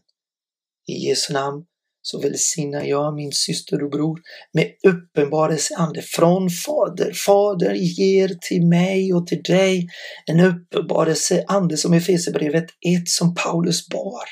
I 0.87 1.07
Jesu 1.07 1.33
namn 1.33 1.65
så 2.07 2.19
välsignar 2.19 2.83
jag 2.83 3.15
min 3.15 3.31
syster 3.31 3.83
och 3.83 3.89
bror 3.89 4.19
med 4.53 4.71
uppenbarelseande 4.87 6.01
från 6.01 6.49
Fader. 6.49 7.13
Fader 7.13 7.73
ger 7.73 8.27
till 8.41 8.67
mig 8.67 9.13
och 9.13 9.27
till 9.27 9.43
dig 9.43 9.87
en 10.25 10.39
uppenbarelseande 10.39 11.77
som 11.77 11.93
Efesierbrevet 11.93 12.65
1 13.01 13.07
som 13.09 13.35
Paulus 13.35 13.87
bar, 13.87 14.23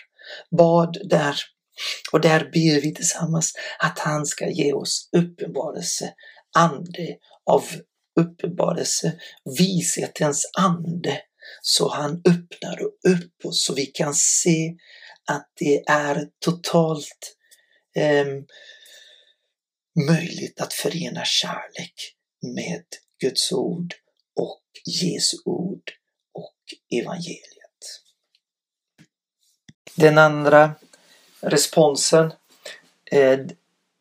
bad 0.57 0.97
där. 1.09 1.36
Och 2.11 2.21
där 2.21 2.39
ber 2.39 2.82
vi 2.82 2.93
tillsammans 2.93 3.53
att 3.80 3.99
han 3.99 4.26
ska 4.26 4.49
ge 4.49 4.74
oss 4.74 5.09
uppenbarelse, 5.17 6.13
ande 6.57 7.07
av 7.49 7.63
uppenbarelse, 8.19 9.13
vishetens 9.59 10.51
ande, 10.59 11.17
så 11.61 11.89
han 11.89 12.11
öppnar 12.11 12.82
upp 13.07 13.45
oss 13.45 13.65
så 13.65 13.74
vi 13.74 13.86
kan 13.86 14.13
se 14.13 14.74
att 15.32 15.47
det 15.59 15.84
är 15.88 16.28
totalt 16.45 17.36
eh, 17.96 18.26
möjligt 20.08 20.62
att 20.62 20.74
förena 20.74 21.26
kärlek 21.26 22.16
med 22.41 22.84
Guds 23.20 23.52
ord 23.52 23.94
och 24.36 24.64
Jesu 24.86 25.38
ord 25.46 25.91
och 26.34 26.56
evangeliet. 27.00 28.02
Den 29.96 30.18
andra 30.18 30.76
responsen, 31.41 32.34
eh, 33.12 33.39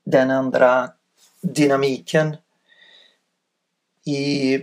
den 0.04 0.30
andra 0.30 0.92
dynamiken 1.40 2.36
i 4.04 4.58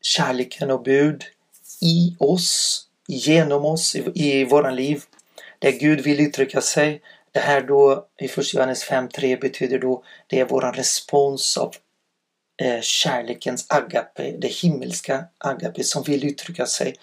kärleken 0.00 0.70
och 0.70 0.82
bud 0.82 1.24
i 1.80 2.16
oss, 2.18 2.84
genom 3.06 3.64
oss, 3.64 3.96
i, 3.96 4.12
i 4.14 4.44
våra 4.44 4.70
liv, 4.70 5.02
där 5.58 5.70
Gud 5.70 6.00
vill 6.00 6.20
uttrycka 6.20 6.60
sig 6.60 7.02
det 7.38 7.42
här 7.42 7.62
då 7.62 8.06
i 8.20 8.28
första 8.28 8.58
Johannes 8.58 8.84
5.3 8.84 9.40
betyder 9.40 9.78
då 9.78 10.04
det 10.26 10.40
är 10.40 10.44
våran 10.44 10.74
respons 10.74 11.56
av 11.56 11.74
eh, 12.62 12.80
kärlekens 12.80 13.66
agape, 13.68 14.36
det 14.38 14.48
himmelska 14.48 15.24
agape 15.38 15.84
som 15.84 16.02
vill 16.02 16.24
uttrycka 16.24 16.66
sig 16.66 16.94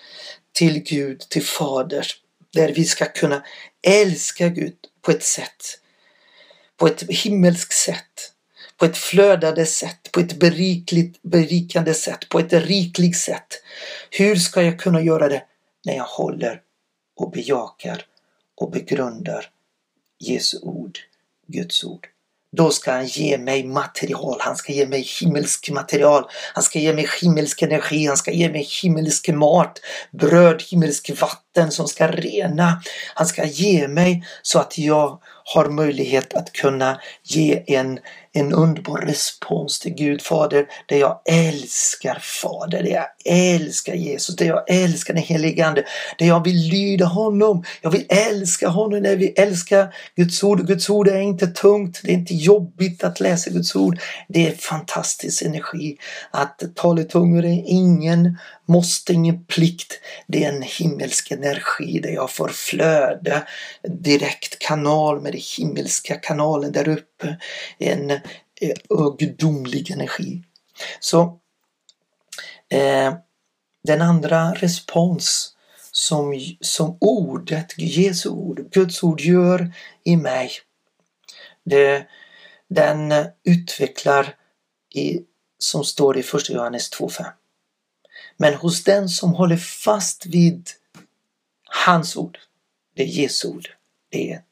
till 0.52 0.84
Gud, 0.84 1.20
till 1.20 1.44
Faders, 1.44 2.22
Där 2.54 2.74
vi 2.74 2.86
ska 2.86 3.06
kunna 3.06 3.44
älska 3.88 4.50
Gud 4.50 4.76
på 5.02 5.12
ett 5.12 5.24
sätt, 5.24 5.80
på 6.78 6.88
ett 6.88 7.02
himmelskt 7.10 7.74
sätt, 7.74 8.32
på 8.78 8.86
ett 8.86 8.98
flödande 8.98 9.66
sätt, 9.66 10.12
på 10.12 10.20
ett 10.20 10.40
berikligt, 10.40 11.22
berikande 11.22 11.94
sätt, 11.94 12.30
på 12.30 12.40
ett 12.40 12.54
rikligt 12.54 13.18
sätt. 13.18 13.62
Hur 14.10 14.36
ska 14.36 14.62
jag 14.62 14.80
kunna 14.80 15.02
göra 15.02 15.30
det 15.30 15.44
när 15.86 15.96
jag 15.96 16.08
håller 16.08 16.62
och 17.16 17.32
bejakar 17.32 18.06
och 18.56 18.72
begrundar 18.72 19.50
Jesu 20.30 20.60
ord, 20.62 21.00
Guds 21.48 21.84
ord. 21.84 22.08
Då 22.52 22.72
ska 22.72 22.92
han 22.92 23.06
ge 23.06 23.38
mig 23.38 23.64
material, 23.64 24.38
han 24.40 24.56
ska 24.56 24.74
ge 24.74 24.88
mig 24.88 25.02
himmelsk 25.22 25.70
material, 25.70 26.30
han 26.54 26.64
ska 26.64 26.80
ge 26.80 26.94
mig 26.94 27.08
himmelsk 27.22 27.62
energi, 27.62 28.08
han 28.08 28.18
ska 28.18 28.32
ge 28.32 28.50
mig 28.50 28.68
himmelsk 28.82 29.30
mat, 29.30 29.80
bröd, 30.12 30.64
himmelsk 30.72 31.22
vatten 31.22 31.45
som 31.72 31.88
ska 31.88 32.08
rena. 32.08 32.82
Han 33.14 33.28
ska 33.28 33.46
ge 33.46 33.88
mig 33.88 34.24
så 34.42 34.60
att 34.60 34.78
jag 34.78 35.20
har 35.54 35.70
möjlighet 35.70 36.34
att 36.34 36.52
kunna 36.52 37.00
ge 37.24 37.64
en 37.68 38.00
en 38.36 38.54
underbar 38.54 38.98
respons 38.98 39.80
till 39.80 39.94
Gud 39.94 40.22
Fader 40.22 40.66
där 40.86 40.98
jag 40.98 41.22
älskar 41.26 42.20
Fader, 42.22 42.84
där 42.84 42.92
jag 42.92 43.06
älskar 43.26 43.94
Jesus, 43.94 44.36
där 44.36 44.46
jag 44.46 44.64
älskar 44.70 45.14
den 45.14 45.24
helige 45.24 45.68
Ande, 45.68 45.84
där 46.18 46.26
jag 46.26 46.44
vill 46.44 46.58
lyda 46.58 47.06
honom. 47.06 47.64
Jag 47.82 47.92
vill 47.92 48.06
älska 48.10 48.68
honom 48.68 49.02
när 49.02 49.16
vi 49.16 49.28
älskar 49.28 49.96
Guds 50.16 50.44
ord. 50.44 50.68
Guds 50.68 50.90
ord 50.90 51.08
är 51.08 51.20
inte 51.20 51.48
tungt, 51.48 52.02
det 52.04 52.12
är 52.12 52.14
inte 52.14 52.36
jobbigt 52.36 53.04
att 53.04 53.20
läsa 53.20 53.50
Guds 53.50 53.76
ord. 53.76 54.00
Det 54.28 54.48
är 54.48 54.56
fantastisk 54.56 55.42
energi. 55.42 55.98
Att 56.32 56.62
tala 56.76 57.02
i 57.02 57.06
tungor 57.06 57.46
är 57.46 57.64
ingen 57.66 58.38
måste, 58.66 59.14
ingen 59.14 59.46
plikt. 59.46 60.00
Det 60.28 60.44
är 60.44 60.54
en 60.54 60.62
himmelsk 60.62 61.32
energi 61.32 62.00
där 62.00 62.10
jag 62.10 62.32
får 62.32 62.50
flöda 62.50 63.48
direkt 63.84 64.60
kanal 64.60 65.22
med 65.22 65.34
den 65.34 65.42
himmelska 65.58 66.16
kanalen 66.16 66.72
där 66.72 66.88
uppe. 66.88 67.38
En 67.78 68.12
eh, 68.12 68.20
gudomlig 69.20 69.92
energi. 69.92 70.44
Så 71.00 71.40
eh, 72.70 73.14
den 73.84 74.02
andra 74.02 74.54
respons 74.54 75.56
som, 75.92 76.40
som 76.62 76.98
ordet, 77.02 77.74
Jesu 77.78 78.30
ord, 78.30 78.72
Guds 78.72 79.04
ord 79.04 79.22
gör 79.22 79.74
i 80.04 80.18
mig. 80.18 80.52
Det, 81.66 82.08
den 82.70 83.14
utvecklar 83.44 84.36
i, 84.96 85.20
som 85.60 85.84
står 85.84 86.18
i 86.18 86.24
första 86.24 86.54
Johannes 86.54 86.94
2.5. 86.94 87.26
Men 88.38 88.54
hos 88.54 88.84
den 88.84 89.10
som 89.10 89.34
håller 89.34 89.58
fast 89.58 90.26
vid 90.26 90.70
hans 91.64 92.16
ord, 92.16 92.38
det 92.96 93.04
är 93.04 93.08
Jesu 93.08 93.48
ord, 93.48 93.70
det 94.10 94.32
är 94.32 94.44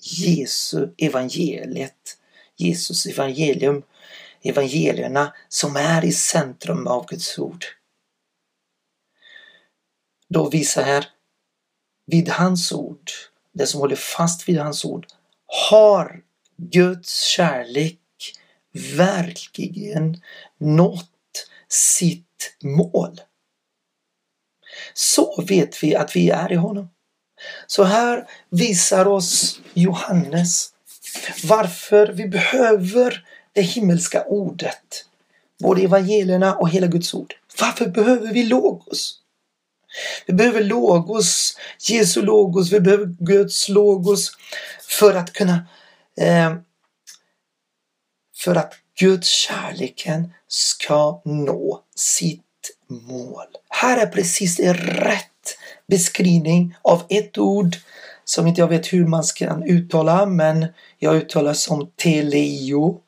Jesu 0.00 0.88
evangeliet, 0.98 2.18
Jesus 2.56 3.06
evangelium, 3.06 3.82
evangelierna 4.42 5.34
som 5.48 5.76
är 5.76 6.04
i 6.04 6.12
centrum 6.12 6.86
av 6.86 7.06
Guds 7.06 7.38
ord. 7.38 7.64
Då 10.28 10.50
visar 10.50 10.82
här, 10.82 11.06
vid 12.06 12.28
hans 12.28 12.72
ord, 12.72 13.10
den 13.52 13.66
som 13.66 13.80
håller 13.80 13.96
fast 13.96 14.48
vid 14.48 14.58
hans 14.58 14.84
ord, 14.84 15.06
har 15.68 16.22
Guds 16.56 17.22
kärlek 17.22 18.00
verkligen 18.72 20.22
nått 20.58 21.48
sitt 21.68 22.23
mål. 22.62 23.20
Så 24.94 25.44
vet 25.48 25.82
vi 25.82 25.96
att 25.96 26.16
vi 26.16 26.30
är 26.30 26.52
i 26.52 26.56
honom. 26.56 26.88
Så 27.66 27.84
här 27.84 28.28
visar 28.50 29.06
oss 29.06 29.60
Johannes 29.74 30.70
varför 31.44 32.06
vi 32.06 32.28
behöver 32.28 33.26
det 33.52 33.62
himmelska 33.62 34.24
ordet. 34.24 35.04
Både 35.60 35.82
evangelierna 35.82 36.54
och 36.54 36.70
hela 36.70 36.86
Guds 36.86 37.14
ord. 37.14 37.34
Varför 37.60 37.86
behöver 37.86 38.32
vi 38.32 38.42
logos? 38.42 39.20
Vi 40.26 40.32
behöver 40.32 40.64
logos, 40.64 41.58
Jesu 41.88 42.22
logos, 42.22 42.72
vi 42.72 42.80
behöver 42.80 43.06
Guds 43.18 43.68
logos 43.68 44.30
för 44.88 45.14
att 45.14 45.32
kunna 45.32 45.66
eh, 46.20 46.54
för 48.36 48.54
att 48.54 48.74
Guds 48.98 49.28
kärleken 49.28 50.32
ska 50.48 51.20
nå 51.24 51.82
sitt 51.94 52.40
mål. 52.88 53.46
Här 53.68 53.98
är 53.98 54.06
precis 54.06 54.60
rätt 54.60 55.56
beskrivning 55.86 56.76
av 56.82 57.02
ett 57.08 57.38
ord 57.38 57.76
som 58.24 58.46
inte 58.46 58.60
jag 58.60 58.68
vet 58.68 58.92
hur 58.92 59.06
man 59.06 59.24
ska 59.24 59.64
uttala 59.66 60.26
men 60.26 60.66
jag 60.98 61.16
uttalar 61.16 61.54
som 61.54 61.90
teleo. 61.96 63.00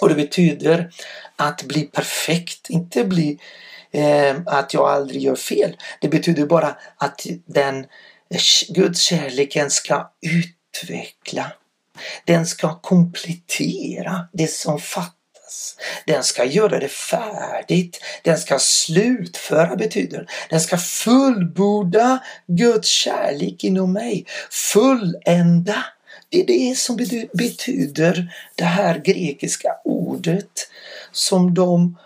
Och 0.00 0.08
det 0.08 0.14
betyder 0.14 0.92
att 1.36 1.62
bli 1.62 1.82
perfekt, 1.82 2.70
inte 2.70 3.04
bli 3.04 3.38
eh, 3.90 4.36
att 4.46 4.74
jag 4.74 4.88
aldrig 4.88 5.22
gör 5.22 5.36
fel. 5.36 5.76
Det 6.00 6.08
betyder 6.08 6.46
bara 6.46 6.76
att 6.96 7.26
den 7.46 7.78
eh, 7.78 8.40
Guds 8.68 9.00
kärleken 9.00 9.70
ska 9.70 10.10
utveckla. 10.20 11.52
Den 12.24 12.46
ska 12.46 12.80
komplettera 12.80 14.28
det 14.32 14.50
som 14.50 14.78
fattas. 14.78 15.76
Den 16.06 16.24
ska 16.24 16.44
göra 16.44 16.78
det 16.78 16.88
färdigt. 16.88 18.00
Den 18.22 18.38
ska 18.38 18.58
slutföra 18.58 19.76
betyder. 19.76 20.30
Den 20.50 20.60
ska 20.60 20.78
fullborda 20.78 22.24
Guds 22.46 22.88
kärlek 22.88 23.64
inom 23.64 23.92
mig. 23.92 24.26
Fullända. 24.50 25.84
Det 26.28 26.40
är 26.40 26.46
det 26.46 26.78
som 26.78 26.96
betyder 27.32 28.34
det 28.54 28.64
här 28.64 28.98
grekiska 28.98 29.76
ordet 29.84 30.68
som 31.12 31.54
de 31.54 31.98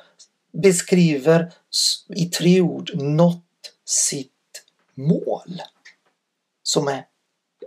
beskriver 0.52 1.52
i 2.08 2.26
tre 2.26 2.60
ord 2.60 2.90
nått 2.94 3.42
sitt 3.84 4.30
mål. 4.94 5.62
Som 6.62 6.88
är 6.88 7.04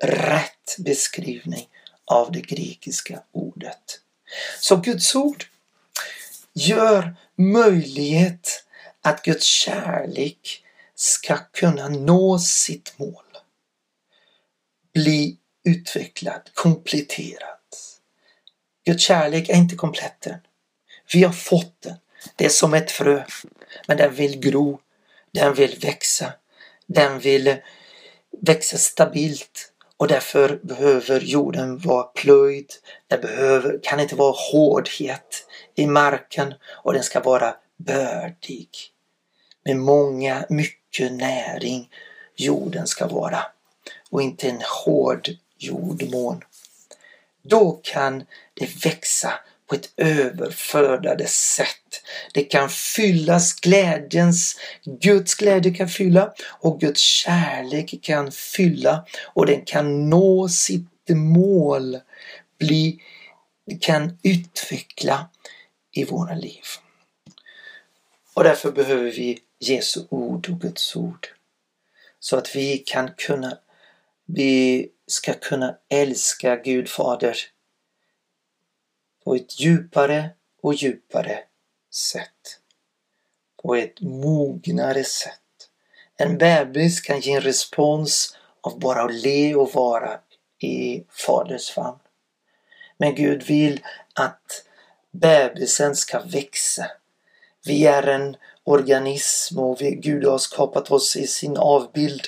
rätt 0.01 0.75
beskrivning 0.77 1.67
av 2.09 2.31
det 2.31 2.41
grekiska 2.41 3.23
ordet. 3.31 3.99
Så 4.59 4.75
Guds 4.75 5.15
ord 5.15 5.45
gör 6.53 7.15
möjlighet 7.35 8.65
att 9.01 9.23
Guds 9.23 9.45
kärlek 9.45 10.63
ska 10.95 11.37
kunna 11.37 11.89
nå 11.89 12.39
sitt 12.39 12.99
mål. 12.99 13.23
Bli 14.93 15.37
utvecklad, 15.63 16.49
kompletterad. 16.53 17.59
Guds 18.85 19.03
kärlek 19.03 19.49
är 19.49 19.55
inte 19.55 19.75
komplett 19.75 20.27
än. 20.27 20.39
Vi 21.13 21.23
har 21.23 21.33
fått 21.33 21.81
den. 21.81 21.95
Det 22.35 22.45
är 22.45 22.49
som 22.49 22.73
ett 22.73 22.91
frö. 22.91 23.25
Men 23.87 23.97
den 23.97 24.15
vill 24.15 24.39
gro. 24.39 24.81
Den 25.31 25.53
vill 25.53 25.79
växa. 25.79 26.33
Den 26.87 27.19
vill 27.19 27.57
växa 28.41 28.77
stabilt. 28.77 29.68
Och 29.99 30.07
därför 30.07 30.59
behöver 30.63 31.19
jorden 31.19 31.77
vara 31.77 32.03
plöjd. 32.03 32.73
Det 33.07 33.17
behöver, 33.17 33.79
kan 33.83 33.99
inte 33.99 34.15
vara 34.15 34.35
hårdhet 34.51 35.47
i 35.75 35.85
marken 35.87 36.53
och 36.63 36.93
den 36.93 37.03
ska 37.03 37.19
vara 37.19 37.55
bördig. 37.77 38.69
Med 39.65 39.77
många, 39.77 40.45
mycket 40.49 41.11
näring 41.11 41.89
jorden 42.35 42.87
ska 42.87 43.07
vara. 43.07 43.45
Och 44.09 44.21
inte 44.21 44.49
en 44.49 44.61
hård 44.85 45.29
jordmån. 45.57 46.43
Då 47.41 47.79
kan 47.83 48.25
det 48.53 48.85
växa 48.85 49.33
på 49.69 49.75
ett 49.75 49.93
överflödande 49.97 51.27
sätt. 51.27 52.01
Det 52.33 52.43
kan 52.43 52.69
fyllas 52.69 53.53
glädjens, 53.53 54.59
Guds 54.83 55.35
glädje 55.35 55.73
kan 55.73 55.89
fylla 55.89 56.33
och 56.41 56.79
Guds 56.79 57.01
kärlek 57.01 57.99
kan 58.01 58.31
fylla 58.31 59.05
och 59.25 59.45
den 59.45 59.65
kan 59.65 60.09
nå 60.09 60.49
sitt 60.49 61.09
mål, 61.09 61.97
bli, 62.59 63.01
kan 63.81 64.17
utveckla 64.23 65.29
i 65.91 66.05
våra 66.05 66.35
liv. 66.35 66.63
Och 68.33 68.43
därför 68.43 68.71
behöver 68.71 69.11
vi 69.11 69.39
Jesu 69.59 70.01
ord 70.09 70.49
och 70.49 70.61
Guds 70.61 70.95
ord. 70.95 71.27
Så 72.19 72.37
att 72.37 72.55
vi 72.55 72.77
kan 72.77 73.09
kunna, 73.17 73.57
vi 74.25 74.87
ska 75.07 75.33
kunna 75.33 75.75
älska 75.89 76.55
Gud 76.55 76.89
Fader 76.89 77.37
på 79.23 79.35
ett 79.35 79.59
djupare 79.59 80.29
och 80.61 80.73
djupare 80.73 81.39
sätt. 81.91 82.59
På 83.61 83.75
ett 83.75 84.01
mognare 84.01 85.03
sätt. 85.03 85.39
En 86.17 86.37
bebis 86.37 87.01
kan 87.01 87.19
ge 87.19 87.33
en 87.33 87.41
respons 87.41 88.37
av 88.61 88.79
bara 88.79 89.01
att 89.01 89.13
le 89.13 89.55
och 89.55 89.73
vara 89.73 90.19
i 90.59 91.03
Faderns 91.09 91.69
famn. 91.69 91.99
Men 92.97 93.15
Gud 93.15 93.43
vill 93.43 93.81
att 94.13 94.65
bebisen 95.11 95.95
ska 95.95 96.19
växa. 96.19 96.85
Vi 97.65 97.85
är 97.85 98.07
en 98.07 98.35
organism 98.63 99.59
och 99.59 99.81
vi, 99.81 99.91
Gud 99.91 100.25
har 100.25 100.37
skapat 100.37 100.91
oss 100.91 101.15
i 101.15 101.27
sin 101.27 101.57
avbild 101.57 102.21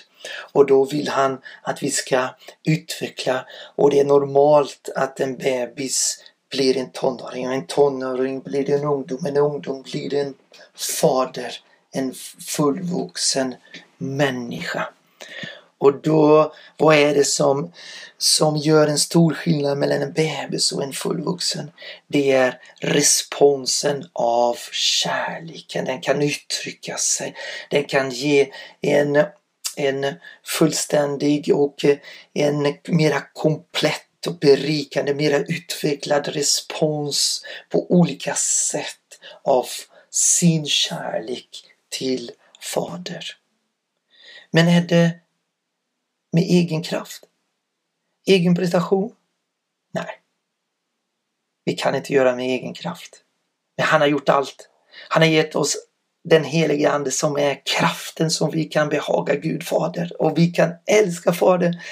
och 0.52 0.66
då 0.66 0.86
vill 0.86 1.08
han 1.08 1.42
att 1.62 1.84
vi 1.84 1.92
ska 1.92 2.30
utveckla 2.64 3.46
och 3.76 3.90
det 3.90 4.00
är 4.00 4.06
normalt 4.06 4.90
att 4.96 5.20
en 5.20 5.38
bebis 5.38 6.24
blir 6.52 6.78
en 6.78 6.92
tonåring 6.92 7.48
och 7.48 7.54
en 7.54 7.66
tonåring 7.66 8.40
blir 8.40 8.70
en 8.70 8.84
ungdom. 8.84 9.26
En 9.26 9.38
ungdom 9.38 9.82
blir 9.82 10.14
en 10.14 10.34
fader, 10.76 11.54
en 11.92 12.14
fullvuxen 12.40 13.56
människa. 13.98 14.90
Och 15.78 16.02
då, 16.02 16.54
vad 16.78 16.96
är 16.96 17.16
det 17.16 17.26
som, 17.26 17.72
som 18.18 18.58
gör 18.58 18.88
en 18.88 19.00
stor 19.00 19.34
skillnad 19.34 19.78
mellan 19.78 20.02
en 20.02 20.14
bebis 20.14 20.72
och 20.72 20.84
en 20.84 20.94
fullvuxen? 20.94 21.72
Det 22.08 22.32
är 22.32 22.60
responsen 22.80 24.06
av 24.14 24.58
kärleken. 24.72 25.86
Den 25.86 26.02
kan 26.02 26.22
uttrycka 26.22 26.98
sig. 26.98 27.36
Den 27.70 27.84
kan 27.84 28.10
ge 28.10 28.52
en, 28.82 29.24
en 29.76 30.06
fullständig 30.46 31.56
och 31.56 31.86
en 32.34 32.76
mera 32.88 33.22
komplett 33.34 34.11
och 34.28 34.40
berikande, 34.40 35.14
mera 35.14 35.38
utvecklad 35.38 36.28
respons 36.28 37.46
på 37.70 37.92
olika 37.92 38.36
sätt 38.36 39.20
av 39.44 39.66
sin 40.10 40.66
kärlek 40.66 41.50
till 41.90 42.32
Fader. 42.62 43.26
Men 44.52 44.68
är 44.68 44.82
det 44.82 45.20
med 46.32 46.44
egen 46.44 46.84
kraft? 46.84 47.24
Egen 48.28 48.56
prestation? 48.56 49.16
Nej. 49.92 50.22
Vi 51.64 51.74
kan 51.74 51.96
inte 51.96 52.14
göra 52.14 52.36
med 52.36 52.46
egen 52.46 52.74
kraft. 52.74 53.24
Men 53.78 53.86
han 53.86 54.02
har 54.02 54.08
gjort 54.08 54.30
allt. 54.30 54.70
Han 55.10 55.22
har 55.22 55.30
gett 55.30 55.56
oss 55.56 55.78
den 56.24 56.44
helige 56.44 56.92
Ande 56.92 57.12
som 57.12 57.38
är 57.38 57.62
kraften 57.66 58.32
som 58.32 58.52
vi 58.52 58.64
kan 58.64 58.90
behaga 58.90 59.36
Gud 59.36 59.64
Fader 59.64 60.22
och 60.22 60.38
vi 60.38 60.48
kan 60.48 60.74
älska 60.86 61.34
Fader 61.34 61.84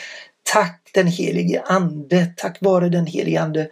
Tack 0.44 0.79
den 0.94 1.08
helige 1.08 1.62
Ande, 1.62 2.34
tack 2.38 2.58
vare 2.62 2.90
den 2.90 3.06
helige 3.06 3.42
Ande 3.42 3.70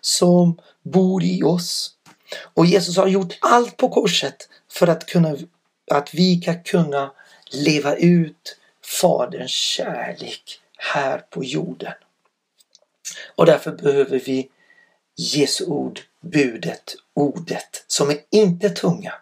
som 0.00 0.60
bor 0.82 1.22
i 1.22 1.42
oss. 1.42 1.90
Och 2.54 2.66
Jesus 2.66 2.96
har 2.96 3.06
gjort 3.06 3.38
allt 3.40 3.76
på 3.76 3.88
korset 3.88 4.48
för 4.72 4.86
att, 4.86 5.06
kunna, 5.06 5.36
att 5.90 6.14
vi 6.14 6.40
ska 6.40 6.54
kunna 6.54 7.12
leva 7.50 7.96
ut 7.96 8.56
Faderns 9.00 9.50
kärlek 9.50 10.60
här 10.76 11.18
på 11.18 11.44
jorden. 11.44 11.92
Och 13.36 13.46
därför 13.46 13.72
behöver 13.72 14.18
vi 14.18 14.48
Jesu 15.16 15.64
ord, 15.64 16.00
budet, 16.20 16.94
ordet 17.14 17.84
som 17.86 18.10
är 18.10 18.18
inte 18.30 18.70
tunga. 18.70 19.12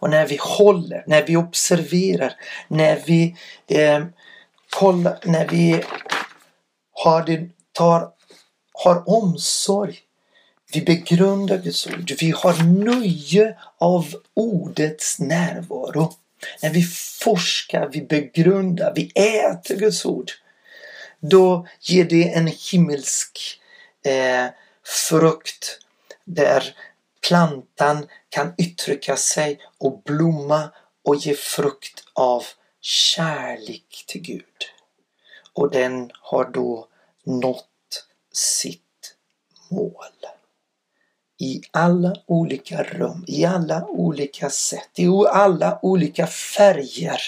Och 0.00 0.10
när 0.10 0.26
vi 0.26 0.38
håller, 0.40 1.04
när 1.06 1.26
vi 1.26 1.36
observerar, 1.36 2.34
när 2.68 3.02
vi 3.06 3.36
eh, 3.66 4.04
kollar, 4.70 5.18
när 5.24 5.48
vi 5.48 5.82
har, 7.04 7.22
din, 7.22 7.52
tar, 7.72 8.08
har 8.72 9.08
omsorg, 9.08 9.98
vi 10.72 10.80
begrundar 10.80 11.58
Guds 11.58 11.86
ord, 11.86 12.12
vi 12.20 12.30
har 12.30 12.62
nöje 12.64 13.58
av 13.78 14.14
ordets 14.34 15.18
närvaro. 15.18 16.12
När 16.62 16.70
vi 16.70 16.82
forskar, 17.22 17.88
vi 17.92 18.02
begrundar, 18.02 18.92
vi 18.94 19.12
äter 19.14 19.76
Guds 19.76 20.04
ord. 20.04 20.30
Då 21.20 21.66
ger 21.80 22.04
det 22.04 22.32
en 22.32 22.46
himmelsk 22.72 23.60
eh, 24.04 24.46
frukt 25.08 25.78
där 26.24 26.74
plantan 27.28 28.06
kan 28.28 28.54
uttrycka 28.58 29.16
sig 29.16 29.58
och 29.78 30.02
blomma 30.02 30.70
och 31.04 31.16
ge 31.16 31.34
frukt 31.34 32.04
av 32.12 32.44
kärlek 32.80 34.04
till 34.06 34.20
Gud 34.20 34.44
och 35.60 35.70
den 35.70 36.10
har 36.20 36.44
då 36.44 36.86
nått 37.24 38.06
sitt 38.32 39.16
mål. 39.70 40.16
I 41.38 41.62
alla 41.70 42.14
olika 42.26 42.82
rum, 42.82 43.24
i 43.26 43.44
alla 43.44 43.86
olika 43.86 44.50
sätt, 44.50 44.90
i 44.94 45.08
alla 45.30 45.78
olika 45.82 46.26
färger. 46.26 47.20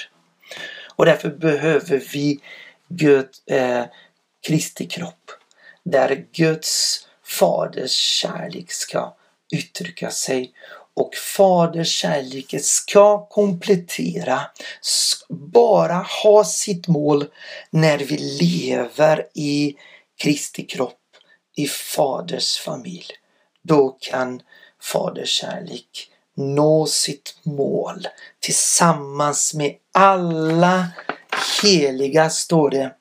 Och 0.96 1.06
därför 1.06 1.30
behöver 1.30 2.02
vi 2.12 2.40
Gud, 2.88 3.28
eh, 3.46 3.84
Kristi 4.40 4.86
kropp. 4.86 5.30
Där 5.82 6.26
Guds 6.32 7.06
faders 7.24 7.92
kärlek 7.92 8.72
ska 8.72 9.14
uttrycka 9.52 10.10
sig 10.10 10.52
och 10.94 11.14
faderskärleken 11.14 12.60
ska 12.60 13.26
komplettera, 13.26 14.40
bara 15.28 16.06
ha 16.22 16.44
sitt 16.44 16.88
mål 16.88 17.24
när 17.70 17.98
vi 17.98 18.16
lever 18.18 19.26
i 19.34 19.74
Kristi 20.18 20.62
kropp, 20.62 20.98
i 21.56 21.66
faders 21.66 22.58
familj. 22.58 23.06
Då 23.62 23.96
kan 24.00 24.42
faderskärlek 24.82 26.08
nå 26.36 26.86
sitt 26.86 27.36
mål 27.42 28.08
tillsammans 28.40 29.54
med 29.54 29.74
alla 29.92 30.88
heliga, 31.62 32.30
står 32.30 32.70
det 32.70 32.94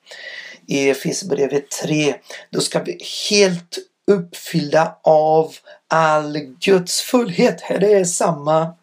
i 0.68 0.90
Efesierbrevet 0.90 1.70
3. 1.70 2.16
Då 2.50 2.62
ska 2.62 2.84
vi 2.84 2.98
helt 3.30 3.78
uppfyllda 4.08 4.96
av 5.04 5.56
all 5.88 6.38
Guds 6.40 7.02
fullhet. 7.02 7.62
Här 7.62 7.84
är 7.84 8.04
samma 8.04 8.74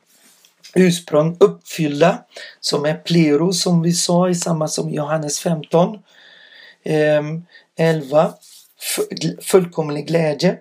ursprung 0.75 1.37
uppfyllda 1.41 2.25
som 2.61 2.85
är 2.85 2.95
plero 2.95 3.53
som 3.53 3.83
vi 3.83 3.93
sa 3.93 4.29
i 4.29 4.35
samma 4.35 4.69
som 4.69 4.91
Johannes 4.91 5.41
15. 5.41 5.99
11. 6.85 7.25
Ehm, 7.77 8.33
fullkomlig 9.41 10.07
glädje. 10.07 10.59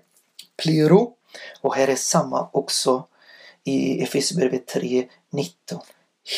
Plero. 0.58 1.14
Och 1.62 1.76
här 1.76 1.88
är 1.88 1.96
samma 1.96 2.50
också 2.54 3.08
i 3.64 4.04
Efesierbrevet 4.04 4.68
3, 4.68 5.08
19. 5.32 5.82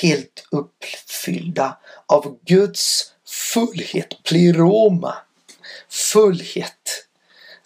Helt 0.02 0.48
uppfyllda 0.52 1.78
av 2.06 2.38
Guds 2.46 3.14
fullhet. 3.54 4.24
Pleroma. 4.24 5.16
Fullhet. 5.90 7.09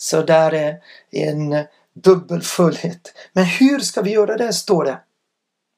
Så 0.03 0.21
där 0.21 0.53
är 0.53 0.81
en 1.11 1.65
dubbel 1.93 2.41
fullhet. 2.41 3.13
Men 3.33 3.45
hur 3.45 3.79
ska 3.79 4.01
vi 4.01 4.11
göra 4.11 4.37
det, 4.37 4.53
står 4.53 4.85
det. 4.85 4.99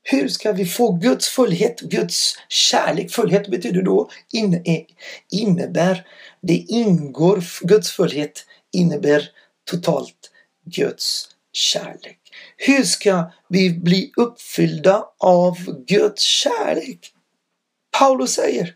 Hur 0.03 0.27
ska 0.27 0.51
vi 0.51 0.65
få 0.65 0.91
Guds 0.91 1.27
fullhet, 1.27 1.79
Guds 1.79 2.37
kärlek? 2.49 3.11
Fullhet 3.11 3.47
betyder 3.47 3.81
då 3.81 4.09
innebär, 5.31 6.07
det 6.41 6.53
ingår, 6.53 7.43
Guds 7.67 7.91
fullhet 7.91 8.45
innebär 8.73 9.29
totalt 9.69 10.31
Guds 10.65 11.29
kärlek. 11.53 12.19
Hur 12.57 12.83
ska 12.83 13.31
vi 13.49 13.69
bli 13.69 14.11
uppfyllda 14.17 15.05
av 15.17 15.57
Guds 15.87 16.21
kärlek? 16.21 17.13
Paulus 17.99 18.33
säger 18.33 18.75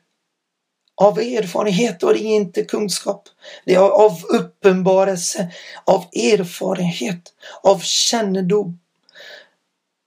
av 1.00 1.20
erfarenhet 1.20 2.04
och 2.04 2.14
det 2.14 2.20
är 2.20 2.36
inte 2.36 2.64
kunskap. 2.64 3.30
Det 3.66 3.76
är 3.76 3.80
av 3.80 4.24
uppenbarelse, 4.30 5.52
av 5.86 6.06
erfarenhet, 6.14 7.34
av 7.64 7.80
kännedom. 7.80 8.80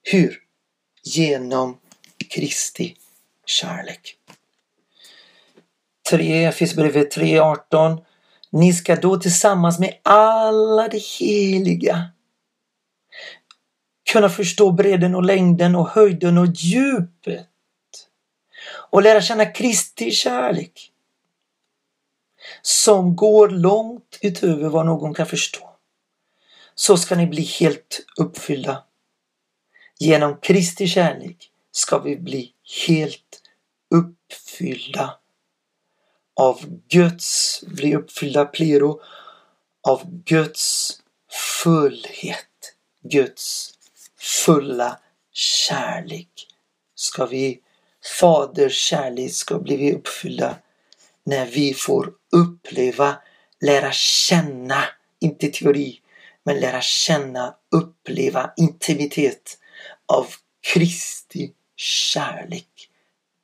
Hur? 0.02 0.38
Genom 1.04 1.78
Kristi 2.30 2.96
kärlek. 3.46 4.16
3, 6.10 6.44
Efesierbrevet 6.44 7.16
3.18 7.16 8.04
Ni 8.50 8.72
ska 8.72 8.96
då 8.96 9.16
tillsammans 9.16 9.78
med 9.78 9.94
alla 10.02 10.88
de 10.88 11.00
heliga 11.18 12.10
kunna 14.12 14.28
förstå 14.28 14.70
bredden 14.70 15.14
och 15.14 15.22
längden 15.22 15.74
och 15.74 15.88
höjden 15.88 16.38
och 16.38 16.46
djupet 16.46 17.51
och 18.68 19.02
lära 19.02 19.20
känna 19.20 19.46
Kristi 19.46 20.10
kärlek 20.10 20.92
som 22.62 23.16
går 23.16 23.48
långt 23.48 24.18
utöver 24.20 24.68
vad 24.68 24.86
någon 24.86 25.14
kan 25.14 25.26
förstå. 25.26 25.70
Så 26.74 26.96
ska 26.96 27.14
ni 27.14 27.26
bli 27.26 27.42
helt 27.42 28.04
uppfyllda. 28.16 28.84
Genom 29.98 30.36
Kristi 30.36 30.86
kärlek 30.86 31.50
ska 31.72 31.98
vi 31.98 32.16
bli 32.16 32.52
helt 32.86 33.42
uppfyllda 33.90 35.18
av 36.36 36.80
Guds, 36.88 37.60
bli 37.66 37.94
uppfyllda 37.94 38.44
plero, 38.44 39.00
av 39.88 40.02
Guds 40.24 40.92
fullhet, 41.62 42.74
Guds 43.02 43.74
fulla 44.18 44.98
kärlek 45.32 46.46
ska 46.94 47.26
vi 47.26 47.60
Faders 48.04 48.76
kärlek 48.76 49.32
ska 49.32 49.58
bli 49.58 49.92
uppfyllda 49.94 50.56
när 51.24 51.46
vi 51.46 51.74
får 51.74 52.12
uppleva, 52.32 53.16
lära 53.60 53.92
känna, 53.92 54.84
inte 55.20 55.48
teori, 55.48 56.00
men 56.42 56.60
lära 56.60 56.80
känna, 56.80 57.54
uppleva 57.70 58.52
intimitet 58.56 59.58
av 60.06 60.26
Kristi 60.74 61.52
kärlek 61.76 62.88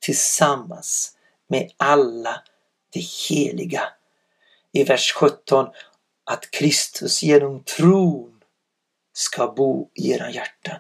tillsammans 0.01 1.17
med 1.49 1.71
alla 1.77 2.43
de 2.93 3.07
heliga. 3.29 3.83
I 4.73 4.85
vers 4.85 5.13
17 5.13 5.67
att 6.25 6.51
Kristus 6.51 7.23
genom 7.23 7.63
tron 7.65 8.41
ska 9.13 9.47
bo 9.47 9.91
i 9.95 10.11
era 10.11 10.31
hjärtan. 10.31 10.77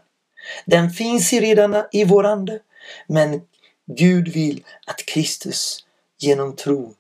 Den 0.67 0.91
finns 0.91 1.33
redan 1.33 1.85
i 1.93 2.05
vår 2.05 2.27
ande, 2.27 2.61
men 3.07 3.41
Gud 3.89 4.29
vill 4.29 4.65
att 4.87 5.07
Kristus 5.07 5.87
genom 6.19 6.57
tron 6.57 6.95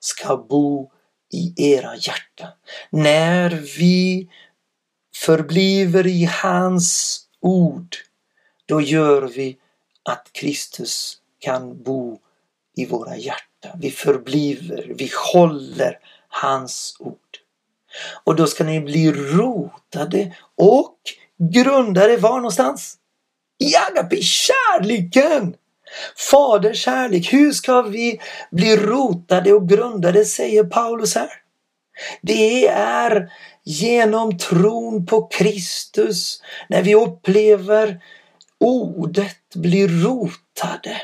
ska 0.00 0.36
bo 0.36 0.90
i 1.32 1.72
era 1.74 1.96
hjärtan. 1.96 2.50
När 2.90 3.50
vi 3.78 4.28
förbliver 5.14 6.06
i 6.06 6.24
hans 6.24 7.20
ord, 7.40 7.96
då 8.66 8.80
gör 8.80 9.22
vi 9.22 9.58
att 10.02 10.28
Kristus 10.32 11.18
kan 11.38 11.82
bo 11.82 12.18
i 12.76 12.86
våra 12.86 13.16
hjärtan. 13.16 13.78
Vi 13.80 13.90
förbliver, 13.90 14.92
vi 14.98 15.10
håller 15.32 15.98
hans 16.28 16.96
ord. 16.98 17.18
Och 18.24 18.36
då 18.36 18.46
ska 18.46 18.64
ni 18.64 18.80
bli 18.80 19.12
rotade 19.12 20.36
och 20.54 20.98
grundade 21.52 22.16
var 22.16 22.36
någonstans? 22.36 22.98
I 23.58 23.76
agape, 23.76 24.22
kärleken! 24.22 25.56
Faders 26.30 26.78
kärlek, 26.78 27.32
hur 27.32 27.52
ska 27.52 27.82
vi 27.82 28.20
bli 28.50 28.76
rotade 28.76 29.52
och 29.52 29.68
grundade, 29.68 30.24
säger 30.24 30.64
Paulus 30.64 31.14
här. 31.14 31.30
Det 32.22 32.68
är 32.68 33.30
genom 33.64 34.38
tron 34.38 35.06
på 35.06 35.26
Kristus, 35.26 36.42
när 36.68 36.82
vi 36.82 36.94
upplever 36.94 38.00
ordet 38.58 39.54
blir 39.54 39.88
rotade. 39.88 41.02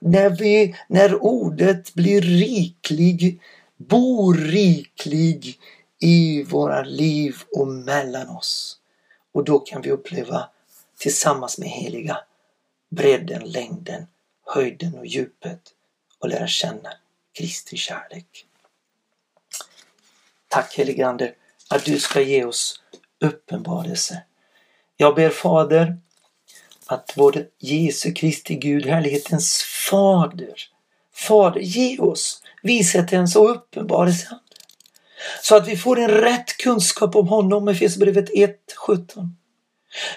När, 0.00 0.30
vi, 0.30 0.74
när 0.88 1.24
ordet 1.24 1.94
blir 1.94 2.20
riklig, 2.20 3.40
bor 3.76 4.34
riklig 4.34 5.58
i 6.00 6.42
våra 6.42 6.82
liv 6.82 7.36
och 7.56 7.68
mellan 7.68 8.28
oss. 8.28 8.76
Och 9.32 9.44
då 9.44 9.58
kan 9.58 9.82
vi 9.82 9.90
uppleva 9.90 10.48
tillsammans 10.98 11.58
med 11.58 11.68
heliga 11.68 12.18
bredden, 12.90 13.42
längden 13.44 14.06
höjden 14.46 14.98
och 14.98 15.06
djupet 15.06 15.60
och 16.18 16.28
lära 16.28 16.46
känna 16.46 16.92
Kristi 17.38 17.76
kärlek. 17.76 18.46
Tack 20.48 20.74
helige 20.78 21.06
Ande 21.06 21.34
att 21.70 21.84
du 21.84 21.98
ska 21.98 22.20
ge 22.20 22.44
oss 22.44 22.82
uppenbarelse. 23.20 24.22
Jag 24.96 25.14
ber 25.14 25.30
Fader 25.30 25.96
att 26.86 27.12
vår 27.16 27.46
Jesu 27.58 28.12
Kristi 28.12 28.54
Gud, 28.54 28.86
härlighetens 28.86 29.62
Fader, 29.62 30.54
Fader, 31.12 31.60
ge 31.60 31.98
oss 31.98 32.42
vishetens 32.62 33.36
och 33.36 33.50
uppenbarelse 33.50 34.38
så 35.42 35.56
att 35.56 35.68
vi 35.68 35.76
får 35.76 35.98
en 35.98 36.08
rätt 36.08 36.56
kunskap 36.56 37.16
om 37.16 37.28
honom, 37.28 37.68
Efesierbrevet 37.68 38.30
1.17. 38.30 39.28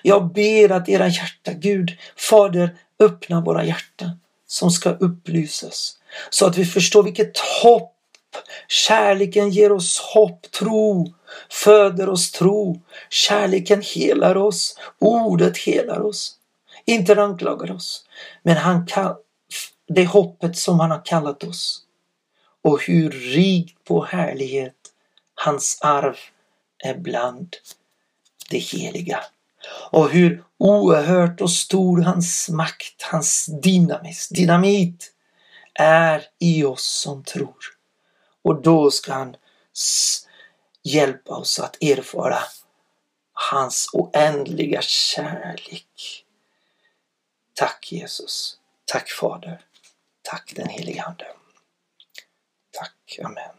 Jag 0.02 0.34
ber 0.34 0.72
att 0.72 0.90
era 0.90 1.08
hjärta, 1.08 1.54
Gud, 1.54 1.98
Fader, 2.16 2.76
öppna 3.00 3.42
våra 3.42 3.64
hjärtan 3.66 4.20
som 4.48 4.72
ska 4.72 4.90
upplysas. 4.90 5.98
Så 6.30 6.46
att 6.46 6.58
vi 6.58 6.66
förstår 6.66 7.04
vilket 7.04 7.38
hopp 7.38 7.94
Kärleken 8.68 9.50
ger 9.50 9.72
oss 9.72 10.00
hopp, 10.00 10.52
tro, 10.52 11.14
föder 11.50 12.10
oss 12.10 12.32
tro. 12.32 12.82
Kärleken 13.10 13.82
helar 13.82 14.38
oss, 14.38 14.80
ordet 15.00 15.58
helar 15.58 16.02
oss. 16.02 16.36
Inte 16.86 17.22
anklagar 17.22 17.72
oss, 17.72 18.06
men 18.44 18.58
han 18.58 18.86
kan, 18.86 19.16
det 19.88 20.06
hoppet 20.06 20.58
som 20.58 20.80
han 20.80 20.92
har 20.92 21.06
kallat 21.06 21.44
oss. 21.44 21.84
och 22.62 22.84
hur 22.84 23.10
rikt 23.12 23.84
på 23.84 24.06
härlighet 24.06 24.76
hans 25.36 25.80
arv 25.82 26.16
är 26.84 26.98
bland 26.98 27.56
det 28.50 28.58
heliga. 28.58 29.24
Och 29.92 30.10
hur 30.10 30.44
oerhört 30.58 31.42
och 31.42 31.52
stor 31.52 32.02
hans 32.02 32.50
makt, 32.50 33.02
hans 33.02 33.46
dynamis, 33.46 34.30
dynamit 34.30 35.14
är 35.74 36.24
i 36.40 36.64
oss 36.64 36.84
som 36.84 37.24
tror. 37.24 37.58
Och 38.44 38.62
då 38.62 38.92
ska 38.92 39.14
han 39.14 39.36
hjälpa 40.84 41.36
oss 41.36 41.60
att 41.60 41.84
erfara 41.84 42.40
hans 43.34 43.90
oändliga 43.94 44.82
kärlek. 44.82 46.26
Tack 47.54 47.92
Jesus. 47.92 48.58
Tack 48.86 49.10
Fader. 49.10 49.62
Tack 50.22 50.54
den 50.56 50.70
helige 50.70 51.04
Ande. 51.04 51.26
Tack. 52.72 53.20
Amen. 53.26 53.57